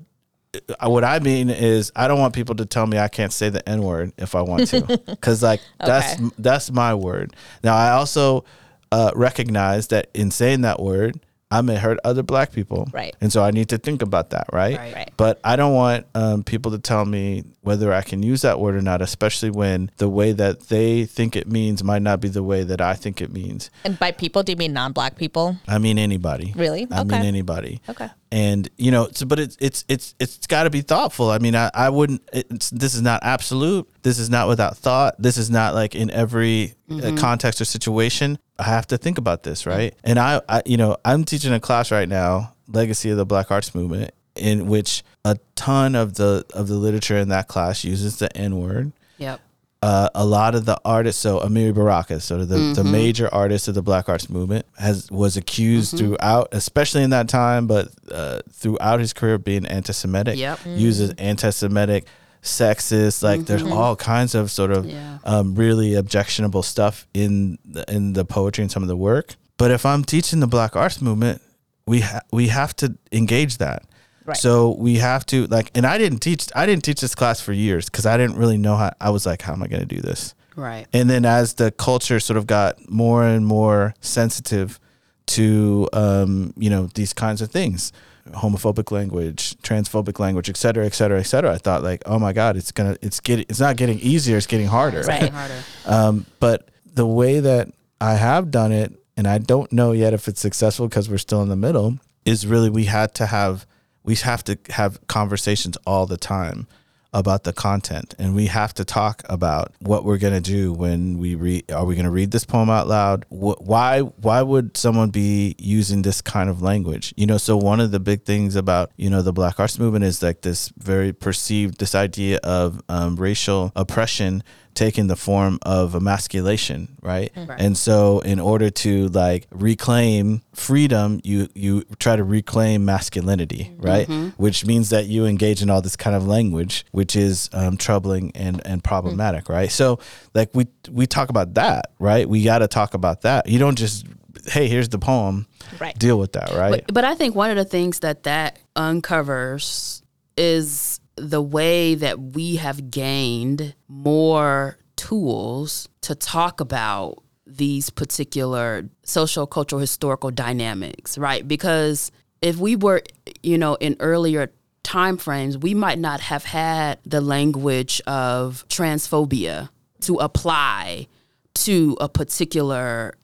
I- 0.81 0.89
what 0.89 1.05
I 1.05 1.19
mean 1.19 1.51
is 1.51 1.91
I 1.97 2.07
don't 2.09 2.19
want 2.21 2.33
people 2.35 2.55
to 2.55 2.65
tell 2.65 2.87
me 2.87 2.97
I 2.99 3.09
can't 3.09 3.33
say 3.33 3.49
the 3.51 3.69
N 3.69 3.83
word 3.83 4.13
if 4.17 4.35
I 4.35 4.41
want 4.43 4.69
to, 4.69 5.01
because 5.07 5.43
like 5.43 5.61
that's 5.79 6.17
that's 6.39 6.71
my 6.71 6.95
word. 6.95 7.35
Now 7.65 7.75
I 7.77 7.91
also 7.91 8.45
uh, 8.93 9.11
recognize 9.17 9.89
that 9.89 10.09
in 10.15 10.31
saying 10.31 10.61
that 10.63 10.81
word, 10.81 11.21
I 11.51 11.61
may 11.61 11.77
hurt 11.77 11.99
other 12.03 12.25
black 12.25 12.53
people. 12.53 12.89
Right. 12.93 13.15
And 13.21 13.33
so 13.33 13.43
I 13.43 13.53
need 13.53 13.69
to 13.69 13.79
think 13.79 14.03
about 14.03 14.31
that, 14.31 14.47
right? 14.53 14.77
Right. 14.77 14.95
Right. 14.95 15.13
But 15.17 15.39
I 15.45 15.55
don't 15.55 15.75
want 15.75 16.07
um, 16.15 16.43
people 16.43 16.73
to 16.73 16.79
tell 16.79 17.05
me 17.05 17.45
whether 17.61 17.93
I 17.93 18.03
can 18.03 18.23
use 18.23 18.43
that 18.43 18.59
word 18.59 18.75
or 18.75 18.83
not, 18.83 19.01
especially 19.01 19.51
when 19.51 19.91
the 19.99 20.09
way 20.09 20.33
that 20.33 20.63
they 20.69 21.05
think 21.05 21.37
it 21.37 21.47
means 21.47 21.85
might 21.85 22.03
not 22.03 22.21
be 22.21 22.29
the 22.29 22.43
way 22.43 22.65
that 22.65 22.81
I 22.81 22.95
think 22.95 23.21
it 23.21 23.33
means. 23.33 23.71
And 23.85 23.97
by 23.99 24.11
people, 24.11 24.43
do 24.43 24.53
you 24.53 24.57
mean 24.57 24.73
non-black 24.73 25.17
people? 25.17 25.57
I 25.69 25.79
mean 25.79 25.99
anybody. 25.99 26.53
Really? 26.57 26.89
I 26.91 27.05
mean 27.05 27.23
anybody. 27.23 27.81
Okay. 27.89 28.09
And 28.33 28.69
you 28.77 28.91
know, 28.91 29.09
so, 29.13 29.25
but 29.25 29.39
it's 29.39 29.57
it's 29.61 29.85
it's 29.89 30.17
it's 30.19 30.47
got 30.49 30.65
to 30.65 30.71
be 30.71 30.81
thoughtful. 30.81 31.31
I 31.31 31.39
mean, 31.39 31.55
I, 31.55 31.71
I 31.73 31.91
wouldn't. 31.91 32.29
It's, 32.33 32.71
this 32.71 32.95
is 32.95 33.01
not 33.01 33.23
absolute. 33.23 33.89
This 34.03 34.19
is 34.19 34.29
not 34.29 34.49
without 34.49 34.77
thought. 34.77 35.15
This 35.21 35.39
is 35.39 35.49
not 35.49 35.75
like 35.75 35.95
in 35.95 36.11
every 36.11 36.75
uh, 36.91 37.15
context 37.17 37.61
or 37.61 37.65
situation. 37.65 38.39
I 38.59 38.65
have 38.65 38.87
to 38.89 38.99
think 38.99 39.19
about 39.19 39.43
this, 39.43 39.67
right? 39.67 39.95
And 40.05 40.19
I, 40.19 40.41
I, 40.49 40.63
you 40.65 40.77
know, 40.77 40.97
I'm 41.05 41.25
teaching 41.25 41.53
a 41.53 41.61
class 41.61 41.91
right 41.91 42.09
now, 42.09 42.55
Legacy 42.69 43.11
of 43.11 43.17
the 43.17 43.27
Black 43.27 43.51
Arts 43.51 43.75
Movement, 43.75 44.13
in 44.35 44.67
which 44.67 45.03
a 45.25 45.39
ton 45.55 45.95
of 45.95 46.15
the 46.15 46.45
of 46.55 46.69
the 46.69 46.75
literature 46.77 47.17
in 47.17 47.29
that 47.29 47.49
class 47.49 47.85
uses 47.85 48.19
the 48.19 48.35
N 48.37 48.59
word 48.59 48.93
Yep. 49.19 49.41
uh, 49.83 50.09
a 50.15 50.25
lot 50.27 50.55
of 50.55 50.65
the 50.67 50.79
artists, 50.85 51.21
so 51.23 51.41
Amiri 51.41 51.75
Baraka, 51.75 52.21
so 52.21 52.45
the, 52.45 52.73
the 52.75 52.85
major 52.85 53.33
artist 53.33 53.69
of 53.69 53.75
the 53.75 53.83
Black 53.83 54.09
Arts 54.09 54.29
Movement, 54.29 54.67
has 54.79 55.11
was 55.11 55.37
accused 55.37 55.97
throughout, 55.97 56.49
especially 56.53 57.03
in 57.03 57.11
that 57.11 57.29
time, 57.29 57.67
but 57.67 57.89
uh, 58.11 58.41
throughout 58.53 59.01
his 59.01 59.13
career, 59.13 59.35
of 59.35 59.45
being 59.45 59.65
anti-Semitic. 59.67 60.37
Yep. 60.37 60.61
uses 60.67 61.11
anti-Semitic, 61.19 62.07
sexist, 62.47 63.23
like 63.23 63.47
there's 63.47 63.63
all 63.63 63.97
kinds 63.97 64.35
of 64.35 64.51
sort 64.51 64.71
of 64.71 64.87
Yeah. 64.87 65.19
um, 65.25 65.55
really 65.55 65.95
objectionable 65.95 66.63
stuff 66.63 67.07
in 67.13 67.59
the, 67.65 67.85
in 67.93 68.13
the 68.15 68.25
poetry 68.25 68.63
and 68.63 68.71
some 68.73 68.83
of 68.83 68.89
the 68.89 68.97
work. 68.97 69.35
But 69.59 69.71
if 69.71 69.85
I'm 69.85 70.05
teaching 70.05 70.41
the 70.41 70.47
Black 70.47 70.77
Arts 70.77 71.01
Movement, 71.01 71.43
we 71.87 72.01
ha- 72.01 72.21
we 72.33 72.49
have 72.49 72.75
to 72.77 72.97
engage 73.13 73.59
that. 73.59 73.83
Right. 74.25 74.37
So 74.37 74.71
we 74.79 74.97
have 74.97 75.25
to 75.27 75.47
like, 75.47 75.71
and 75.75 75.87
I 75.87 75.99
didn't 75.99 76.19
teach. 76.19 76.49
I 76.55 76.67
didn't 76.67 76.83
teach 76.85 77.01
this 77.01 77.15
class 77.15 77.41
for 77.41 77.53
years 77.53 77.87
because 77.87 78.07
I 78.07 78.17
didn't 78.17 78.37
really 78.37 78.59
know 78.59 78.77
how. 78.77 78.93
I 79.01 79.11
was 79.11 79.25
like, 79.25 79.43
how 79.43 79.53
am 79.53 79.63
I 79.63 79.69
going 79.69 79.87
to 79.87 79.95
do 79.95 80.01
this? 80.01 80.35
Right. 80.57 80.87
And 80.93 81.09
then 81.09 81.25
as 81.25 81.55
the 81.55 81.71
culture 81.71 82.19
sort 82.19 82.37
of 82.37 82.47
got 82.47 82.89
more 82.91 83.23
and 83.25 83.47
more 83.47 83.95
sensitive 84.01 84.81
to, 85.27 85.89
um, 85.93 86.53
you 86.57 86.71
know, 86.71 86.89
these 86.95 87.13
kinds 87.13 87.41
of 87.43 87.51
things, 87.51 87.93
homophobic 88.33 88.91
language, 88.91 89.57
transphobic 89.59 90.19
language, 90.19 90.49
et 90.49 90.57
cetera, 90.57 90.85
et 90.85 90.95
cetera, 90.95 91.19
et 91.19 91.25
cetera, 91.25 91.53
I 91.53 91.59
thought 91.59 91.83
like, 91.83 92.03
oh 92.07 92.19
my 92.19 92.33
God, 92.33 92.57
it's 92.57 92.73
gonna, 92.73 92.97
it's 93.03 93.21
getting, 93.21 93.47
it's 93.49 93.61
not 93.61 93.77
getting 93.77 93.99
easier, 94.01 94.37
it's 94.37 94.47
getting 94.47 94.67
harder. 94.67 95.03
Right. 95.03 95.31
Harder. 95.33 95.55
Um, 95.87 96.27
but 96.41 96.69
the 96.95 97.07
way 97.07 97.39
that 97.39 97.69
I 98.01 98.15
have 98.15 98.51
done 98.51 98.73
it, 98.73 98.93
and 99.17 99.27
I 99.27 99.39
don't 99.39 99.71
know 99.73 99.93
yet 99.93 100.13
if 100.13 100.27
it's 100.27 100.41
successful 100.41 100.89
because 100.89 101.09
we're 101.09 101.19
still 101.19 101.43
in 101.43 101.49
the 101.49 101.57
middle, 101.57 101.99
is 102.25 102.47
really 102.47 102.69
we 102.69 102.85
had 102.85 103.15
to 103.15 103.27
have 103.27 103.67
we 104.03 104.15
have 104.17 104.43
to 104.45 104.59
have 104.71 105.05
conversations 105.07 105.77
all 105.87 106.07
the 106.07 106.17
time 106.17 106.67
about 107.17 107.45
the 107.45 107.53
content 107.53 108.15
and 108.19 108.35
we 108.35 108.45
have 108.45 108.75
to 108.75 108.85
talk 108.85 109.23
about 109.25 109.73
what 109.81 110.05
we're 110.05 110.19
going 110.19 110.35
to 110.35 110.41
do 110.41 110.71
when 110.71 111.17
we 111.17 111.35
read 111.35 111.73
are 111.73 111.87
we 111.87 111.95
going 111.95 112.05
to 112.05 112.11
read 112.11 112.31
this 112.31 112.45
poem 112.45 112.69
out 112.69 112.87
loud? 112.87 113.25
Wh- 113.31 113.59
why 113.59 114.01
why 114.01 114.43
would 114.43 114.77
someone 114.77 115.09
be 115.09 115.55
using 115.59 116.03
this 116.03 116.21
kind 116.21 116.51
of 116.51 116.61
language? 116.61 117.15
You 117.17 117.25
know 117.25 117.39
so 117.39 117.57
one 117.57 117.81
of 117.81 117.91
the 117.91 118.01
big 118.01 118.25
things 118.25 118.55
about 118.55 118.93
you 118.99 119.09
know 119.09 119.23
the 119.23 119.33
black 119.33 119.59
arts 119.59 119.79
movement 119.79 120.05
is 120.05 120.23
like 120.23 120.43
this 120.43 120.71
very 120.77 121.15
perceived 121.15 121.79
this 121.79 121.95
idea 121.95 122.39
of 122.45 122.83
um, 122.91 123.17
racial 123.17 123.73
oppression 123.75 124.43
taking 124.77 125.07
the 125.07 125.17
form 125.17 125.59
of 125.63 125.95
emasculation 125.95 126.97
right? 127.03 127.33
Mm. 127.35 127.49
Right. 127.49 127.61
and 127.61 127.77
so 127.77 128.21
in 128.21 128.39
order 128.39 128.71
to 128.71 129.09
like 129.09 129.47
reclaim 129.51 130.43
freedom 130.55 131.21
you 131.25 131.49
you 131.55 131.85
try 131.99 132.15
to 132.17 132.23
reclaim 132.25 132.85
masculinity 132.85 133.73
mm-hmm. 133.73 133.87
right? 133.87 134.07
Mm-hmm. 134.07 134.43
Which 134.43 134.65
means 134.67 134.91
that 134.91 135.07
you 135.07 135.27
engage 135.27 135.63
in 135.63 135.71
all 135.71 135.83
this 135.83 135.97
kind 135.97 136.15
of 136.15 136.27
language 136.27 136.85
which 136.93 137.17
is 137.17 137.51
um, 137.53 137.77
troubling 137.77 138.33
and 138.35 138.65
and 138.67 138.85
problematic 138.85 139.49
right? 139.49 139.71
So 139.71 139.99
like 140.35 140.51
we 140.55 140.67
we 140.91 141.07
talk 141.07 141.31
about 141.31 141.55
that 141.55 141.93
right? 141.99 142.29
We 142.29 142.43
got 142.43 142.59
to 142.59 142.69
talk 142.69 142.95
about 142.95 143.23
that. 143.23 143.49
You 143.49 143.59
don't 143.59 143.77
just 143.77 144.07
hey 144.47 144.69
here's 144.69 144.89
the 144.89 144.99
poem. 144.99 145.47
Right. 145.81 145.99
deal 145.99 146.19
with 146.19 146.33
that 146.33 146.53
right? 146.53 146.85
But, 146.87 146.95
but 146.95 147.05
I 147.05 147.15
think 147.15 147.35
one 147.35 147.51
of 147.51 147.57
the 147.57 147.65
things 147.65 148.01
that 148.01 148.23
that 148.25 148.59
uncovers 148.77 150.03
is 150.37 151.01
the 151.17 151.43
way 151.43 151.95
that 151.95 152.21
we 152.21 152.57
have 152.57 152.91
gained 152.91 153.75
more 153.89 154.79
tools 154.97 155.89
to 156.03 156.15
talk 156.15 156.61
about 156.61 157.23
these 157.47 157.91
particular 157.91 158.89
social, 159.05 159.47
cultural, 159.47 159.81
historical 159.81 160.31
dynamics, 160.31 161.17
right? 161.17 161.47
Because 161.47 162.11
if 162.43 162.57
we 162.57 162.77
were, 162.77 163.03
you 163.43 163.57
know, 163.57 163.75
in 163.77 163.97
earlier 164.01 164.53
time 164.83 165.17
frames, 165.17 165.57
we 165.57 165.75
might 165.75 165.99
not 165.99 166.21
have 166.21 166.45
had 166.45 166.99
the 167.05 167.21
language 167.21 168.01
of 168.07 168.65
transphobia 168.69 169.69
to 170.03 170.17
apply 170.17 171.07
to 171.55 171.97
a 172.01 172.09
particular 172.09 173.15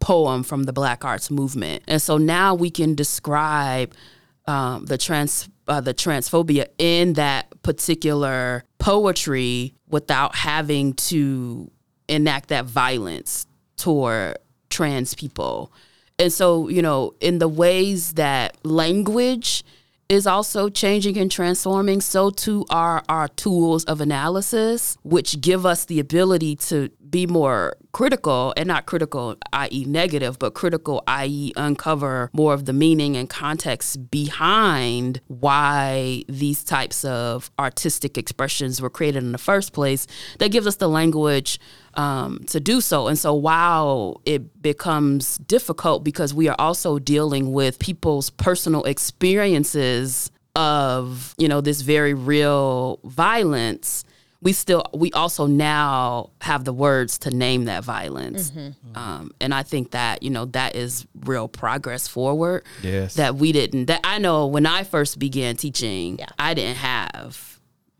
poem 0.00 0.42
from 0.42 0.64
the 0.64 0.72
Black 0.72 1.04
Arts 1.04 1.30
Movement, 1.30 1.84
and 1.86 2.02
so 2.02 2.18
now 2.18 2.54
we 2.54 2.70
can 2.70 2.94
describe 2.94 3.94
um, 4.46 4.86
the 4.86 4.98
trans 4.98 5.48
uh, 5.68 5.80
the 5.80 5.94
transphobia 5.94 6.66
in 6.78 7.14
that 7.14 7.62
particular 7.62 8.64
poetry 8.78 9.74
without 9.88 10.34
having 10.34 10.94
to 10.94 11.70
enact 12.08 12.48
that 12.48 12.64
violence 12.64 13.46
toward 13.76 14.36
trans 14.70 15.14
people. 15.14 15.72
And 16.18 16.32
so, 16.32 16.68
you 16.68 16.82
know, 16.82 17.14
in 17.20 17.38
the 17.38 17.48
ways 17.48 18.14
that 18.14 18.56
language 18.64 19.64
is 20.12 20.26
also 20.26 20.68
changing 20.68 21.16
and 21.16 21.30
transforming, 21.30 22.00
so 22.00 22.28
too 22.28 22.66
are 22.68 23.02
our 23.08 23.28
tools 23.28 23.84
of 23.84 24.00
analysis, 24.00 24.98
which 25.02 25.40
give 25.40 25.64
us 25.64 25.86
the 25.86 25.98
ability 25.98 26.54
to 26.54 26.90
be 27.08 27.26
more 27.26 27.76
critical 27.92 28.52
and 28.56 28.66
not 28.66 28.86
critical, 28.86 29.36
i.e., 29.52 29.84
negative, 29.86 30.38
but 30.38 30.54
critical, 30.54 31.02
i.e., 31.06 31.52
uncover 31.56 32.30
more 32.32 32.54
of 32.54 32.64
the 32.64 32.72
meaning 32.72 33.16
and 33.16 33.28
context 33.28 34.10
behind 34.10 35.20
why 35.28 36.24
these 36.28 36.64
types 36.64 37.04
of 37.04 37.50
artistic 37.58 38.16
expressions 38.18 38.80
were 38.80 38.90
created 38.90 39.22
in 39.22 39.32
the 39.32 39.38
first 39.38 39.72
place. 39.72 40.06
That 40.38 40.50
gives 40.50 40.66
us 40.66 40.76
the 40.76 40.88
language 40.88 41.60
um, 41.94 42.40
to 42.48 42.58
do 42.60 42.80
so. 42.80 43.08
And 43.08 43.18
so 43.18 43.34
while 43.34 44.20
it 44.24 44.62
becomes 44.62 45.38
difficult 45.38 46.04
because 46.04 46.32
we 46.34 46.48
are 46.48 46.56
also 46.58 46.98
dealing 46.98 47.52
with 47.52 47.78
people's 47.78 48.30
personal 48.30 48.84
experiences 48.84 50.30
of, 50.56 51.34
you 51.38 51.48
know, 51.48 51.60
this 51.60 51.80
very 51.82 52.14
real 52.14 52.98
violence, 53.04 54.04
we 54.40 54.52
still, 54.52 54.82
we 54.92 55.12
also 55.12 55.46
now 55.46 56.30
have 56.40 56.64
the 56.64 56.72
words 56.72 57.18
to 57.18 57.30
name 57.30 57.66
that 57.66 57.84
violence. 57.84 58.52
Um, 58.94 59.30
and 59.40 59.54
I 59.54 59.62
think 59.62 59.92
that, 59.92 60.22
you 60.22 60.30
know, 60.30 60.46
that 60.46 60.74
is 60.74 61.06
real 61.24 61.46
progress 61.48 62.08
forward 62.08 62.64
Yes. 62.82 63.14
that 63.14 63.36
we 63.36 63.52
didn't, 63.52 63.86
that 63.86 64.00
I 64.02 64.18
know 64.18 64.46
when 64.46 64.66
I 64.66 64.82
first 64.82 65.18
began 65.18 65.56
teaching, 65.56 66.18
Yeah. 66.18 66.26
I 66.38 66.54
didn't 66.54 66.78
have 66.78 67.51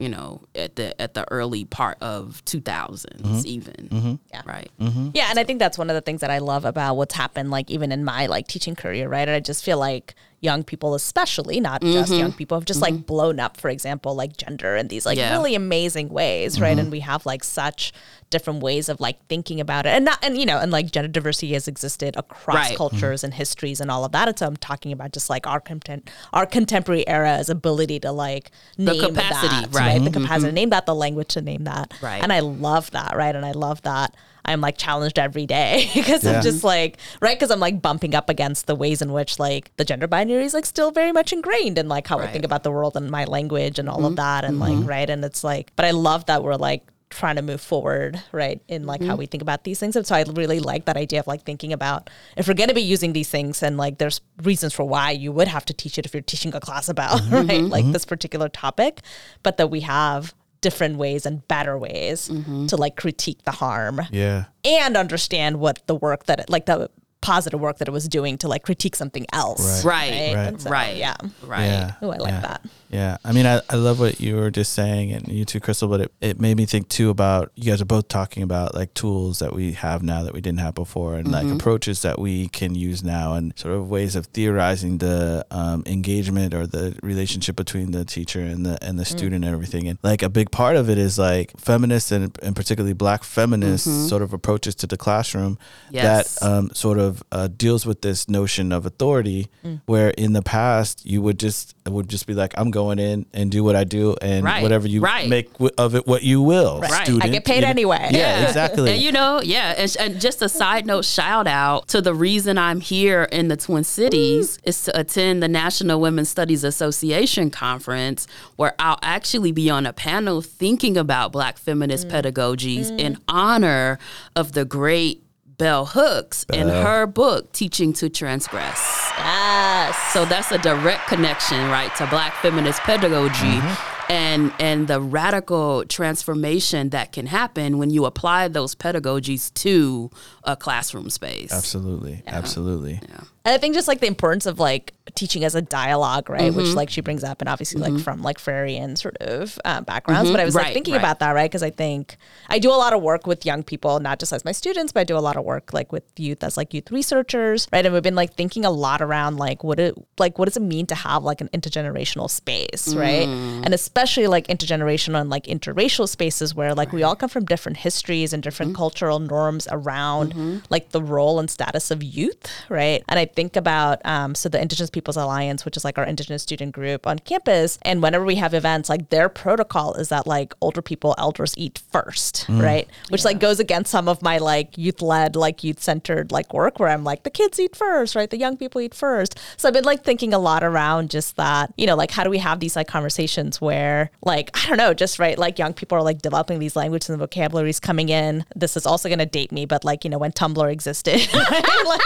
you 0.03 0.09
know, 0.09 0.43
at 0.57 0.75
the 0.75 1.01
at 1.01 1.15
the 1.15 1.25
early 1.31 1.65
part 1.65 1.97
of 2.01 2.43
2000s 2.45 3.45
even. 3.45 4.19
Yeah. 4.33 4.43
Right. 4.45 4.69
Mm-hmm. 4.81 5.11
Yeah, 5.15 5.29
and 5.31 5.39
I 5.39 5.45
think 5.45 5.61
that's 5.61 5.79
one 5.79 5.91
of 5.91 5.95
the 5.95 6.01
things 6.01 6.23
that 6.23 6.31
I 6.31 6.39
love 6.39 6.65
about 6.65 6.97
what's 6.97 7.15
happened, 7.15 7.53
like 7.53 7.71
even 7.71 7.93
in 7.93 8.03
my 8.03 8.27
like 8.27 8.49
teaching 8.49 8.75
career, 8.75 9.09
right? 9.09 9.29
And 9.29 9.31
I 9.31 9.39
just 9.39 9.65
feel 9.65 9.79
like 9.79 10.17
young 10.43 10.65
people, 10.65 10.95
especially 10.95 11.61
not 11.61 11.81
just 11.83 12.11
mm-hmm. 12.11 12.21
young 12.21 12.33
people, 12.33 12.59
have 12.59 12.65
just 12.65 12.83
like 12.83 12.93
mm-hmm. 12.93 13.03
blown 13.03 13.39
up, 13.39 13.57
for 13.57 13.71
example, 13.71 14.15
like 14.17 14.37
gender 14.37 14.77
in 14.77 14.89
these 14.89 15.07
like 15.07 15.17
Yeah. 15.17 15.31
really 15.31 15.55
amazing 15.55 16.09
ways, 16.09 16.61
right? 16.61 16.71
And 16.71 16.81
mm-hmm. 16.83 16.91
we 16.91 17.01
have 17.01 17.25
like 17.25 17.45
such 17.45 17.93
different 18.29 18.61
ways 18.61 18.89
of 18.89 18.99
like 19.01 19.25
thinking 19.29 19.61
about 19.61 19.87
it, 19.87 19.91
and 19.91 20.05
not 20.05 20.19
and 20.21 20.37
you 20.37 20.45
know, 20.45 20.59
and 20.59 20.73
like 20.73 20.91
gender 20.91 21.09
diversity 21.09 21.53
has 21.53 21.69
existed 21.69 22.17
across 22.17 22.57
Right. 22.57 22.77
cultures 22.77 23.23
and 23.23 23.33
histories 23.33 23.81
and 23.81 23.89
all 23.89 24.05
of 24.05 24.11
that. 24.13 24.27
And 24.29 24.37
so 24.37 24.47
I'm 24.47 24.57
talking 24.57 24.91
about 24.91 25.13
just 25.13 25.31
like 25.31 25.47
our 25.47 25.61
content, 25.61 26.11
our 26.33 26.45
contemporary 26.45 27.07
era's 27.07 27.49
ability 27.49 28.01
to 28.01 28.11
like 28.11 28.51
name 28.77 29.01
capacity, 29.01 29.67
that, 29.67 29.75
right. 29.75 30.03
The 30.03 30.11
capacity 30.11 30.49
to 30.49 30.53
name 30.53 30.71
that, 30.71 30.87
the 30.87 30.95
language 30.95 31.29
to 31.29 31.41
name 31.41 31.65
that, 31.65 31.95
Right. 32.03 32.21
And 32.21 32.33
I 32.33 32.41
love 32.41 32.91
that, 32.91 33.17
right? 33.17 33.35
And 33.35 33.47
I 33.47 33.53
love 33.53 33.81
that 33.83 34.17
I'm 34.45 34.61
like 34.61 34.77
challenged 34.79 35.19
every 35.19 35.47
day 35.47 35.91
because 35.95 36.25
Yeah. 36.25 36.37
I'm 36.37 36.43
just 36.43 36.65
like, 36.65 36.99
right? 37.21 37.39
Because 37.39 37.51
I'm 37.51 37.61
like 37.61 37.81
bumping 37.81 38.15
up 38.15 38.29
against 38.29 38.67
the 38.67 38.75
ways 38.75 39.03
in 39.03 39.13
which 39.13 39.39
like 39.39 39.75
the 39.77 39.85
gender 39.85 40.07
binary 40.07 40.45
is 40.45 40.55
like 40.55 40.67
still 40.67 40.91
very 40.91 41.13
much 41.13 41.33
ingrained 41.33 41.79
in 41.79 41.89
like 41.89 42.07
how 42.07 42.19
I 42.19 42.27
think 42.27 42.45
about 42.45 42.63
the 42.63 42.71
world 42.71 42.97
and 42.97 43.11
my 43.11 43.25
language 43.25 43.79
and 43.79 43.89
all 43.89 44.01
of 44.01 44.05
mm-hmm. 44.05 44.15
that. 44.17 44.45
And 44.45 44.59
like, 44.59 44.73
mm-hmm. 44.73 44.89
right. 44.89 45.09
And 45.09 45.25
it's 45.25 45.45
like, 45.45 45.73
but 45.77 45.85
I 45.85 45.91
love 45.93 46.27
that 46.27 46.43
we're 46.43 46.57
like, 46.57 46.87
trying 47.13 47.37
to 47.37 47.43
move 47.43 47.61
forward 47.61 48.21
right 48.33 48.63
in 48.69 48.87
like 48.87 49.01
how 49.01 49.09
mm-hmm. 49.09 49.19
we 49.19 49.27
think 49.27 49.43
about 49.43 49.65
these 49.65 49.79
things 49.79 49.95
and 49.97 50.07
so 50.07 50.15
i 50.15 50.25
really 50.33 50.59
like 50.59 50.87
that 50.87 50.97
idea 50.97 51.21
of 51.21 51.27
like 51.27 51.43
thinking 51.43 51.73
about 51.73 52.09
if 52.37 52.49
we're 52.49 52.55
going 52.55 52.69
to 52.69 52.75
be 52.75 52.83
using 52.83 53.13
these 53.13 53.29
things 53.29 53.63
and 53.63 53.77
like 53.77 53.99
there's 53.99 54.21
reasons 54.43 54.73
for 54.73 54.85
why 54.85 55.11
you 55.11 55.31
would 55.31 55.49
have 55.49 55.65
to 55.65 55.75
teach 55.75 55.99
it 55.99 56.07
if 56.07 56.15
you're 56.15 56.23
teaching 56.23 56.55
a 56.55 56.61
class 56.61 56.89
about 56.89 57.21
right 57.31 57.63
like 57.63 57.85
this 57.93 58.05
particular 58.05 58.49
topic 58.49 59.01
but 59.43 59.59
that 59.59 59.71
we 59.71 59.81
have 59.81 60.35
different 60.63 60.97
ways 60.97 61.27
and 61.27 61.47
better 61.49 61.77
ways 61.77 62.29
mm-hmm. 62.31 62.67
to 62.67 62.77
like 62.77 62.97
critique 62.97 63.43
the 63.45 63.51
harm 63.51 64.01
yeah. 64.11 64.45
and 64.65 64.97
understand 64.97 65.61
what 65.61 65.87
the 65.87 65.95
work 65.95 66.25
that 66.25 66.41
it, 66.41 66.49
like 66.49 66.65
the 66.65 66.89
positive 67.23 67.59
work 67.61 67.79
that 67.79 67.89
it 67.89 67.93
was 67.93 68.07
doing 68.09 68.37
to 68.39 68.49
like 68.49 68.63
critique 68.65 68.95
something 68.97 69.25
else. 69.33 69.85
Right. 69.85 70.35
Right. 70.35 70.47
And 70.49 70.61
so, 70.61 70.69
Right. 70.71 70.97
Yeah. 70.97 71.17
Right. 71.47 71.65
Yeah. 71.65 71.95
Oh, 72.03 72.11
I 72.11 72.17
like 72.19 72.31
yeah. 72.33 72.41
that. 72.41 72.67
Yeah. 72.91 73.17
I 73.25 73.33
mean, 73.33 73.47
I, 73.47 73.61
I 73.71 73.77
love 73.77 73.99
what 74.01 74.21
you 74.21 74.37
were 74.37 74.51
just 74.51 74.75
saying 74.75 75.13
and 75.13 75.27
you 75.29 75.47
too, 75.47 75.61
Crystal, 75.61 75.89
but 75.89 76.03
it, 76.03 76.13
it 76.21 76.41
made 76.41 76.59
me 76.59 76.67
think 76.67 76.89
too 76.89 77.09
about 77.09 77.51
you 77.55 77.71
guys 77.71 77.81
are 77.81 77.87
both 77.87 78.09
talking 78.09 78.43
about 78.43 78.75
like 78.75 78.93
tools 78.93 79.39
that 79.39 79.55
we 79.55 79.73
have 79.73 80.03
now 80.03 80.23
that 80.25 80.35
we 80.35 80.43
didn't 80.43 80.61
have 80.61 80.75
before 80.75 81.15
and 81.15 81.31
like 81.31 81.47
approaches 81.47 82.03
that 82.03 82.19
we 82.19 82.49
can 82.49 82.75
use 82.75 83.03
now 83.03 83.33
and 83.35 83.57
sort 83.59 83.75
of 83.75 83.89
ways 83.89 84.15
of 84.15 84.27
theorizing 84.27 84.99
the 84.99 85.47
um, 85.51 85.83
engagement 85.87 86.53
or 86.53 86.67
the 86.67 86.95
relationship 87.03 87.57
between 87.57 87.93
the 87.93 88.05
teacher 88.05 88.41
and 88.41 88.67
the 88.67 88.77
and 88.83 88.99
the 88.99 89.05
student 89.05 89.45
and 89.45 89.55
everything. 89.55 89.89
And 89.89 89.99
like 90.03 90.23
a 90.23 90.29
big 90.29 90.51
part 90.51 90.77
of 90.77 90.91
it 90.91 90.99
is 90.99 91.19
like 91.19 91.53
feminists 91.59 92.11
and, 92.13 92.37
and 92.43 92.55
particularly 92.55 92.93
black 92.95 93.23
feminists 93.25 93.89
sort 94.09 94.23
of 94.23 94.33
approaches 94.33 94.75
to 94.77 94.87
the 94.87 94.97
classroom 94.97 95.59
Yes. 95.91 96.39
that 96.41 96.47
um, 96.47 96.71
sort 96.75 96.99
of 96.99 97.12
uh, 97.33 97.49
deals 97.49 97.85
with 97.85 98.03
this 98.03 98.29
notion 98.29 98.73
of 98.73 98.87
authority 98.87 99.49
mm. 99.65 99.81
where 99.87 100.11
in 100.11 100.33
the 100.33 100.43
past 100.43 101.05
you 101.05 101.21
would 101.21 101.39
just 101.39 101.75
would 101.87 102.09
just 102.09 102.27
be 102.27 102.35
like 102.35 102.55
i'm 102.57 102.71
going 102.71 102.99
in 102.99 103.27
and 103.33 103.51
do 103.51 103.65
what 103.65 103.75
i 103.75 103.85
do 103.85 104.15
and 104.23 104.45
Right, 104.45 104.63
whatever 104.63 104.87
you 104.87 105.01
right. 105.01 105.29
make 105.29 105.53
w- 105.55 105.71
of 105.79 105.95
it 105.95 106.07
what 106.07 106.23
you 106.23 106.41
will 106.43 106.81
Right. 106.81 106.93
I 106.93 107.05
student 107.05 107.25
I 107.25 107.29
get 107.29 107.45
paid 107.45 107.57
you 107.57 107.61
know? 107.63 107.69
anyway. 107.69 108.09
yeah, 108.13 108.47
exactly 108.47 108.93
And 108.93 109.03
you 109.03 109.13
know, 109.13 109.41
yeah. 109.43 109.75
And, 109.77 109.97
and 109.99 110.21
just 110.21 110.43
a 110.43 110.49
side 110.49 110.87
note 110.87 111.05
shout 111.05 111.47
out 111.47 111.89
to 111.89 112.01
the 112.01 112.15
reason 112.15 112.59
I'm 112.59 112.81
here 112.81 113.25
in 113.25 113.49
the 113.49 113.57
Twin 113.57 113.85
Cities 113.85 114.59
is 114.65 114.85
to 114.85 114.99
attend 114.99 115.43
the 115.43 115.49
National 115.49 116.01
Women's 116.01 116.29
Studies 116.29 116.65
Association 116.65 117.51
conference, 117.51 118.27
where 118.57 118.75
I'll 118.79 118.99
actually 119.03 119.53
be 119.53 119.71
on 119.71 119.87
a 119.87 119.93
panel 119.93 120.43
thinking 120.43 120.97
about 120.97 121.33
Black 121.33 121.59
feminist 121.59 122.09
mm. 122.09 122.13
pedagogies 122.13 122.91
in 122.99 123.17
mm. 123.17 123.21
honor 123.29 123.99
of 124.37 124.53
the 124.53 124.65
great 124.65 125.23
Bell 125.63 125.87
Hooks 125.87 126.45
in 126.53 126.67
her 126.67 127.07
book, 127.07 127.53
Teaching 127.53 127.93
to 127.93 128.09
Transgress. 128.09 128.81
Yes. 129.17 129.97
So 130.13 130.25
that's 130.25 130.51
a 130.51 130.59
direct 130.59 131.07
connection, 131.07 131.71
right, 131.71 131.95
to 131.99 132.07
black 132.09 132.35
feminist 132.43 132.81
pedagogy 132.81 133.31
mm-hmm. 133.31 134.13
and 134.13 134.53
and 134.59 134.89
the 134.89 135.01
radical 135.01 135.85
transformation 135.85 136.89
that 136.89 137.13
can 137.13 137.27
happen 137.27 137.79
when 137.79 137.91
you 137.91 138.07
apply 138.07 138.49
those 138.49 138.75
pedagogies 138.75 139.55
to 139.55 140.11
a 140.43 140.57
classroom 140.57 141.09
space. 141.11 141.53
absolutely 141.53 142.25
absolutely 142.27 143.01
And 143.45 143.55
I 143.55 143.59
think 143.59 143.75
just 143.75 143.89
like 143.89 144.01
the 144.01 144.07
importance 144.07 144.47
of 144.47 144.61
like 144.61 144.95
teaching 145.15 145.45
as 145.45 145.55
a 145.55 145.63
dialogue, 145.63 146.31
right? 146.31 146.55
Which 146.55 146.67
mm-hmm. 146.67 146.77
like 146.77 146.91
she 146.91 147.01
brings 147.01 147.25
up, 147.25 147.41
and 147.41 147.49
obviously 147.49 147.81
like 147.81 147.93
mm-hmm. 147.93 148.03
from 148.03 148.23
like 148.23 148.39
Freirean 148.39 148.97
sort 148.97 149.17
of 149.19 149.59
uh, 149.65 149.81
backgrounds. 149.81 150.31
But 150.31 150.39
I 150.39 150.43
mm-hmm. 150.43 150.47
was 150.47 150.55
like 150.55 150.73
thinking 150.73 150.95
right. 150.95 151.01
about 151.01 151.19
that, 151.19 151.33
right? 151.33 151.51
Because 151.51 151.63
I 151.63 151.71
think 151.71 152.17
I 152.49 152.59
do 152.59 152.71
a 152.71 152.79
lot 152.79 152.93
of 152.93 153.03
work 153.03 153.27
with 153.27 153.45
young 153.45 153.65
people, 153.65 153.99
not 153.99 154.21
just 154.21 154.33
as 154.33 154.45
my 154.45 154.53
students, 154.53 154.93
but 154.93 155.01
I 155.01 155.05
do 155.05 155.17
a 155.17 155.21
lot 155.21 155.37
of 155.37 155.45
work 155.45 155.73
like 155.73 155.91
with 155.91 156.05
youth 156.17 156.45
as 156.45 156.57
like 156.57 156.73
youth 156.73 156.91
researchers, 156.93 157.67
right? 157.73 157.85
And 157.85 157.93
we've 157.93 158.03
been 158.03 158.15
like 158.15 158.35
thinking 158.35 158.65
a 158.65 158.71
lot 158.71 159.03
around 159.03 159.39
like 159.39 159.65
what 159.65 159.81
it 159.81 159.95
like 160.19 160.39
what 160.39 160.47
does 160.47 160.57
it 160.57 160.63
mean 160.63 160.87
to 160.87 160.95
have 160.95 161.25
like 161.25 161.41
an 161.41 161.49
intergenerational 161.49 162.31
space, 162.31 162.95
right? 162.95 163.27
Mm. 163.27 163.65
And 163.65 163.75
especially 163.75 164.29
like 164.29 164.47
intergenerational 164.47 165.21
and 165.21 165.31
like 165.31 165.45
interracial 165.45 166.09
spaces 166.09 166.55
where 166.55 166.75
like 166.75 166.93
we 166.93 167.03
all 167.03 167.17
come 167.17 167.29
from 167.29 167.45
different 167.45 167.79
histories 167.79 168.33
and 168.33 168.43
different 168.43 168.77
cultural 168.77 169.19
norms 169.19 169.67
around 169.71 170.63
like 170.71 170.91
the 170.91 171.03
role 171.03 171.41
and 171.41 171.51
status 171.51 171.91
of 171.91 172.05
youth, 172.05 172.51
right? 172.69 173.03
And 173.09 173.19
I 173.19 173.32
think 173.35 173.57
about 173.57 174.01
um, 174.05 174.35
so 174.35 174.49
the 174.49 174.61
Indigenous 174.61 174.91
Peoples 174.91 175.17
Alliance, 175.17 175.65
which 175.65 175.77
is 175.77 175.85
like 175.85 175.99
our 175.99 176.05
Indigenous 176.05 176.43
student 176.43 176.73
group 176.73 177.07
on 177.07 177.19
campus, 177.19 177.79
and 177.83 178.03
whenever 178.03 178.25
we 178.25 178.37
have 178.37 178.55
events, 178.55 178.89
like 178.89 179.11
their 179.11 179.29
protocol 179.29 179.95
is 179.95 180.09
that 180.09 180.27
like 180.27 180.55
older 180.61 180.83
people, 180.83 181.15
elders 181.19 181.55
eat 181.57 181.83
first, 181.93 182.47
right? 182.49 182.89
Which 183.09 183.25
like 183.25 183.39
goes 183.39 183.61
against 183.61 183.91
some 183.91 184.09
of 184.09 184.23
my 184.23 184.39
like 184.39 184.77
youth 184.77 185.03
led, 185.03 185.37
like 185.37 185.65
youth 185.65 185.83
centered 185.83 186.33
like 186.33 186.53
work 186.53 186.79
where 186.79 186.89
I'm 186.89 187.05
like 187.05 187.23
the 187.23 187.31
kids 187.31 187.59
eat 187.61 187.77
first, 187.77 188.15
right? 188.15 188.29
The 188.29 188.39
young 188.39 188.57
people 188.57 188.81
eat 188.81 188.95
first. 188.95 189.39
So 189.57 189.69
I've 189.69 189.75
been 189.75 189.85
like 189.85 190.05
thinking 190.05 190.35
a 190.35 190.39
lot 190.39 190.65
around 190.65 191.11
just 191.11 191.37
that, 191.37 191.73
you 191.77 191.87
know, 191.87 191.97
like 191.97 192.11
how 192.11 192.25
do 192.25 192.31
we 192.31 192.39
have 192.39 192.61
these 192.61 192.77
like 192.77 192.89
conversations 192.89 193.61
where 193.61 194.11
like 194.25 194.51
I 194.55 194.69
don't 194.69 194.79
know, 194.79 194.95
just 194.95 195.19
right, 195.19 195.39
like 195.39 195.59
young 195.59 195.75
people 195.75 195.97
are 195.99 196.03
like 196.03 196.23
developing 196.23 196.59
these 196.59 196.77
languages 196.77 197.11
and 197.11 197.19
vocabularies 197.19 197.81
coming 197.81 198.09
in. 198.09 198.45
This 198.55 198.77
is 198.77 198.87
also 198.87 199.09
going 199.09 199.19
to 199.19 199.27
date 199.27 199.53
me, 199.53 199.67
but 199.67 199.85
like 199.85 200.05
you 200.05 200.11
know 200.11 200.19
when 200.19 200.33
Tumblr 200.33 200.71
existed, 200.71 201.29
right? 201.35 201.85
like, 201.87 202.01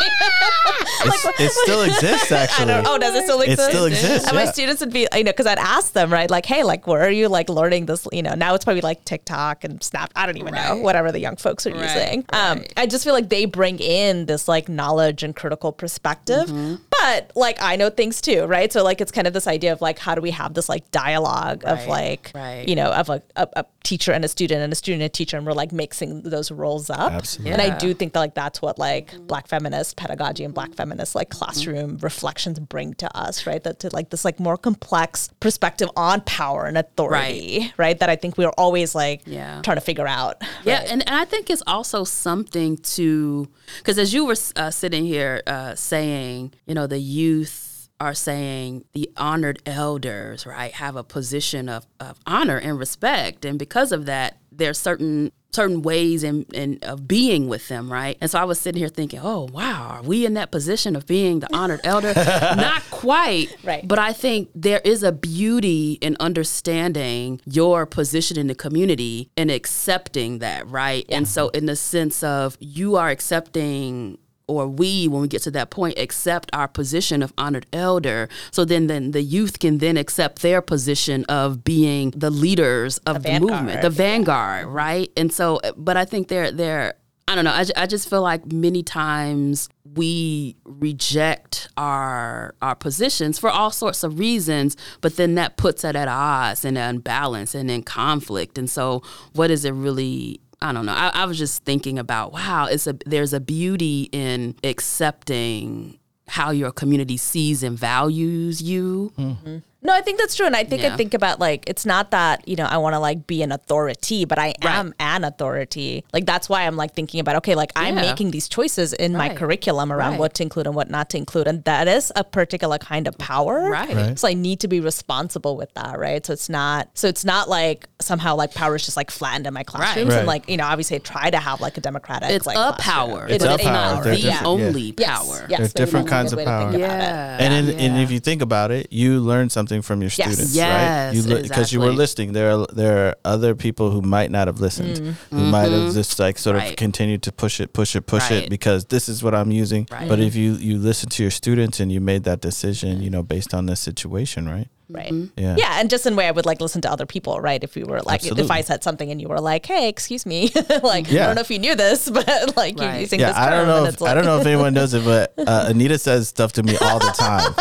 It's- 1.25 1.41
it 1.41 1.53
still 1.65 1.83
exists 1.83 2.33
actually 2.33 2.73
I 2.73 2.83
don't, 2.83 2.87
oh, 2.87 2.99
does 2.99 3.15
it 3.15 3.25
still 3.25 3.41
exist? 3.41 3.61
It 3.61 3.65
exist? 3.65 3.71
still 3.71 3.85
exists, 3.87 4.29
And 4.29 4.37
my 4.37 4.45
students 4.47 4.81
would 4.81 4.93
be, 4.93 5.07
you 5.15 5.25
know, 5.25 5.31
because 5.33 5.47
I'd 5.47 5.59
ask 5.59 5.93
them, 5.93 6.13
right, 6.13 6.31
like, 6.31 6.47
hey, 6.47 6.63
like, 6.65 6.87
where 6.87 7.01
are 7.03 7.11
you 7.11 7.29
like 7.29 7.49
learning 7.49 7.87
this? 7.87 8.07
You 8.13 8.23
know, 8.23 8.35
now 8.35 8.55
it's 8.55 8.65
probably 8.65 8.81
like 8.83 9.05
TikTok 9.05 9.65
and 9.65 9.83
Snap. 9.83 10.13
I 10.17 10.27
don't 10.27 10.37
even 10.39 10.55
know, 10.55 10.77
whatever 10.77 11.13
the 11.13 11.21
young 11.21 11.37
folks 11.37 11.67
are 11.67 11.71
Right, 11.73 11.83
using. 11.83 12.25
Um, 12.33 12.59
right. 12.59 12.73
I 12.77 12.87
just 12.87 13.05
feel 13.05 13.13
like 13.15 13.29
they 13.29 13.45
bring 13.45 13.79
in 13.79 14.27
this 14.27 14.49
like 14.49 14.69
knowledge 14.69 15.23
and 15.23 15.35
critical 15.35 15.73
perspective, 15.73 16.49
Mm-hmm. 16.49 16.77
but 16.91 17.33
like 17.35 17.59
I 17.61 17.77
know 17.77 17.91
things 17.91 18.21
too, 18.21 18.45
right? 18.45 18.73
So 18.73 18.83
like 18.85 19.01
it's 19.01 19.13
kind 19.13 19.27
of 19.27 19.33
this 19.33 19.47
idea 19.47 19.73
of 19.73 19.81
like 19.81 19.99
how 19.99 20.15
do 20.15 20.21
we 20.21 20.31
have 20.33 20.55
this 20.55 20.69
like 20.69 20.91
dialogue 20.91 21.63
of 21.65 21.87
like, 21.87 22.33
right. 22.35 22.67
you 22.69 22.75
know, 22.77 22.91
of 22.93 23.09
a, 23.11 23.23
a, 23.37 23.49
a 23.57 23.65
teacher 23.93 24.13
and 24.17 24.25
a 24.25 24.29
student 24.37 24.61
and 24.65 24.73
a 24.73 24.77
student 24.77 25.01
and 25.03 25.07
a 25.07 25.15
teacher, 25.21 25.37
and 25.39 25.47
we're 25.47 25.53
like 25.63 25.73
mixing 25.73 26.11
those 26.35 26.49
roles 26.51 26.91
up. 26.91 27.13
Absolutely. 27.13 27.53
And 27.53 27.61
I 27.63 27.71
do 27.79 27.95
think 27.95 28.13
that 28.15 28.21
like 28.27 28.35
that's 28.35 28.61
what 28.65 28.79
like 28.79 29.07
black 29.33 29.47
feminist 29.47 29.97
pedagogy 29.97 30.43
and 30.45 30.53
black 30.55 30.73
feminist 30.75 31.15
like 31.15 31.29
Mm-hmm. 31.31 31.45
classroom 31.45 31.99
reflections 32.11 32.59
bring 32.59 32.95
to 33.03 33.09
us, 33.25 33.47
right? 33.47 33.63
That 33.63 33.79
to 33.81 33.91
like 33.99 34.11
this 34.11 34.25
like 34.25 34.39
more 34.49 34.57
complex 34.57 35.29
perspective 35.41 35.89
on 35.97 36.21
power 36.23 36.67
and 36.67 36.77
authority, 36.79 37.73
right? 37.77 37.99
That 37.99 38.09
I 38.11 38.17
think 38.17 38.37
we 38.39 38.45
are 38.45 38.55
always 38.59 38.95
like 38.95 39.23
Yeah. 39.27 39.61
trying 39.63 39.77
to 39.77 39.81
figure 39.91 40.07
out. 40.07 40.35
Yeah, 40.65 40.79
right? 40.81 40.91
and, 40.93 41.01
and 41.09 41.17
I 41.17 41.25
think 41.25 41.51
it's 41.51 41.63
also 41.67 42.05
something 42.05 42.77
to 42.97 43.49
because 43.79 43.99
as 43.99 44.13
you 44.15 44.25
were 44.25 44.37
uh, 44.57 44.71
sitting 44.71 45.05
here 45.05 45.43
uh, 45.47 45.75
saying, 45.75 46.53
you 46.67 46.75
know, 46.75 46.87
the 46.87 46.99
youth 46.99 47.66
are 48.01 48.15
saying 48.15 48.85
the 48.93 49.11
honored 49.17 49.61
elders, 49.67 50.47
right, 50.47 50.73
have 50.75 50.97
a 50.97 51.05
position 51.05 51.69
of, 51.69 51.87
of 52.01 52.19
honor 52.27 52.59
and 52.59 52.79
respect, 52.79 53.45
and 53.45 53.59
because 53.59 53.93
of 53.93 54.07
that, 54.07 54.39
there's 54.53 54.79
certain 54.79 55.33
certain 55.53 55.81
ways 55.81 56.23
in, 56.23 56.43
in 56.53 56.79
of 56.83 57.09
being 57.09 57.49
with 57.49 57.67
them, 57.69 57.91
right? 57.91 58.19
And 58.21 58.31
so 58.31 58.39
I 58.39 58.45
was 58.45 58.61
sitting 58.61 58.79
here 58.79 58.89
thinking, 58.91 59.21
oh 59.23 59.49
wow, 59.53 59.89
are 59.89 60.03
we 60.03 60.27
in 60.27 60.35
that 60.35 60.51
position 60.51 60.95
of 60.95 61.07
being 61.07 61.41
the 61.41 61.49
honored 61.57 61.81
elder? 61.83 62.13
Not 62.57 62.83
quite, 62.91 63.57
Right. 63.65 63.87
But 63.87 63.99
I 63.99 64.13
think 64.13 64.51
there 64.55 64.83
is 64.85 65.03
a 65.03 65.13
beauty 65.13 65.93
in 66.03 66.17
understanding 66.21 67.41
your 67.47 67.87
position 67.87 68.39
in 68.39 68.49
the 68.49 68.55
community 68.55 69.31
and 69.37 69.51
accepting 69.51 70.41
that, 70.41 70.69
right? 70.69 71.07
And 71.09 71.27
so, 71.27 71.49
in 71.49 71.67
the 71.67 71.77
sense 71.77 72.23
of 72.23 72.57
you 72.61 72.97
are 72.97 73.09
accepting. 73.09 74.19
Or 74.49 74.69
we, 74.69 75.09
when 75.09 75.23
we 75.23 75.29
get 75.29 75.43
to 75.43 75.51
that 75.53 75.71
point, 75.71 75.99
accept 75.99 76.51
our 76.53 76.69
position 76.69 77.23
of 77.23 77.33
honored 77.37 77.67
elder. 77.73 78.29
So 78.53 78.65
then, 78.65 78.87
then 78.87 79.11
the 79.11 79.23
youth 79.23 79.59
can 79.59 79.79
then 79.79 79.97
accept 79.97 80.43
their 80.43 80.63
position 80.63 81.25
of 81.25 81.65
being 81.65 82.11
the 82.11 82.31
leaders 82.31 82.99
of 82.99 83.25
the, 83.25 83.41
movement, 83.41 83.83
the 83.83 83.91
vanguard, 83.91 84.67
right? 84.67 85.11
And 85.17 85.33
so, 85.33 85.57
uh, 85.57 85.73
but 85.77 85.97
I 85.97 86.05
think 86.05 86.29
they're 86.29 86.53
they're 86.53 86.95
I 87.29 87.35
don't 87.35 87.45
know. 87.45 87.51
I, 87.51 87.65
I 87.77 87.87
just 87.87 88.09
feel 88.09 88.23
like 88.23 88.53
many 88.53 88.85
times 88.85 89.69
we 89.97 90.55
reject 90.65 91.69
our 91.77 92.55
our 92.63 92.77
positions 92.77 93.37
for 93.39 93.51
all 93.51 93.73
sorts 93.73 94.05
of 94.05 94.21
reasons, 94.21 94.77
but 95.01 95.17
then 95.17 95.35
that 95.35 95.57
puts 95.57 95.83
it 95.83 95.97
at 95.97 96.07
odds 96.07 96.65
and 96.65 96.79
unbalance 96.79 97.55
and 97.55 97.69
in 97.69 97.83
conflict. 97.83 98.59
And 98.59 98.71
so, 98.71 99.03
what 99.33 99.51
is 99.51 99.65
it 99.65 99.73
really? 99.73 100.41
I 100.63 100.73
don't 100.73 100.87
know. 100.87 100.93
I, 100.93 101.11
I 101.15 101.25
was 101.27 101.39
just 101.39 101.65
thinking 101.65 101.99
about 101.99 102.33
wow. 102.33 102.67
It's 102.67 102.87
a 102.87 102.97
there's 103.05 103.33
a 103.33 103.41
beauty 103.41 104.09
in 104.13 104.57
accepting 104.65 105.99
how 106.29 106.51
your 106.51 106.73
community 106.73 107.17
sees 107.17 107.63
and 107.63 107.79
values 107.79 108.63
you. 108.63 109.13
Mm-hmm. 109.19 109.59
No, 109.87 109.95
I 109.95 110.01
think 110.03 110.19
that's 110.19 110.35
true. 110.35 110.47
And 110.47 110.57
I 110.57 110.65
think 110.65 110.83
I 110.85 110.97
think 110.97 111.15
about 111.15 111.39
like 111.41 111.65
it's 111.69 111.87
not 111.87 112.11
that, 112.11 112.47
you 112.49 112.57
know, 112.57 112.67
I 112.67 112.77
want 112.79 112.95
to 112.95 112.99
like 112.99 113.27
be 113.27 113.43
an 113.43 113.53
authority, 113.53 114.25
but 114.25 114.39
I 114.39 114.55
am 114.63 114.95
an 114.99 115.23
authority. 115.25 116.05
Like 116.13 116.27
that's 116.27 116.49
why 116.49 116.67
I'm 116.67 116.77
like 116.77 116.95
thinking 116.95 117.21
about, 117.21 117.37
okay, 117.37 117.55
like 117.55 117.71
I'm 117.77 117.95
Yeah. 117.97 118.03
making 118.03 118.33
these 118.33 118.49
choices 118.49 118.93
in 118.93 119.13
my 119.13 119.29
curriculum 119.35 119.93
around 119.93 120.13
Right. 120.13 120.21
what 120.21 120.35
to 120.35 120.43
include 120.43 120.67
and 120.67 120.75
what 120.75 120.91
not 120.91 121.11
to 121.11 121.17
include. 121.19 121.47
And 121.47 121.63
that 121.65 121.89
is 121.89 122.11
a 122.17 122.25
particular 122.25 122.79
kind 122.79 123.07
of 123.07 123.17
power. 123.19 123.71
Right. 123.71 123.95
Right. 123.95 124.19
So 124.19 124.27
I 124.29 124.35
need 124.35 124.61
to 124.61 124.69
be 124.69 124.81
responsible 124.81 125.57
with 125.57 125.73
that, 125.75 125.99
right? 125.99 126.25
So 126.27 126.33
it's 126.33 126.49
not 126.49 126.89
so 126.95 127.07
it's 127.09 127.25
not 127.25 127.49
like 127.49 127.89
somehow 128.01 128.35
like 128.37 128.55
power 128.55 128.75
is 128.77 128.85
just 128.85 128.97
like 128.97 129.11
flattened 129.11 129.47
in 129.47 129.55
my 129.55 129.63
classrooms. 129.63 130.11
Right. 130.11 130.19
And 130.19 130.27
like, 130.27 130.49
you 130.51 130.57
know, 130.57 130.65
obviously 130.65 130.97
I 130.97 130.99
try 131.01 131.31
to 131.31 131.39
have 131.39 131.61
like 131.61 131.77
a 131.79 131.81
democratic 131.81 132.31
It's 132.31 132.47
like 132.47 132.57
a 132.57 132.73
classroom. 132.75 132.95
power. 132.95 133.27
It's 133.29 133.45
but 133.45 133.51
a 133.53 133.55
it's 133.55 133.63
power. 133.65 133.73
not 133.73 134.03
They're 134.05 134.15
the 134.17 134.21
different- 134.23 134.41
yeah. 134.43 134.47
only 134.49 134.95
Yes, 134.99 135.09
power. 135.19 135.47
yes, 135.49 135.59
There's 135.61 135.73
different 135.73 136.09
kinds 136.09 136.33
of 136.33 136.39
power. 136.45 136.73
think 136.73 136.83
about 136.85 136.97
it. 136.99 137.03
Yeah. 137.03 137.37
and 137.41 137.69
in, 137.71 137.79
and 137.79 137.99
if 138.03 138.11
you 138.11 138.19
think 138.21 138.43
about 138.43 138.71
it, 138.71 138.93
you 138.93 139.21
learn 139.21 139.49
something 139.51 139.76
from 139.83 140.01
your 140.01 140.11
Yes. 140.17 140.33
students, 140.33 140.55
Yes, 140.55 141.15
right? 141.15 141.15
You 141.15 141.43
because 141.43 141.73
you 141.73 141.81
were 141.81 141.93
listening. 141.93 142.33
There 142.33 142.51
are 142.53 142.67
there 142.73 143.09
are 143.09 143.15
other 143.25 143.55
people 143.55 143.91
who 143.91 144.03
might 144.03 144.31
not 144.31 144.47
have 144.47 144.61
listened, 144.61 145.17
who 145.31 145.45
might 145.51 145.71
have 145.71 145.93
just 145.95 146.19
like 146.19 146.39
sort 146.39 146.57
of 146.57 146.63
Mm-hmm. 146.63 146.75
Continued 146.77 147.23
to 147.23 147.33
push 147.33 147.61
it, 147.61 147.73
push 147.73 147.95
it, 147.97 148.07
push 148.07 148.31
it 148.31 148.49
because 148.51 148.87
this 148.87 149.09
is 149.09 149.23
what 149.23 149.35
I'm 149.35 149.51
using. 149.51 149.87
Right. 149.91 150.09
But 150.09 150.21
if 150.21 150.35
you 150.35 150.53
you 150.55 150.79
listen 150.79 151.09
to 151.11 151.23
your 151.23 151.31
students 151.31 151.81
and 151.81 151.91
you 151.93 152.01
made 152.01 152.25
that 152.25 152.41
decision, 152.41 153.03
you 153.03 153.11
know, 153.11 153.23
based 153.23 153.55
on 153.55 153.67
this 153.67 153.81
situation, 153.81 154.49
right? 154.49 154.69
Right. 154.89 155.13
Yeah. 155.37 155.57
Yeah. 155.59 155.81
And 155.81 155.91
just 155.91 156.07
in 156.07 156.13
a 156.13 156.17
way 156.17 156.29
I 156.29 156.31
would 156.31 156.47
like 156.47 156.61
listen 156.61 156.81
to 156.83 156.91
other 156.91 157.07
people, 157.07 157.41
right? 157.41 157.63
If 157.63 157.75
we 157.75 157.83
were 157.85 158.01
like, 158.03 158.25
if 158.25 158.51
I 158.51 158.61
said 158.61 158.85
something 158.85 159.11
and 159.11 159.21
you 159.21 159.29
were 159.29 159.41
like, 159.41 159.67
hey, 159.67 159.89
excuse 159.89 160.25
me, 160.25 160.51
like, 160.83 161.09
I 161.13 161.27
don't 161.27 161.35
know 161.35 161.41
if 161.41 161.51
you 161.51 161.59
knew 161.59 161.75
this, 161.75 162.09
but 162.17 162.57
like 162.57 162.79
you're 162.79 162.89
Right. 162.89 163.01
using 163.01 163.19
Yeah, 163.21 163.29
this 163.29 163.37
I 163.37 163.51
don't 163.51 163.67
know. 163.67 163.85
If, 163.85 163.95
it's 163.95 164.03
I 164.03 164.15
don't 164.15 164.25
know 164.25 164.39
if 164.41 164.47
anyone 164.53 164.75
knows 164.75 164.95
it, 164.95 165.05
but 165.05 165.33
uh, 165.39 165.65
Anita 165.69 165.99
says 165.99 166.29
stuff 166.29 166.53
to 166.55 166.63
me 166.63 166.77
all 166.77 166.99
the 167.01 167.13
time. 167.19 167.53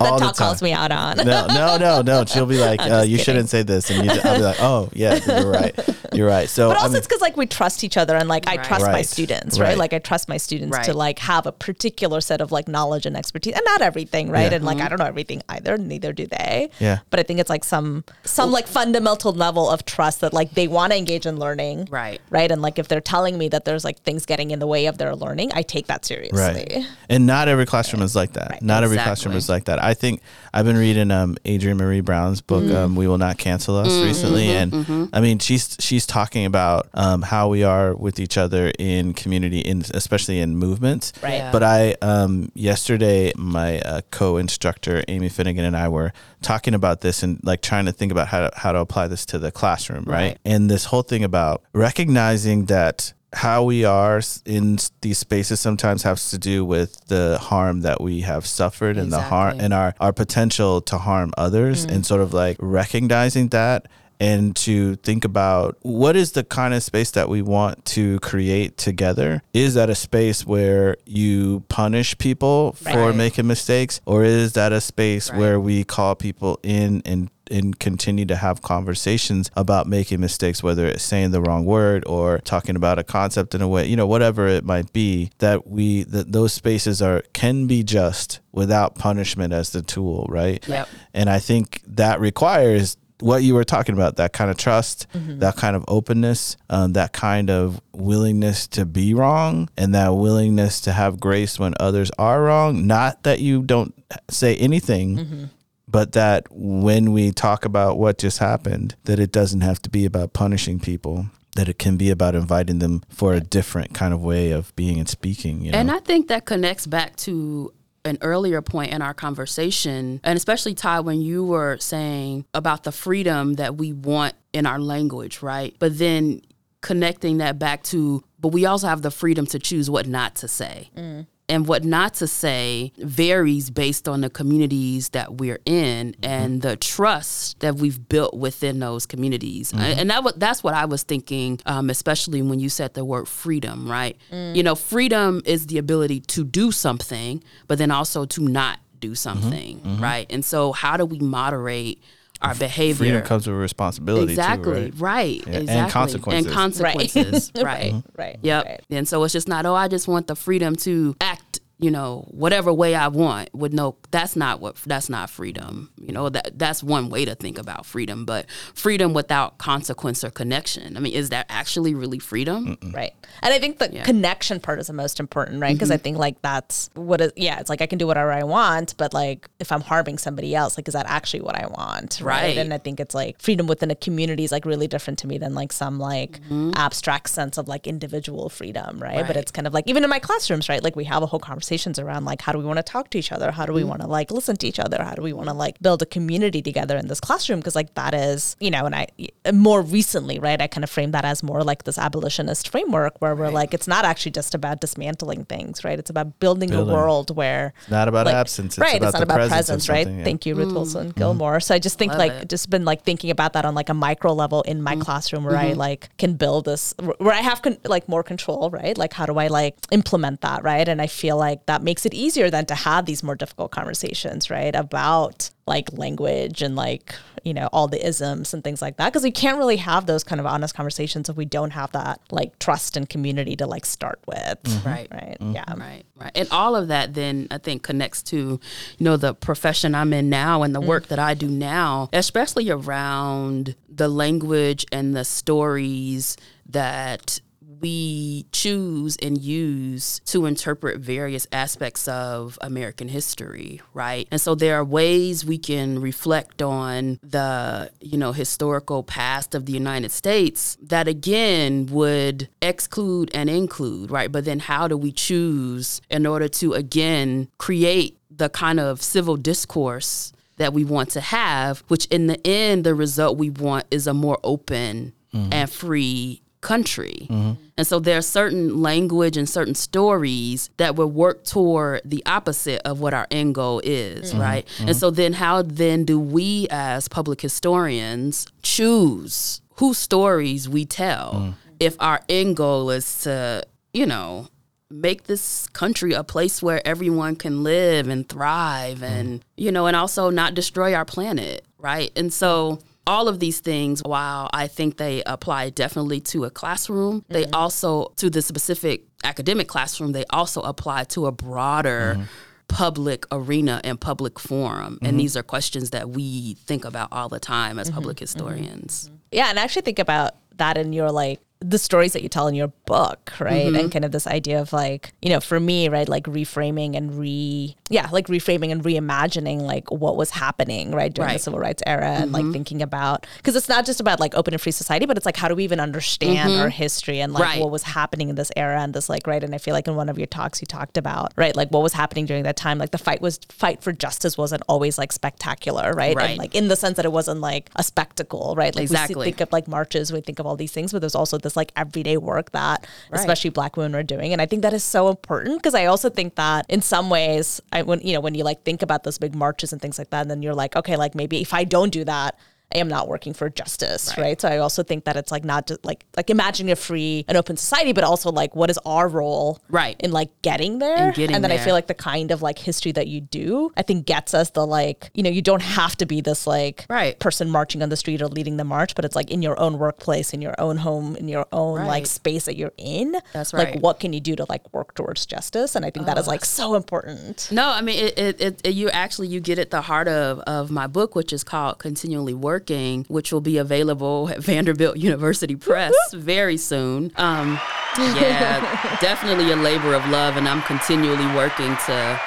all 0.00 0.18
the 0.18 0.24
time. 0.26 0.34
calls 0.34 0.62
me 0.62 0.72
out 0.72 0.92
on. 0.92 1.16
No, 1.18 1.46
no, 1.48 1.76
no, 1.76 2.02
no. 2.02 2.24
She'll 2.24 2.46
be 2.46 2.58
like, 2.58 2.80
uh, 2.80 3.02
"You 3.06 3.16
kidding. 3.18 3.24
shouldn't 3.24 3.48
say 3.50 3.62
this," 3.62 3.90
and 3.90 4.04
you, 4.04 4.10
I'll 4.24 4.36
be 4.36 4.42
like, 4.42 4.60
"Oh, 4.60 4.88
yeah, 4.92 5.18
you're 5.40 5.50
right. 5.50 5.74
You're 6.12 6.26
right." 6.28 6.48
So, 6.48 6.68
But 6.68 6.76
I 6.76 6.80
also, 6.80 6.90
mean, 6.90 6.98
it's 6.98 7.06
because 7.06 7.20
like 7.20 7.36
we 7.36 7.46
trust 7.46 7.82
each 7.84 7.96
other, 7.96 8.14
and 8.16 8.28
like 8.28 8.46
I 8.48 8.56
Right. 8.56 8.64
trust 8.66 8.86
my 8.86 9.02
students, 9.02 9.58
right? 9.58 9.68
Right. 9.70 9.78
Like 9.78 9.92
I 9.92 9.98
trust 9.98 10.28
my 10.28 10.36
students 10.36 10.78
to 10.86 10.94
like 10.94 11.18
have 11.20 11.46
a 11.46 11.52
particular 11.52 12.20
set 12.20 12.40
of 12.40 12.52
like 12.52 12.68
knowledge 12.68 13.06
and 13.06 13.16
expertise, 13.16 13.54
and 13.54 13.62
not 13.64 13.82
everything, 13.82 14.30
right? 14.30 14.50
Yeah. 14.50 14.56
And 14.56 14.64
like 14.64 14.78
I 14.80 14.88
don't 14.88 14.98
know 14.98 15.04
everything 15.06 15.42
either, 15.48 15.76
neither 15.78 16.12
do 16.12 16.26
they. 16.26 16.36
Yeah. 16.80 16.98
But 17.10 17.20
I 17.20 17.22
think 17.22 17.40
it's 17.40 17.50
like 17.50 17.64
some 17.64 18.04
some 18.24 18.50
like 18.50 18.66
fundamental 18.66 19.32
level 19.32 19.68
of 19.70 19.84
trust 19.84 20.20
that 20.20 20.32
like 20.32 20.52
they 20.52 20.68
want 20.68 20.92
to 20.92 20.98
engage 20.98 21.26
in 21.26 21.38
learning, 21.38 21.88
Right. 21.90 22.20
Right, 22.30 22.50
and 22.50 22.62
like 22.62 22.78
if 22.78 22.88
they're 22.88 23.00
telling 23.00 23.38
me 23.38 23.48
that 23.48 23.64
there's 23.64 23.84
like 23.84 23.98
things 24.02 24.26
getting 24.26 24.50
in 24.50 24.58
the 24.58 24.66
way 24.66 24.86
of 24.86 24.98
their 24.98 25.14
learning, 25.14 25.50
I 25.54 25.62
take 25.62 25.86
that 25.88 26.04
seriously. 26.04 26.38
Right. 26.40 26.86
And 27.08 27.26
not 27.26 27.48
every 27.48 27.66
classroom 27.66 28.02
is 28.02 28.14
like 28.16 28.32
that. 28.34 28.62
Not 28.62 28.84
every 28.84 28.96
classroom 28.96 29.34
is 29.34 29.48
like 29.48 29.64
that. 29.64 29.82
I 29.82 29.94
think 29.94 30.20
I've 30.52 30.64
been 30.64 30.76
reading 30.76 31.10
um, 31.10 31.36
Adrienne 31.46 31.78
Maree 31.78 32.02
Brown's 32.04 32.40
book, 32.40 32.64
Mm. 32.64 32.74
um, 32.74 32.96
"We 32.96 33.06
Will 33.08 33.18
Not 33.18 33.36
Cancel 33.38 33.76
Us," 33.76 33.88
Mm-hmm, 33.88 34.04
recently, 34.04 34.48
and 34.50 35.10
I 35.12 35.20
mean, 35.20 35.38
she's 35.38 35.76
she's 35.80 36.06
talking 36.06 36.44
about 36.46 36.88
um, 36.94 37.22
how 37.22 37.48
we 37.48 37.62
are 37.64 37.94
with 37.94 38.18
each 38.18 38.38
other 38.38 38.72
in 38.78 39.12
community, 39.14 39.60
in 39.60 39.84
especially 39.92 40.38
in 40.40 40.56
movements. 40.56 41.12
Right. 41.22 41.34
Yeah. 41.34 41.52
But 41.52 41.62
I 41.62 41.96
um, 42.02 42.50
yesterday, 42.54 43.32
my 43.36 43.80
uh, 43.80 44.00
co-instructor 44.10 45.02
Amy 45.08 45.28
Finnegan 45.28 45.64
and 45.64 45.76
I 45.76 45.88
were 45.88 46.12
talking 46.44 46.74
about 46.74 47.00
this 47.00 47.22
and 47.22 47.40
like 47.42 47.60
trying 47.62 47.86
to 47.86 47.92
think 47.92 48.12
about 48.12 48.28
how 48.28 48.48
to, 48.48 48.50
how 48.56 48.72
to 48.72 48.78
apply 48.78 49.08
this 49.08 49.26
to 49.26 49.38
the 49.38 49.50
classroom, 49.50 50.04
right? 50.04 50.14
Right. 50.14 50.38
And 50.44 50.70
this 50.70 50.84
whole 50.84 51.02
thing 51.02 51.24
about 51.24 51.62
recognizing 51.72 52.66
that 52.66 53.12
how 53.32 53.64
we 53.64 53.84
are 53.84 54.20
in 54.44 54.78
these 55.00 55.18
spaces 55.18 55.60
sometimes 55.60 56.04
has 56.04 56.30
to 56.30 56.38
do 56.38 56.64
with 56.64 57.04
the 57.06 57.38
harm 57.38 57.80
that 57.80 58.00
we 58.00 58.20
have 58.20 58.46
suffered 58.46 58.96
and 58.96 59.12
the 59.12 59.20
harm 59.20 59.58
and 59.58 59.74
our 59.74 59.92
our 60.00 60.12
potential 60.12 60.80
to 60.80 60.98
harm 60.98 61.32
others 61.36 61.84
mm-hmm. 61.84 61.96
and 61.96 62.06
sort 62.06 62.20
of 62.20 62.32
like 62.32 62.56
recognizing 62.60 63.48
that 63.48 63.86
and 64.20 64.54
to 64.56 64.96
think 64.96 65.24
about 65.24 65.76
what 65.82 66.16
is 66.16 66.32
the 66.32 66.44
kind 66.44 66.74
of 66.74 66.82
space 66.82 67.10
that 67.12 67.28
we 67.28 67.42
want 67.42 67.84
to 67.84 68.18
create 68.20 68.76
together 68.76 69.42
is 69.52 69.74
that 69.74 69.90
a 69.90 69.94
space 69.94 70.46
where 70.46 70.96
you 71.04 71.64
punish 71.68 72.16
people 72.18 72.72
for 72.72 73.12
making 73.12 73.46
mistakes 73.46 74.00
or 74.06 74.24
is 74.24 74.52
that 74.54 74.72
a 74.72 74.80
space 74.80 75.30
Right. 75.30 75.38
where 75.38 75.60
we 75.60 75.84
call 75.84 76.14
people 76.14 76.58
in 76.62 77.02
and 77.04 77.30
and 77.50 77.78
continue 77.78 78.24
to 78.24 78.36
have 78.36 78.62
conversations 78.62 79.50
about 79.54 79.86
making 79.86 80.18
mistakes, 80.18 80.62
whether 80.62 80.86
it's 80.86 81.02
saying 81.04 81.30
the 81.30 81.42
wrong 81.42 81.66
word 81.66 82.02
or 82.06 82.38
talking 82.38 82.74
about 82.74 82.98
a 82.98 83.04
concept 83.04 83.54
in 83.54 83.60
a 83.60 83.68
way, 83.68 83.86
you 83.86 83.96
know, 83.96 84.06
whatever 84.06 84.46
it 84.48 84.64
might 84.64 84.90
be, 84.94 85.30
that 85.40 85.66
we 85.68 86.04
that 86.04 86.32
those 86.32 86.54
spaces 86.54 87.02
are 87.02 87.22
can 87.34 87.66
be 87.66 87.82
just 87.82 88.40
without 88.52 88.94
punishment 88.94 89.52
as 89.52 89.70
the 89.70 89.82
tool, 89.82 90.26
right? 90.30 90.66
Yep. 90.66 90.88
And 91.12 91.28
I 91.28 91.38
think 91.38 91.82
that 91.86 92.18
requires 92.18 92.96
what 93.20 93.42
you 93.42 93.54
were 93.54 93.64
talking 93.64 93.94
about 93.94 94.16
that 94.16 94.32
kind 94.32 94.50
of 94.50 94.56
trust, 94.56 95.06
that 95.14 95.56
kind 95.56 95.76
of 95.76 95.84
openness, 95.88 96.56
um, 96.70 96.92
that 96.94 97.12
kind 97.12 97.50
of 97.50 97.80
willingness 97.92 98.66
to 98.68 98.84
be 98.84 99.14
wrong, 99.14 99.68
and 99.76 99.94
that 99.94 100.10
willingness 100.10 100.80
to 100.82 100.92
have 100.92 101.20
grace 101.20 101.58
when 101.58 101.74
others 101.80 102.10
are 102.18 102.42
wrong. 102.42 102.86
Not 102.86 103.22
that 103.22 103.40
you 103.40 103.62
don't 103.62 103.94
say 104.30 104.56
anything, 104.56 105.50
but 105.88 106.12
that 106.12 106.46
when 106.50 107.12
we 107.12 107.30
talk 107.30 107.64
about 107.64 107.98
what 107.98 108.18
just 108.18 108.38
happened, 108.38 108.96
that 109.04 109.18
it 109.20 109.30
doesn't 109.32 109.60
have 109.60 109.80
to 109.82 109.90
be 109.90 110.04
about 110.04 110.32
punishing 110.32 110.80
people. 110.80 111.26
That 111.56 111.68
it 111.68 111.78
can 111.78 111.96
be 111.96 112.10
about 112.10 112.34
inviting 112.34 112.80
them 112.80 113.04
for 113.08 113.32
a 113.32 113.40
different 113.40 113.94
kind 113.94 114.12
of 114.12 114.20
way 114.20 114.50
of 114.50 114.74
being 114.74 114.98
and 114.98 115.08
speaking. 115.08 115.60
You 115.60 115.70
know? 115.70 115.78
And 115.78 115.88
I 115.88 116.00
think 116.00 116.26
that 116.26 116.46
connects 116.46 116.84
back 116.84 117.14
to 117.18 117.72
an 118.04 118.18
earlier 118.20 118.60
point 118.60 118.92
in 118.92 119.02
our 119.02 119.14
conversation, 119.14 120.20
and 120.22 120.36
especially 120.36 120.74
Ty, 120.74 121.00
when 121.00 121.20
you 121.20 121.44
were 121.44 121.78
saying 121.78 122.44
about 122.52 122.84
the 122.84 122.92
freedom 122.92 123.54
that 123.54 123.76
we 123.76 123.92
want 123.92 124.34
in 124.52 124.66
our 124.66 124.78
language, 124.78 125.42
right? 125.42 125.74
But 125.78 125.98
then 125.98 126.42
connecting 126.82 127.38
that 127.38 127.58
back 127.58 127.82
to, 127.84 128.22
but 128.38 128.48
we 128.48 128.66
also 128.66 128.88
have 128.88 129.00
the 129.00 129.10
freedom 129.10 129.46
to 129.46 129.58
choose 129.58 129.88
what 129.88 130.06
not 130.06 130.34
to 130.36 130.48
say. 130.48 130.90
Mm. 130.96 131.26
And 131.48 131.66
what 131.66 131.84
not 131.84 132.14
to 132.14 132.26
say 132.26 132.92
varies 132.96 133.68
based 133.68 134.08
on 134.08 134.22
the 134.22 134.30
communities 134.30 135.10
that 135.10 135.34
we're 135.34 135.60
in 135.66 136.12
mm-hmm. 136.12 136.24
and 136.24 136.62
the 136.62 136.76
trust 136.76 137.60
that 137.60 137.76
we've 137.76 138.08
built 138.08 138.34
within 138.34 138.78
those 138.78 139.04
communities. 139.04 139.72
Mm-hmm. 139.72 140.00
And 140.00 140.10
that 140.10 140.24
wa- 140.24 140.32
that's 140.36 140.62
what 140.62 140.72
I 140.72 140.86
was 140.86 141.02
thinking, 141.02 141.60
um, 141.66 141.90
especially 141.90 142.40
when 142.40 142.60
you 142.60 142.70
said 142.70 142.94
the 142.94 143.04
word 143.04 143.28
freedom, 143.28 143.90
right? 143.90 144.16
Mm. 144.32 144.56
You 144.56 144.62
know, 144.62 144.74
freedom 144.74 145.42
is 145.44 145.66
the 145.66 145.76
ability 145.76 146.20
to 146.20 146.44
do 146.44 146.72
something, 146.72 147.44
but 147.68 147.76
then 147.76 147.90
also 147.90 148.24
to 148.24 148.42
not 148.42 148.78
do 149.00 149.08
mm-hmm. 149.08 149.14
something, 149.14 150.00
right? 150.00 150.26
And 150.30 150.44
so, 150.44 150.72
how 150.72 150.96
do 150.96 151.04
we 151.04 151.18
moderate 151.18 152.02
our 152.44 152.54
behavior? 152.54 152.94
freedom 152.96 153.22
comes 153.22 153.46
with 153.46 153.56
responsibility 153.56 154.32
exactly, 154.32 154.90
too, 154.90 154.96
right? 154.96 155.42
right? 155.44 155.46
and 155.46 155.62
exactly. 155.62 155.92
consequences. 155.92 156.46
And 156.46 156.54
consequences, 156.54 157.52
right? 157.62 157.94
Right. 158.16 158.38
Yep. 158.42 158.64
Right. 158.64 158.80
And 158.90 159.08
so 159.08 159.22
it's 159.24 159.32
just 159.32 159.48
not, 159.48 159.66
oh, 159.66 159.74
I 159.74 159.88
just 159.88 160.08
want 160.08 160.26
the 160.26 160.36
freedom 160.36 160.76
to 160.76 161.16
act, 161.20 161.60
you 161.78 161.90
know, 161.90 162.26
whatever 162.30 162.72
way 162.72 162.94
I 162.94 163.08
want. 163.08 163.54
With 163.54 163.72
no, 163.72 163.96
that's 164.10 164.36
not 164.36 164.60
what 164.60 164.76
that's 164.86 165.08
not 165.08 165.30
freedom. 165.30 165.90
You 166.00 166.12
know, 166.12 166.28
that 166.28 166.58
that's 166.58 166.82
one 166.82 167.08
way 167.10 167.24
to 167.24 167.34
think 167.34 167.58
about 167.58 167.84
freedom, 167.86 168.24
but 168.24 168.46
freedom 168.74 169.12
without 169.12 169.58
consequence 169.58 170.22
or 170.22 170.30
connection. 170.30 170.96
I 170.96 171.00
mean, 171.00 171.14
is 171.14 171.30
that 171.30 171.46
actually 171.48 171.94
really 171.94 172.18
freedom? 172.18 172.78
Right. 172.92 173.12
And 173.42 173.52
I 173.52 173.58
think 173.58 173.78
the 173.78 173.88
connection 174.04 174.60
part 174.60 174.78
is 174.78 174.86
the 174.86 174.92
most 174.92 175.18
important, 175.18 175.60
right? 175.60 175.74
Because 175.74 175.90
I 175.90 175.96
mm-hmm. 175.96 176.02
think 176.02 176.18
like 176.18 176.42
that's 176.42 176.90
what 176.94 177.20
is, 177.20 177.32
yeah, 177.36 177.58
it's 177.60 177.68
like 177.68 177.82
I 177.82 177.86
can 177.86 177.98
do 177.98 178.06
whatever 178.06 178.32
I 178.32 178.44
want, 178.44 178.96
but 178.96 179.12
like 179.12 179.48
if 179.58 179.72
I'm 179.72 179.80
harming 179.80 180.18
somebody 180.18 180.54
else, 180.54 180.78
like 180.78 180.86
is 180.86 180.94
that 180.94 181.06
actually 181.06 181.40
what 181.40 181.56
I 181.56 181.66
want? 181.66 182.20
Right. 182.22 182.34
Right. 182.44 182.58
And 182.58 182.74
I 182.74 182.78
think 182.78 183.00
it's 183.00 183.14
like 183.14 183.40
freedom 183.40 183.66
within 183.66 183.90
a 183.90 183.94
community 183.94 184.44
is 184.44 184.52
like 184.52 184.64
really 184.64 184.86
different 184.86 185.18
to 185.20 185.26
me 185.26 185.38
than 185.38 185.54
like 185.54 185.72
some 185.72 185.98
like 185.98 186.40
mm-hmm. 186.42 186.72
abstract 186.76 187.30
sense 187.30 187.58
of 187.58 187.68
like 187.68 187.86
individual 187.86 188.48
freedom, 188.48 188.98
right? 188.98 189.26
But 189.26 189.36
it's 189.36 189.50
kind 189.50 189.66
of 189.66 189.74
like 189.74 189.84
even 189.86 190.04
in 190.04 190.10
my 190.10 190.18
classrooms, 190.18 190.68
right? 190.68 190.82
Like 190.82 190.96
we 190.96 191.04
have 191.04 191.22
a 191.22 191.26
whole 191.26 191.40
conversations 191.64 191.98
around 191.98 192.24
like 192.24 192.42
how 192.42 192.52
do 192.52 192.58
we 192.58 192.64
want 192.64 192.76
to 192.76 192.82
talk 192.82 193.10
to 193.10 193.18
each 193.18 193.32
other? 193.32 193.50
How 193.50 193.64
do 193.64 193.72
we 193.72 193.82
mm. 193.82 193.88
want 193.88 194.02
to 194.02 194.06
like 194.06 194.30
listen 194.30 194.56
to 194.56 194.66
each 194.66 194.78
other? 194.78 195.02
How 195.02 195.14
do 195.14 195.22
we 195.22 195.32
want 195.32 195.48
to 195.48 195.54
like 195.54 195.80
build 195.80 196.02
a 196.02 196.06
community 196.06 196.60
together 196.60 196.96
in 196.96 197.08
this 197.08 197.20
classroom? 197.20 197.60
Because 197.60 197.74
like 197.74 197.94
that 197.94 198.14
is, 198.14 198.56
you 198.60 198.70
know, 198.70 198.84
and 198.84 198.94
I 198.94 199.06
more 199.52 199.80
recently, 199.80 200.38
right, 200.38 200.60
I 200.60 200.66
kind 200.66 200.84
of 200.84 200.90
framed 200.90 201.14
that 201.14 201.24
as 201.24 201.42
more 201.42 201.62
like 201.64 201.84
this 201.84 201.98
abolitionist 201.98 202.68
framework 202.68 203.20
where 203.20 203.34
we're 203.34 203.50
like, 203.50 203.72
it's 203.72 203.88
not 203.88 204.04
actually 204.04 204.32
just 204.32 204.54
about 204.54 204.80
dismantling 204.80 205.44
things, 205.46 205.84
right? 205.84 205.98
It's 205.98 206.10
about 206.10 206.38
building, 206.38 206.70
Building. 206.70 206.92
a 206.92 206.96
world 206.96 207.34
where 207.34 207.72
It's 207.82 207.90
not 207.90 208.08
about 208.08 208.26
like- 208.26 208.34
absence. 208.34 208.74
It's 208.74 208.78
right? 208.78 208.96
about 208.96 209.08
it's 209.08 209.14
not 209.14 209.20
the 209.20 209.24
about 209.24 209.48
presence, 209.48 209.56
presence, 209.56 209.88
right? 209.88 210.06
yeah. 210.06 210.24
Thank 210.24 210.46
you, 210.46 210.54
Ruth 210.54 210.68
mm. 210.68 210.74
Wilson 210.74 211.10
Gilmore. 211.10 211.58
Mm. 211.58 211.62
So 211.62 211.74
I 211.74 211.78
just 211.78 211.98
think 211.98 212.10
Love 212.12 212.18
like 212.18 212.32
it. 212.32 212.48
just 212.50 212.68
been 212.68 212.84
like 212.84 213.02
thinking 213.04 213.30
about 213.30 213.54
that 213.54 213.64
on 213.64 213.74
like 213.74 213.88
a 213.88 213.94
micro 213.94 214.32
level 214.32 214.62
in 214.62 214.82
my 214.82 214.96
classroom 214.96 215.44
where 215.44 215.56
I 215.56 215.70
mm-hmm. 215.70 215.78
like 215.78 216.16
can 216.18 216.34
build 216.34 216.66
this 216.66 216.94
where 217.18 217.34
I 217.34 217.42
have 217.42 217.62
con- 217.62 217.78
like 217.84 218.08
more 218.08 218.22
control, 218.22 218.70
right? 218.70 218.96
Like 218.96 219.12
how 219.12 219.26
do 219.26 219.38
I 219.38 219.48
like 219.48 219.76
implement 219.90 220.40
that, 220.42 220.62
right? 220.62 220.86
And 220.88 221.00
I 221.00 221.06
feel 221.06 221.36
like 221.36 221.53
that 221.66 221.82
makes 221.82 222.04
it 222.06 222.14
easier 222.14 222.50
than 222.50 222.66
to 222.66 222.74
have 222.74 223.06
these 223.06 223.22
more 223.22 223.34
difficult 223.34 223.70
conversations, 223.70 224.50
right? 224.50 224.74
About 224.74 225.50
like 225.66 225.90
language 225.94 226.60
and 226.60 226.76
like 226.76 227.14
you 227.42 227.54
know 227.54 227.68
all 227.72 227.88
the 227.88 228.06
isms 228.06 228.52
and 228.52 228.62
things 228.62 228.82
like 228.82 228.98
that 228.98 229.06
because 229.10 229.22
we 229.22 229.30
can't 229.30 229.56
really 229.56 229.76
have 229.78 230.04
those 230.04 230.22
kind 230.22 230.38
of 230.38 230.46
honest 230.46 230.74
conversations 230.74 231.30
if 231.30 231.36
we 231.36 231.46
don't 231.46 231.70
have 231.70 231.90
that 231.92 232.20
like 232.30 232.58
trust 232.58 232.98
and 232.98 233.08
community 233.08 233.56
to 233.56 233.66
like 233.66 233.86
start 233.86 234.18
with 234.26 234.58
Right. 234.84 235.08
right 235.10 235.38
Mm-hmm. 235.40 235.52
yeah 235.52 235.74
Right, 235.74 236.04
right. 236.16 236.32
And 236.34 236.48
all 236.50 236.76
of 236.76 236.88
that 236.88 237.14
then 237.14 237.48
I 237.50 237.56
think 237.58 237.82
connects 237.82 238.22
to, 238.24 238.36
you 238.36 238.60
know, 239.00 239.16
the 239.16 239.34
profession 239.34 239.94
I'm 239.94 240.12
in 240.12 240.28
now 240.28 240.62
and 240.62 240.74
the 240.74 240.80
work 240.82 241.06
that 241.08 241.18
I 241.18 241.32
do 241.34 241.48
now, 241.48 242.08
especially 242.12 242.68
around 242.70 243.74
the 243.88 244.08
language 244.08 244.84
and 244.92 245.16
the 245.16 245.24
stories 245.24 246.36
that 246.68 247.40
we 247.84 248.46
choose 248.50 249.14
and 249.18 249.36
use 249.36 250.20
to 250.24 250.46
interpret 250.46 251.00
various 251.00 251.46
aspects 251.52 252.08
of 252.08 252.58
American 252.62 253.08
history, 253.08 253.82
right? 253.92 254.26
And 254.30 254.40
so 254.40 254.54
there 254.54 254.76
are 254.76 254.84
ways 254.84 255.44
we 255.44 255.58
can 255.58 256.00
reflect 256.00 256.62
on 256.62 257.20
the, 257.22 257.90
you 258.00 258.16
know, 258.16 258.32
historical 258.32 259.02
past 259.02 259.54
of 259.54 259.66
the 259.66 259.74
United 259.74 260.12
States 260.12 260.78
that 260.80 261.06
again 261.06 261.84
would 261.90 262.48
exclude 262.62 263.30
and 263.34 263.50
include, 263.50 264.10
right? 264.10 264.32
But 264.32 264.46
then 264.46 264.60
how 264.60 264.88
do 264.88 264.96
we 264.96 265.12
choose 265.12 266.00
in 266.08 266.24
order 266.24 266.48
to 266.48 266.72
again 266.72 267.50
create 267.58 268.18
the 268.30 268.48
kind 268.48 268.80
of 268.80 269.02
civil 269.02 269.36
discourse 269.36 270.32
that 270.56 270.72
we 270.72 270.86
want 270.86 271.10
to 271.10 271.20
have, 271.20 271.80
which 271.88 272.06
in 272.06 272.28
the 272.28 272.46
end, 272.46 272.84
the 272.84 272.94
result 272.94 273.36
we 273.36 273.50
want 273.50 273.84
is 273.90 274.06
a 274.06 274.14
more 274.14 274.38
open 274.42 275.12
mm-hmm. 275.34 275.52
and 275.52 275.70
free 275.70 276.40
country. 276.64 277.28
Mm-hmm. 277.30 277.52
And 277.76 277.86
so 277.86 278.00
there 278.00 278.18
are 278.18 278.22
certain 278.22 278.82
language 278.82 279.36
and 279.36 279.48
certain 279.48 279.76
stories 279.76 280.70
that 280.78 280.96
will 280.96 281.10
work 281.10 281.44
toward 281.44 282.00
the 282.04 282.24
opposite 282.26 282.82
of 282.84 282.98
what 282.98 283.14
our 283.14 283.28
end 283.30 283.54
goal 283.54 283.80
is, 283.84 284.32
mm-hmm. 284.32 284.40
right? 284.40 284.68
And 284.80 284.88
mm-hmm. 284.88 284.98
so 284.98 285.10
then 285.10 285.34
how 285.34 285.62
then 285.62 286.04
do 286.04 286.18
we 286.18 286.66
as 286.70 287.06
public 287.06 287.40
historians 287.40 288.46
choose 288.62 289.60
whose 289.76 289.98
stories 289.98 290.68
we 290.68 290.84
tell 290.84 291.54
if 291.78 291.96
our 292.00 292.20
end 292.28 292.56
goal 292.56 292.90
is 292.90 293.22
to, 293.22 293.64
you 293.92 294.06
know, 294.06 294.48
make 294.90 295.24
this 295.24 295.68
country 295.68 296.12
a 296.12 296.24
place 296.24 296.62
where 296.62 296.86
everyone 296.86 297.36
can 297.36 297.64
live 297.64 298.06
and 298.08 298.28
thrive 298.28 299.02
and 299.02 299.44
you 299.56 299.72
know 299.72 299.86
and 299.86 299.96
also 299.96 300.30
not 300.30 300.54
destroy 300.54 300.94
our 300.94 301.04
planet 301.04 301.66
right? 301.84 302.10
And 302.16 302.32
so 302.32 302.78
all 303.06 303.28
of 303.28 303.38
these 303.40 303.60
things 303.60 304.02
while 304.04 304.48
i 304.52 304.66
think 304.66 304.96
they 304.96 305.22
apply 305.24 305.70
definitely 305.70 306.20
to 306.20 306.44
a 306.44 306.50
classroom 306.50 307.24
they 307.28 307.44
mm-hmm. 307.44 307.54
also 307.54 308.12
to 308.16 308.30
the 308.30 308.42
specific 308.42 309.06
academic 309.24 309.68
classroom 309.68 310.12
they 310.12 310.24
also 310.30 310.60
apply 310.62 311.04
to 311.04 311.26
a 311.26 311.32
broader 311.32 312.14
mm-hmm. 312.16 312.24
public 312.68 313.26
arena 313.32 313.80
and 313.84 314.00
public 314.00 314.38
forum. 314.38 314.98
And 315.00 315.10
mm-hmm. 315.10 315.16
these 315.18 315.36
are 315.36 315.42
questions 315.42 315.90
that 315.90 316.10
we 316.10 316.54
think 316.66 316.84
about 316.84 317.08
all 317.12 317.28
the 317.28 317.40
time 317.40 317.78
as 317.78 317.90
public 317.90 318.18
historians. 318.18 319.10
Yeah, 319.32 319.50
and 319.50 319.58
I 319.58 319.62
actually 319.62 319.82
think 319.82 319.98
about 319.98 320.32
that 320.56 320.78
in 320.78 320.92
your 320.92 321.10
like 321.10 321.40
the 321.66 321.78
stories 321.78 322.12
that 322.12 322.22
you 322.22 322.28
tell 322.28 322.46
in 322.46 322.54
your 322.54 322.68
book, 322.84 323.32
right? 323.40 323.66
And 323.66 323.74
mm-hmm. 323.74 323.88
kind 323.88 324.04
of 324.04 324.12
this 324.12 324.26
idea 324.26 324.60
of 324.60 324.72
like, 324.72 325.14
you 325.22 325.30
know, 325.30 325.40
for 325.40 325.58
me, 325.58 325.88
right, 325.88 326.06
like 326.08 326.24
reframing 326.24 326.94
and 326.94 327.18
re 327.18 327.74
yeah, 327.88 328.08
like 328.12 328.26
reframing 328.26 328.70
and 328.70 328.82
reimagining 328.82 329.62
like 329.62 329.90
what 329.90 330.16
was 330.16 330.30
happening, 330.30 330.92
right, 330.92 331.12
during 331.12 331.32
the 331.32 331.38
civil 331.38 331.58
rights 331.58 331.82
era 331.86 332.06
and 332.06 332.32
like 332.32 332.42
mm-hmm. 332.42 332.52
thinking 332.52 332.82
about 332.82 333.26
because 333.38 333.56
it's 333.56 333.68
not 333.68 333.86
just 333.86 334.00
about 334.00 334.20
like 334.20 334.34
open 334.34 334.52
and 334.52 334.60
free 334.60 334.72
society, 334.72 335.06
but 335.06 335.16
it's 335.16 335.24
like 335.24 335.36
how 335.36 335.48
do 335.48 335.54
we 335.54 335.64
even 335.64 335.80
understand 335.80 336.50
mm-hmm. 336.50 336.60
our 336.60 336.68
history 336.68 337.20
and 337.20 337.32
like 337.32 337.44
Right. 337.44 337.60
what 337.60 337.70
was 337.70 337.82
happening 337.82 338.28
in 338.28 338.36
this 338.36 338.50
era 338.56 338.80
and 338.80 338.94
this 338.94 339.08
like 339.08 339.26
right 339.26 339.42
and 339.42 339.54
I 339.54 339.58
feel 339.58 339.74
like 339.74 339.88
in 339.88 339.96
one 339.96 340.08
of 340.08 340.18
your 340.18 340.26
talks 340.26 340.60
you 340.60 340.66
talked 340.66 340.98
about, 340.98 341.32
right, 341.36 341.56
like 341.56 341.70
what 341.70 341.82
was 341.82 341.94
happening 341.94 342.26
during 342.26 342.42
that 342.44 342.56
time, 342.56 342.78
like 342.78 342.90
the 342.90 342.98
fight 342.98 343.22
was 343.22 343.40
fight 343.48 343.82
for 343.82 343.92
justice 343.92 344.36
wasn't 344.36 344.62
always 344.68 344.98
like 344.98 345.12
spectacular, 345.12 345.92
right? 345.92 346.14
Right. 346.14 346.30
And 346.30 346.38
like 346.38 346.54
in 346.54 346.68
the 346.68 346.76
sense 346.76 346.96
that 346.96 347.06
it 347.06 347.12
wasn't 347.12 347.40
like 347.40 347.70
a 347.76 347.82
spectacle, 347.82 348.54
right? 348.56 348.74
Like 348.74 348.82
we 348.90 348.96
Exactly. 348.96 349.24
think 349.24 349.40
of 349.40 349.52
like 349.52 349.66
marches, 349.66 350.12
we 350.12 350.20
think 350.20 350.38
of 350.38 350.46
all 350.46 350.56
these 350.56 350.72
things, 350.72 350.92
but 350.92 351.00
there's 351.00 351.14
also 351.14 351.38
this 351.38 351.53
like 351.56 351.72
everyday 351.76 352.16
work 352.16 352.52
that 352.52 352.86
especially 353.12 353.50
black 353.50 353.76
women 353.76 353.94
are 353.94 354.02
doing. 354.02 354.32
And 354.32 354.40
I 354.40 354.46
think 354.46 354.62
that 354.62 354.72
is 354.72 354.84
so 354.84 355.08
important 355.08 355.58
because 355.58 355.74
I 355.74 355.86
also 355.86 356.10
think 356.10 356.34
that 356.36 356.66
in 356.68 356.82
some 356.82 357.10
ways, 357.10 357.60
I 357.72 357.82
when 357.82 358.00
you 358.00 358.12
know, 358.12 358.20
when 358.20 358.34
you 358.34 358.44
like 358.44 358.62
think 358.64 358.82
about 358.82 359.04
those 359.04 359.18
big 359.18 359.34
marches 359.34 359.72
and 359.72 359.80
things 359.80 359.98
like 359.98 360.10
that, 360.10 360.22
and 360.22 360.30
then 360.30 360.42
you're 360.42 360.54
like, 360.54 360.76
okay, 360.76 360.96
like 360.96 361.14
maybe 361.14 361.40
if 361.40 361.54
I 361.54 361.64
don't 361.64 361.90
do 361.90 362.04
that, 362.04 362.38
I 362.74 362.78
am 362.78 362.88
not 362.88 363.08
working 363.08 363.34
for 363.34 363.48
justice, 363.50 364.16
right. 364.18 364.40
So 364.40 364.48
I 364.48 364.58
also 364.58 364.82
think 364.82 365.04
that 365.04 365.16
it's 365.16 365.30
like 365.30 365.44
not 365.44 365.66
just 365.66 365.84
like 365.84 366.04
like 366.16 366.28
imagining 366.30 366.72
a 366.72 366.76
free 366.76 367.24
and 367.28 367.36
open 367.36 367.56
society, 367.56 367.92
but 367.92 368.04
also 368.04 368.32
like 368.32 368.56
what 368.56 368.68
is 368.70 368.78
our 368.84 369.06
role 369.08 369.60
Right. 369.68 369.96
in 370.00 370.10
like 370.12 370.30
getting 370.42 370.78
there? 370.80 371.12
getting 371.12 371.36
and 371.36 371.44
then 371.44 371.52
I 371.52 371.58
feel 371.58 371.72
like 371.74 371.86
the 371.86 371.94
kind 371.94 372.30
of 372.32 372.42
like 372.42 372.58
history 372.58 372.90
that 372.92 373.06
you 373.06 373.20
do, 373.20 373.70
I 373.76 373.82
think 373.82 374.06
gets 374.06 374.34
us 374.34 374.50
the 374.50 374.66
like, 374.66 375.10
you 375.14 375.22
know, 375.22 375.30
you 375.30 375.42
don't 375.42 375.62
have 375.62 375.96
to 375.98 376.06
be 376.06 376.20
this 376.20 376.46
like 376.46 376.84
Right. 376.88 377.18
person 377.20 377.48
marching 377.50 377.82
on 377.82 377.90
the 377.90 377.96
street 377.96 378.20
or 378.22 378.26
leading 378.28 378.56
the 378.56 378.64
march, 378.64 378.94
but 378.96 379.04
it's 379.04 379.14
like 379.14 379.30
in 379.30 379.40
your 379.42 379.58
own 379.60 379.78
workplace, 379.78 380.32
in 380.34 380.42
your 380.42 380.54
own 380.60 380.78
home, 380.78 381.14
in 381.16 381.28
your 381.28 381.46
own 381.52 381.86
like 381.86 382.06
space 382.06 382.44
that 382.46 382.56
you're 382.56 382.72
in. 382.76 383.16
That's 383.32 383.52
right. 383.54 383.74
Like 383.74 383.82
what 383.82 384.00
can 384.00 384.12
you 384.12 384.20
do 384.20 384.34
to 384.36 384.46
like 384.48 384.72
work 384.72 384.94
towards 384.94 385.26
justice? 385.26 385.76
And 385.76 385.84
I 385.84 385.90
think 385.90 386.06
that 386.06 386.18
is 386.18 386.26
like 386.26 386.44
so 386.44 386.74
important. 386.74 387.48
No, 387.52 387.68
I 387.68 387.82
mean 387.82 388.04
it, 388.04 388.18
it, 388.40 388.60
it, 388.66 388.74
You 388.74 388.90
actually 388.90 389.28
you 389.28 389.38
get 389.40 389.58
at 389.60 389.70
the 389.70 389.82
heart 389.82 390.08
of 390.08 390.40
of 390.40 390.70
my 390.72 390.86
book, 390.88 391.14
which 391.14 391.32
is 391.32 391.44
called 391.44 391.78
"Continually 391.78 392.34
Working," 392.54 393.04
which 393.08 393.32
will 393.32 393.40
be 393.40 393.58
available 393.58 394.28
at 394.28 394.38
Vanderbilt 394.50 394.96
University 394.96 395.56
Press 395.56 395.94
very 396.12 396.56
soon. 396.56 397.10
Um, 397.16 397.58
yeah, 397.98 398.98
definitely 399.00 399.50
a 399.50 399.56
labor 399.56 399.92
of 399.94 400.06
love, 400.08 400.36
and 400.36 400.48
I'm 400.48 400.62
continually 400.62 401.26
working 401.34 401.76
to, 401.86 402.20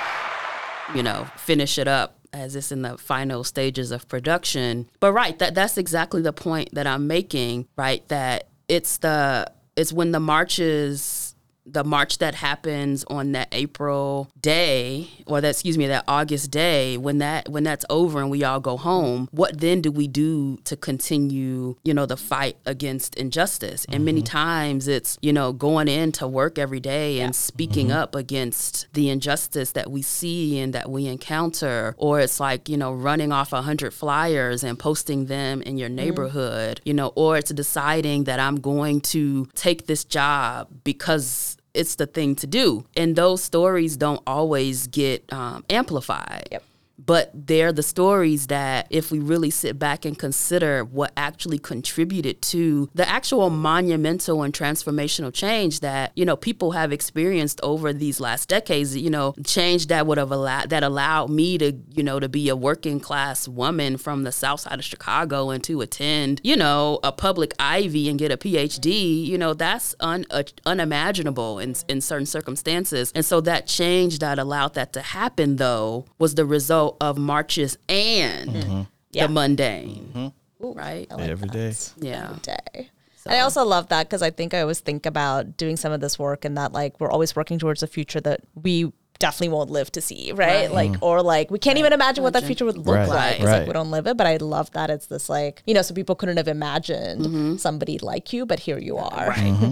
you 0.93 1.01
know, 1.01 1.27
finish 1.37 1.77
it 1.77 1.87
up 1.87 2.19
as 2.33 2.57
it's 2.57 2.73
in 2.73 2.81
the 2.81 2.97
final 2.97 3.45
stages 3.45 3.91
of 3.91 4.07
production. 4.09 4.89
But 4.99 5.13
right, 5.13 5.39
that 5.39 5.55
that's 5.55 5.77
exactly 5.77 6.21
the 6.21 6.33
point 6.33 6.69
that 6.73 6.87
I'm 6.87 7.07
making. 7.07 7.67
Right, 7.77 8.05
that 8.09 8.49
it's 8.67 8.97
the 8.97 9.49
it's 9.77 9.93
when 9.93 10.11
the 10.11 10.19
marches 10.19 11.26
the 11.67 11.83
march 11.83 12.17
that 12.19 12.35
happens 12.35 13.03
on 13.09 13.33
that 13.33 13.47
April 13.51 14.29
day 14.39 15.09
or 15.25 15.41
that 15.41 15.49
excuse 15.49 15.77
me 15.77 15.87
that 15.87 16.03
August 16.07 16.51
day 16.51 16.97
when 16.97 17.17
that 17.19 17.49
when 17.49 17.63
that's 17.63 17.85
over 17.89 18.21
and 18.21 18.29
we 18.29 18.43
all 18.43 18.59
go 18.59 18.77
home 18.77 19.27
what 19.31 19.59
then 19.59 19.81
do 19.81 19.91
we 19.91 20.07
do 20.07 20.57
to 20.63 20.75
continue 20.75 21.75
you 21.83 21.93
know 21.93 22.05
the 22.05 22.17
fight 22.17 22.57
against 22.65 23.15
injustice? 23.15 23.85
And 23.89 24.05
many 24.05 24.21
mm-hmm. 24.21 24.25
times 24.25 24.87
it's 24.87 25.17
you 25.21 25.33
know 25.33 25.53
going 25.53 25.87
in 25.87 26.11
to 26.13 26.27
work 26.27 26.57
every 26.57 26.79
day 26.79 27.19
and 27.19 27.35
speaking 27.35 27.87
mm-hmm. 27.87 27.97
up 27.97 28.15
against 28.15 28.87
the 28.93 29.09
injustice 29.09 29.71
that 29.71 29.91
we 29.91 30.01
see 30.01 30.59
and 30.59 30.73
that 30.73 30.89
we 30.89 31.07
encounter 31.07 31.95
or 31.97 32.19
it's 32.19 32.39
like 32.39 32.69
you 32.69 32.77
know 32.77 32.93
running 32.93 33.31
off 33.31 33.53
a 33.53 33.61
hundred 33.61 33.93
flyers 33.93 34.63
and 34.63 34.79
posting 34.79 35.25
them 35.25 35.61
in 35.61 35.77
your 35.77 35.89
mm-hmm. 35.89 35.95
neighborhood 35.95 36.81
you 36.85 36.93
know 36.93 37.11
or 37.15 37.37
it's 37.37 37.51
deciding 37.51 38.25
that 38.25 38.39
I'm 38.39 38.57
going 38.57 39.01
to 39.01 39.45
take 39.55 39.87
this 39.87 40.03
job 40.03 40.67
because 40.83 41.56
it's 41.77 41.95
the 41.95 42.07
thing 42.07 42.35
to 42.35 42.47
do. 42.47 42.85
And 42.95 43.15
those 43.15 43.43
stories 43.43 43.95
don't 43.97 44.21
always 44.25 44.87
get 44.87 45.31
um, 45.31 45.63
amplified. 45.69 46.49
Yep. 46.51 46.63
But 46.97 47.31
they're 47.33 47.71
the 47.71 47.83
stories 47.83 48.47
that, 48.47 48.87
if 48.89 49.11
we 49.11 49.19
really 49.19 49.49
sit 49.49 49.77
back 49.77 50.05
and 50.05 50.17
consider 50.17 50.83
what 50.83 51.11
actually 51.15 51.59
contributed 51.59 52.41
to 52.43 52.89
the 52.93 53.07
actual 53.07 53.49
monumental 53.49 54.41
and 54.43 54.53
transformational 54.53 55.33
change 55.33 55.81
that 55.81 56.11
you 56.15 56.25
know 56.25 56.35
people 56.35 56.71
have 56.71 56.91
experienced 56.91 57.59
over 57.63 57.93
these 57.93 58.19
last 58.19 58.49
decades, 58.49 58.97
you 58.97 59.09
know, 59.09 59.35
change 59.45 59.87
that 59.87 60.07
would 60.07 60.17
have 60.17 60.31
allowed 60.31 60.69
that 60.69 60.83
allowed 60.83 61.29
me 61.29 61.57
to 61.57 61.73
you 61.93 62.03
know 62.03 62.19
to 62.19 62.29
be 62.29 62.49
a 62.49 62.55
working 62.55 62.99
class 62.99 63.47
woman 63.47 63.97
from 63.97 64.23
the 64.23 64.31
South 64.31 64.61
Side 64.61 64.79
of 64.79 64.85
Chicago 64.85 65.49
and 65.49 65.63
to 65.65 65.81
attend 65.81 66.41
you 66.43 66.55
know 66.55 66.99
a 67.03 67.11
public 67.11 67.53
Ivy 67.59 68.09
and 68.09 68.17
get 68.17 68.31
a 68.31 68.37
PhD, 68.37 69.25
you 69.25 69.37
know, 69.37 69.53
that's 69.53 69.95
un, 69.99 70.25
uh, 70.31 70.43
unimaginable 70.65 71.59
in 71.59 71.75
in 71.87 72.01
certain 72.01 72.25
circumstances. 72.25 73.11
And 73.13 73.25
so 73.25 73.41
that 73.41 73.67
change 73.67 74.19
that 74.19 74.39
allowed 74.39 74.73
that 74.75 74.93
to 74.93 75.01
happen, 75.01 75.57
though, 75.57 76.05
was 76.17 76.35
the 76.35 76.45
result 76.45 76.86
of 77.01 77.17
marches 77.17 77.77
and 77.89 78.49
mm-hmm. 78.51 78.81
Yeah. 79.11 79.27
the 79.27 79.33
mundane, 79.33 80.11
mm-hmm. 80.13 80.71
right? 80.71 81.07
Every 81.11 81.49
day. 81.49 81.73
Yeah. 81.99 82.35
day. 82.41 82.91
And 83.27 83.35
I 83.35 83.41
also 83.41 83.65
love 83.65 83.89
that 83.89 84.07
because 84.07 84.21
I 84.21 84.29
think 84.29 84.53
I 84.53 84.61
always 84.61 84.79
think 84.79 85.05
about 85.05 85.57
doing 85.57 85.75
some 85.75 85.91
of 85.91 85.99
this 85.99 86.17
work 86.17 86.45
and 86.45 86.57
that 86.57 86.71
like 86.71 86.99
we're 86.99 87.11
always 87.11 87.35
working 87.35 87.59
towards 87.59 87.83
a 87.83 87.87
future 87.87 88.21
that 88.21 88.41
we 88.55 88.91
definitely 89.19 89.49
won't 89.49 89.69
live 89.69 89.91
to 89.93 90.01
see, 90.01 90.31
right? 90.31 90.69
Right. 90.69 90.71
Like 90.71 90.95
or 91.01 91.21
like 91.21 91.51
we 91.51 91.59
can't 91.59 91.77
even 91.77 91.93
imagine 91.93 92.23
what 92.23 92.33
that 92.33 92.43
future 92.43 92.65
would 92.65 92.77
look 92.77 92.95
Right, 92.95 93.07
like. 93.07 93.39
right. 93.39 93.59
Like 93.59 93.67
we 93.67 93.73
don't 93.73 93.91
live 93.91 94.07
it, 94.07 94.17
but 94.17 94.27
I 94.27 94.37
love 94.37 94.71
that 94.71 94.89
it's 94.89 95.07
this 95.07 95.29
like 95.29 95.63
you 95.65 95.73
know, 95.73 95.81
so 95.81 95.93
people 95.93 96.15
couldn't 96.15 96.37
have 96.37 96.47
imagined 96.47 97.25
Mm-hmm. 97.25 97.55
somebody 97.57 97.99
like 97.99 98.31
you, 98.33 98.45
but 98.45 98.59
here 98.59 98.77
you 98.77 98.97
are, 98.97 99.27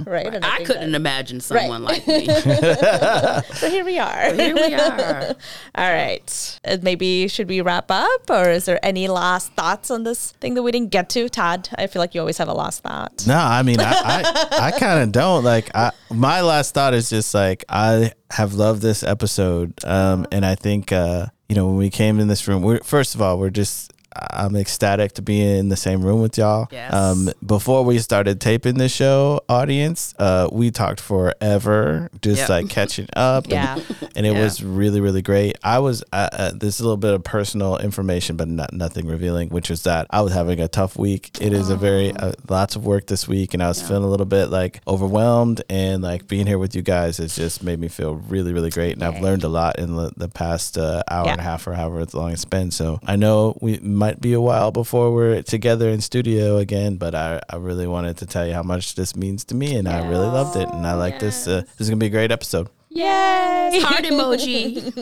right? 0.06 0.34
And 0.34 0.46
I 0.46 0.56
think 0.58 0.68
couldn't 0.68 0.92
that- 0.92 0.96
imagine 0.98 1.40
someone 1.42 1.84
like 1.84 2.06
me. 2.08 2.26
so 3.54 3.70
here 3.70 3.86
we 3.86 3.98
are. 4.00 4.34
Here 4.34 4.54
we 4.56 4.74
are. 4.74 5.36
All 5.76 5.92
right. 5.94 6.60
Uh, 6.66 6.78
Maybe 6.82 7.28
should 7.28 7.48
we 7.50 7.62
wrap 7.62 7.86
up, 7.90 8.30
or 8.30 8.50
is 8.50 8.66
there 8.66 8.80
any 8.86 9.08
last 9.08 9.52
thoughts 9.54 9.90
on 9.92 10.04
this 10.04 10.32
thing 10.34 10.54
that 10.56 10.64
we 10.64 10.72
didn't 10.72 10.92
get 10.92 11.10
to, 11.10 11.30
Todd? 11.30 11.70
I 11.78 11.88
feel 11.88 12.00
like 12.02 12.14
you 12.14 12.22
always 12.22 12.38
have 12.38 12.48
a 12.48 12.54
last 12.54 12.84
thought. 12.84 13.26
No, 13.28 13.38
I 13.38 13.64
mean, 13.64 13.80
I, 13.80 13.92
I, 13.92 14.48
I 14.68 14.72
kind 14.72 15.02
of 15.04 15.12
don't 15.12 15.44
like. 15.44 15.70
I, 15.76 15.92
my 16.12 16.42
last 16.42 16.74
thought 16.74 16.94
is 16.94 17.10
just 17.10 17.34
like 17.34 17.64
I 17.70 18.12
have 18.32 18.54
loved 18.54 18.82
this 18.82 19.04
episode, 19.04 19.74
um, 19.86 20.26
and 20.32 20.46
I 20.46 20.56
think 20.56 20.92
uh, 20.92 21.28
you 21.50 21.56
know 21.56 21.68
when 21.68 21.78
we 21.78 21.90
came 21.90 22.20
in 22.20 22.28
this 22.28 22.48
room, 22.48 22.62
we're 22.62 22.80
first 22.84 23.16
of 23.16 23.22
all 23.22 23.38
we're 23.38 23.50
just 23.50 23.94
I'm 24.32 24.56
ecstatic 24.56 25.14
to 25.14 25.22
be 25.22 25.42
in 25.42 25.70
the 25.70 25.76
same 25.78 26.04
room 26.04 26.22
with 26.22 26.38
y'all. 26.38 26.68
Yes. 26.72 26.94
Um, 26.94 27.30
before 27.46 27.84
we 27.84 28.00
started 28.00 28.40
taping 28.42 28.76
this 28.78 28.94
show, 28.94 29.42
audience, 29.50 30.14
uh, 30.20 30.48
we 30.52 30.72
talked 30.72 31.00
forever, 31.00 32.10
just 32.22 32.42
Yep. 32.42 32.50
like 32.50 32.70
catching 32.70 33.08
up. 33.16 33.48
Yeah. 33.56 33.76
And, 33.76 34.10
and 34.18 34.26
it 34.26 34.34
Yeah. 34.34 34.44
was 34.44 34.64
really, 34.64 35.00
really 35.02 35.22
great. 35.22 35.58
I 35.64 35.80
was, 35.80 36.04
uh, 36.12 36.30
uh, 36.34 36.52
this 36.54 36.76
is 36.76 36.80
a 36.82 36.84
little 36.84 36.98
bit 36.98 37.14
of 37.14 37.24
personal 37.24 37.78
information, 37.78 38.36
but 38.36 38.48
not 38.48 38.74
nothing 38.74 39.08
revealing, 39.08 39.50
which 39.50 39.70
was 39.70 39.84
that 39.84 40.08
I 40.10 40.22
was 40.22 40.34
having 40.34 40.60
a 40.60 40.68
tough 40.68 40.98
week. 40.98 41.32
It 41.40 41.54
is 41.54 41.70
a 41.70 41.76
very, 41.76 42.12
uh, 42.12 42.34
lots 42.50 42.76
of 42.76 42.86
work 42.86 43.08
this 43.08 43.28
week, 43.28 43.54
and 43.54 43.62
I 43.64 43.68
was 43.68 43.82
feeling 43.82 44.04
a 44.04 44.08
little 44.10 44.26
bit 44.26 44.50
like 44.50 44.82
overwhelmed. 44.88 45.62
And 45.70 46.02
like 46.04 46.28
being 46.28 46.48
here 46.48 46.58
with 46.58 46.76
you 46.76 46.82
guys 46.82 47.18
has 47.18 47.36
just 47.36 47.64
made 47.64 47.80
me 47.80 47.88
feel 47.88 48.16
really, 48.16 48.54
really 48.54 48.70
great. 48.70 48.94
And 48.94 49.04
I've 49.04 49.22
learned 49.22 49.44
a 49.44 49.50
lot 49.50 49.80
in 49.80 49.96
the, 49.96 50.12
the 50.18 50.28
past 50.30 50.78
uh, 50.78 51.04
hour 51.10 51.26
Yeah. 51.26 51.32
and 51.34 51.42
a 51.42 51.44
half 51.44 51.68
or 51.68 51.74
however 51.74 52.06
long 52.14 52.32
it's 52.32 52.46
been. 52.46 52.72
So 52.72 53.00
I 53.06 53.16
know 53.16 53.58
we 53.62 53.78
might 54.06 54.22
be 54.22 54.34
a 54.34 54.42
while 54.42 54.72
before 54.72 55.12
we're 55.12 55.42
together 55.42 55.90
in 55.90 56.00
studio 56.00 56.58
again, 56.58 56.98
but 56.98 57.16
I, 57.16 57.42
I 57.50 57.56
really 57.56 57.88
wanted 57.88 58.18
to 58.18 58.28
tell 58.28 58.46
you 58.46 58.54
how 58.54 58.62
much 58.62 58.94
this 58.94 59.16
means 59.16 59.44
to 59.46 59.56
me, 59.56 59.76
and 59.76 59.88
I 59.88 60.08
really 60.08 60.28
loved 60.28 60.56
it. 60.58 60.70
And 60.70 60.86
I 60.86 60.94
like 60.94 61.20
this. 61.20 61.48
Uh, 61.48 61.62
this 61.62 61.82
is 61.82 61.90
gonna 61.90 61.98
be 61.98 62.06
a 62.06 62.18
great 62.18 62.32
episode. 62.32 62.70
Yay! 62.96 63.82
Heart 63.84 64.06
emoji. 64.06 64.94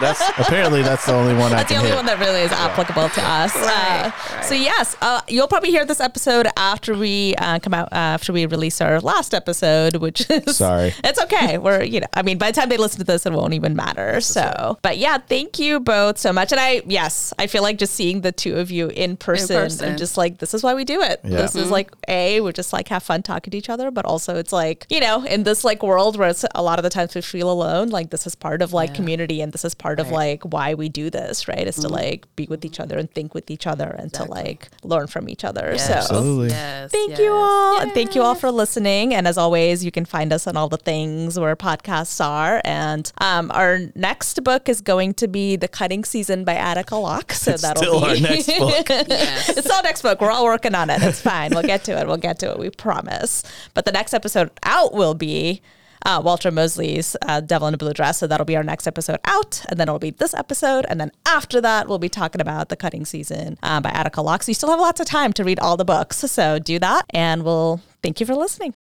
that's 0.00 0.22
apparently 0.38 0.82
that's 0.82 1.04
the 1.06 1.12
only 1.12 1.34
one 1.34 1.52
I 1.52 1.56
That's 1.56 1.70
the 1.70 1.76
only 1.76 1.90
hit. 1.90 1.96
one 1.96 2.06
that 2.06 2.18
really 2.18 2.40
is 2.40 2.52
applicable 2.52 3.08
to 3.10 3.22
us. 3.22 3.54
Uh, 3.54 4.10
So 4.42 4.54
yes, 4.54 4.96
uh, 5.02 5.20
you'll 5.28 5.46
probably 5.48 5.70
hear 5.70 5.84
this 5.84 6.00
episode 6.00 6.46
after 6.56 6.94
we 6.96 7.34
uh, 7.36 7.58
come 7.58 7.74
out, 7.74 7.92
uh, 7.92 7.96
after 8.16 8.32
we 8.32 8.46
release 8.46 8.80
our 8.80 8.98
last 9.00 9.34
episode, 9.34 9.96
which 9.96 10.28
is 10.30 10.56
Sorry. 10.56 10.94
It's 11.04 11.20
okay. 11.24 11.58
We're 11.58 11.82
you 11.82 12.00
know, 12.00 12.06
I 12.14 12.22
mean, 12.22 12.38
by 12.38 12.50
the 12.50 12.58
time 12.60 12.70
they 12.70 12.78
listen 12.78 12.98
to 13.00 13.04
this, 13.04 13.26
it 13.26 13.32
won't 13.32 13.52
even 13.54 13.76
matter. 13.76 14.20
So, 14.22 14.78
but 14.82 14.96
yeah, 14.96 15.18
thank 15.18 15.58
you 15.58 15.80
both 15.80 16.16
so 16.18 16.32
much. 16.32 16.50
And 16.52 16.60
I 16.60 16.80
yes, 16.86 17.34
I 17.38 17.46
feel 17.46 17.62
like 17.62 17.76
just 17.78 17.94
seeing 17.94 18.22
the 18.22 18.32
two 18.32 18.56
of 18.56 18.70
you 18.70 18.88
in 18.88 19.16
person, 19.18 19.56
person. 19.56 19.88
and 19.88 19.98
just 19.98 20.16
like 20.16 20.38
this 20.38 20.54
is 20.54 20.62
why 20.62 20.74
we 20.74 20.84
do 20.84 21.02
it. 21.02 21.20
Yeah. 21.24 21.42
This 21.42 21.54
is 21.56 21.70
like 21.70 21.90
a 22.08 22.40
we 22.40 22.52
just 22.52 22.72
like 22.72 22.88
have 22.88 23.02
fun 23.02 23.22
talking 23.22 23.50
to 23.50 23.58
each 23.58 23.68
other, 23.68 23.90
but 23.90 24.06
also 24.06 24.36
it's 24.36 24.52
like 24.52 24.86
you 24.88 25.00
know 25.00 25.24
in 25.24 25.42
this 25.44 25.62
like 25.64 25.82
world 25.82 26.16
where 26.16 26.28
it's 26.30 26.37
a 26.54 26.62
lot 26.62 26.78
of 26.78 26.82
the 26.82 26.90
times 26.90 27.14
we 27.14 27.20
feel 27.20 27.50
alone. 27.50 27.88
Like 27.88 28.10
this 28.10 28.26
is 28.26 28.34
part 28.34 28.62
of 28.62 28.72
like 28.72 28.94
community, 28.94 29.40
and 29.40 29.52
this 29.52 29.64
is 29.64 29.74
part 29.74 30.00
of 30.00 30.10
like 30.10 30.42
why 30.44 30.74
we 30.74 30.88
do 30.88 31.10
this. 31.10 31.48
Right? 31.48 31.66
Is 31.66 31.76
to 31.76 31.88
like 31.88 32.26
be 32.36 32.46
with 32.46 32.64
each 32.64 32.80
other 32.80 32.98
and 32.98 33.10
think 33.10 33.34
with 33.34 33.50
each 33.50 33.66
other 33.66 33.88
and 33.98 34.12
to 34.14 34.24
like 34.24 34.68
learn 34.82 35.06
from 35.06 35.28
each 35.28 35.44
other. 35.44 35.72
Yes. 35.72 35.86
So. 35.86 35.94
Absolutely. 35.94 36.48
Yes. 36.48 36.90
Thank 36.90 37.10
yes. 37.10 37.18
you 37.20 37.32
all. 37.32 37.80
And 37.80 37.92
thank 37.92 38.14
you 38.14 38.22
all 38.22 38.34
for 38.34 38.50
listening. 38.50 39.14
And 39.14 39.26
as 39.26 39.38
always, 39.38 39.84
you 39.84 39.90
can 39.90 40.04
find 40.04 40.32
us 40.32 40.46
on 40.46 40.56
all 40.56 40.68
the 40.68 40.76
things 40.76 41.38
where 41.38 41.54
podcasts 41.56 42.24
are. 42.24 42.60
And 42.64 43.10
um, 43.18 43.50
our 43.52 43.80
next 43.94 44.42
book 44.44 44.68
is 44.68 44.80
going 44.80 45.14
to 45.14 45.28
be 45.28 45.56
The 45.56 45.68
Cutting 45.68 46.04
Season 46.04 46.44
by 46.44 46.54
Attica 46.54 46.96
Locke. 46.96 47.32
So 47.32 47.52
It's 47.52 47.62
that'll 47.62 47.82
still 47.82 48.00
be 48.00 48.06
our 48.06 48.20
next 48.20 48.46
book. 48.46 48.88
Yes. 49.08 49.48
it's 49.48 49.70
our 49.70 49.82
next 49.82 50.02
book. 50.02 50.20
We're 50.20 50.30
all 50.30 50.44
working 50.44 50.74
on 50.74 50.90
it. 50.90 51.02
It's 51.02 51.20
fine. 51.20 51.50
We'll 51.50 51.62
get 51.62 51.84
to 51.84 51.98
it. 51.98 52.06
We'll 52.06 52.16
get 52.16 52.38
to 52.40 52.50
it. 52.50 52.58
We 52.58 52.70
promise. 52.70 53.42
But 53.74 53.84
the 53.84 53.92
next 53.92 54.14
episode 54.14 54.50
out 54.62 54.92
will 54.92 55.14
be 55.14 55.62
uh, 56.04 56.20
Walter 56.24 56.50
Mosley's 56.50 57.16
uh, 57.22 57.40
Devil 57.40 57.68
in 57.68 57.74
a 57.74 57.78
Blue 57.78 57.92
Dress. 57.92 58.18
So 58.18 58.26
that'll 58.26 58.46
be 58.46 58.56
our 58.56 58.62
next 58.62 58.86
episode 58.86 59.18
out. 59.24 59.64
And 59.68 59.78
then 59.78 59.88
it'll 59.88 59.98
be 59.98 60.10
this 60.10 60.34
episode. 60.34 60.86
And 60.88 61.00
then 61.00 61.12
after 61.26 61.60
that, 61.60 61.88
we'll 61.88 61.98
be 61.98 62.08
talking 62.08 62.40
about 62.40 62.68
The 62.68 62.76
Cutting 62.76 63.04
Season 63.04 63.58
uh, 63.62 63.80
by 63.80 63.90
Attica 63.90 64.22
Locke. 64.22 64.42
So 64.42 64.50
you 64.50 64.54
still 64.54 64.70
have 64.70 64.80
lots 64.80 65.00
of 65.00 65.06
time 65.06 65.32
to 65.34 65.44
read 65.44 65.60
all 65.60 65.76
the 65.76 65.84
books. 65.84 66.18
So 66.18 66.58
do 66.58 66.78
that. 66.78 67.06
And 67.10 67.44
we'll 67.44 67.80
thank 68.02 68.20
you 68.20 68.26
for 68.26 68.34
listening. 68.34 68.74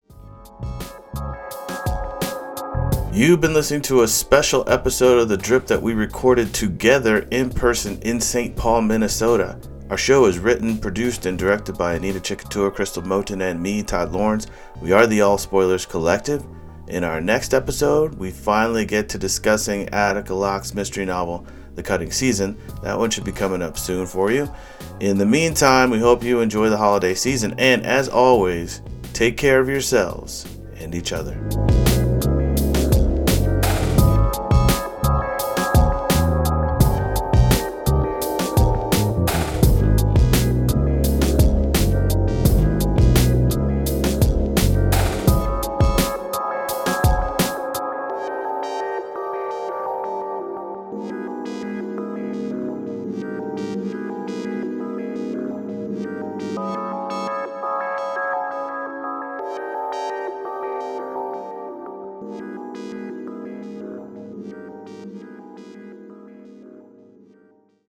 You've 3.11 3.41
been 3.41 3.53
listening 3.53 3.81
to 3.83 4.03
a 4.03 4.07
special 4.07 4.63
episode 4.69 5.17
of 5.17 5.27
The 5.27 5.37
Drip 5.37 5.65
that 5.67 5.81
we 5.81 5.93
recorded 5.95 6.53
together 6.53 7.27
in 7.31 7.49
person 7.49 7.99
in 8.03 8.21
St. 8.21 8.55
Paul, 8.55 8.83
Minnesota. 8.83 9.59
Our 9.89 9.97
show 9.97 10.25
is 10.25 10.37
written, 10.37 10.77
produced, 10.77 11.25
and 11.25 11.39
directed 11.39 11.77
by 11.77 11.95
Anita 11.95 12.19
Chikkatur, 12.19 12.75
Crystal 12.75 13.01
Moten, 13.01 13.41
and 13.41 13.59
me, 13.59 13.81
Todd 13.81 14.11
Lawrence. 14.11 14.47
We 14.81 14.91
are 14.91 15.07
the 15.07 15.21
All 15.21 15.37
Spoilers 15.37 15.85
Collective. 15.85 16.45
In 16.87 17.03
our 17.03 17.19
next 17.19 17.53
episode, 17.53 18.15
we 18.15 18.31
finally 18.31 18.85
get 18.85 19.09
to 19.09 19.17
discussing 19.17 19.89
Attica 19.89 20.33
Locke's 20.33 20.73
mystery 20.73 21.03
novel, 21.03 21.45
The 21.75 21.83
Cutting 21.83 22.11
Season. 22.11 22.57
That 22.81 22.97
one 22.97 23.09
should 23.09 23.25
be 23.25 23.33
coming 23.33 23.61
up 23.61 23.77
soon 23.77 24.07
for 24.07 24.31
you. 24.31 24.49
In 25.01 25.17
the 25.17 25.25
meantime, 25.25 25.89
we 25.89 25.99
hope 25.99 26.23
you 26.23 26.39
enjoy 26.39 26.69
the 26.69 26.77
holiday 26.77 27.13
season, 27.13 27.55
and 27.57 27.85
as 27.85 28.07
always, 28.07 28.81
take 29.11 29.35
care 29.35 29.59
of 29.59 29.67
yourselves 29.67 30.47
and 30.77 30.95
each 30.95 31.11
other. 31.11 31.35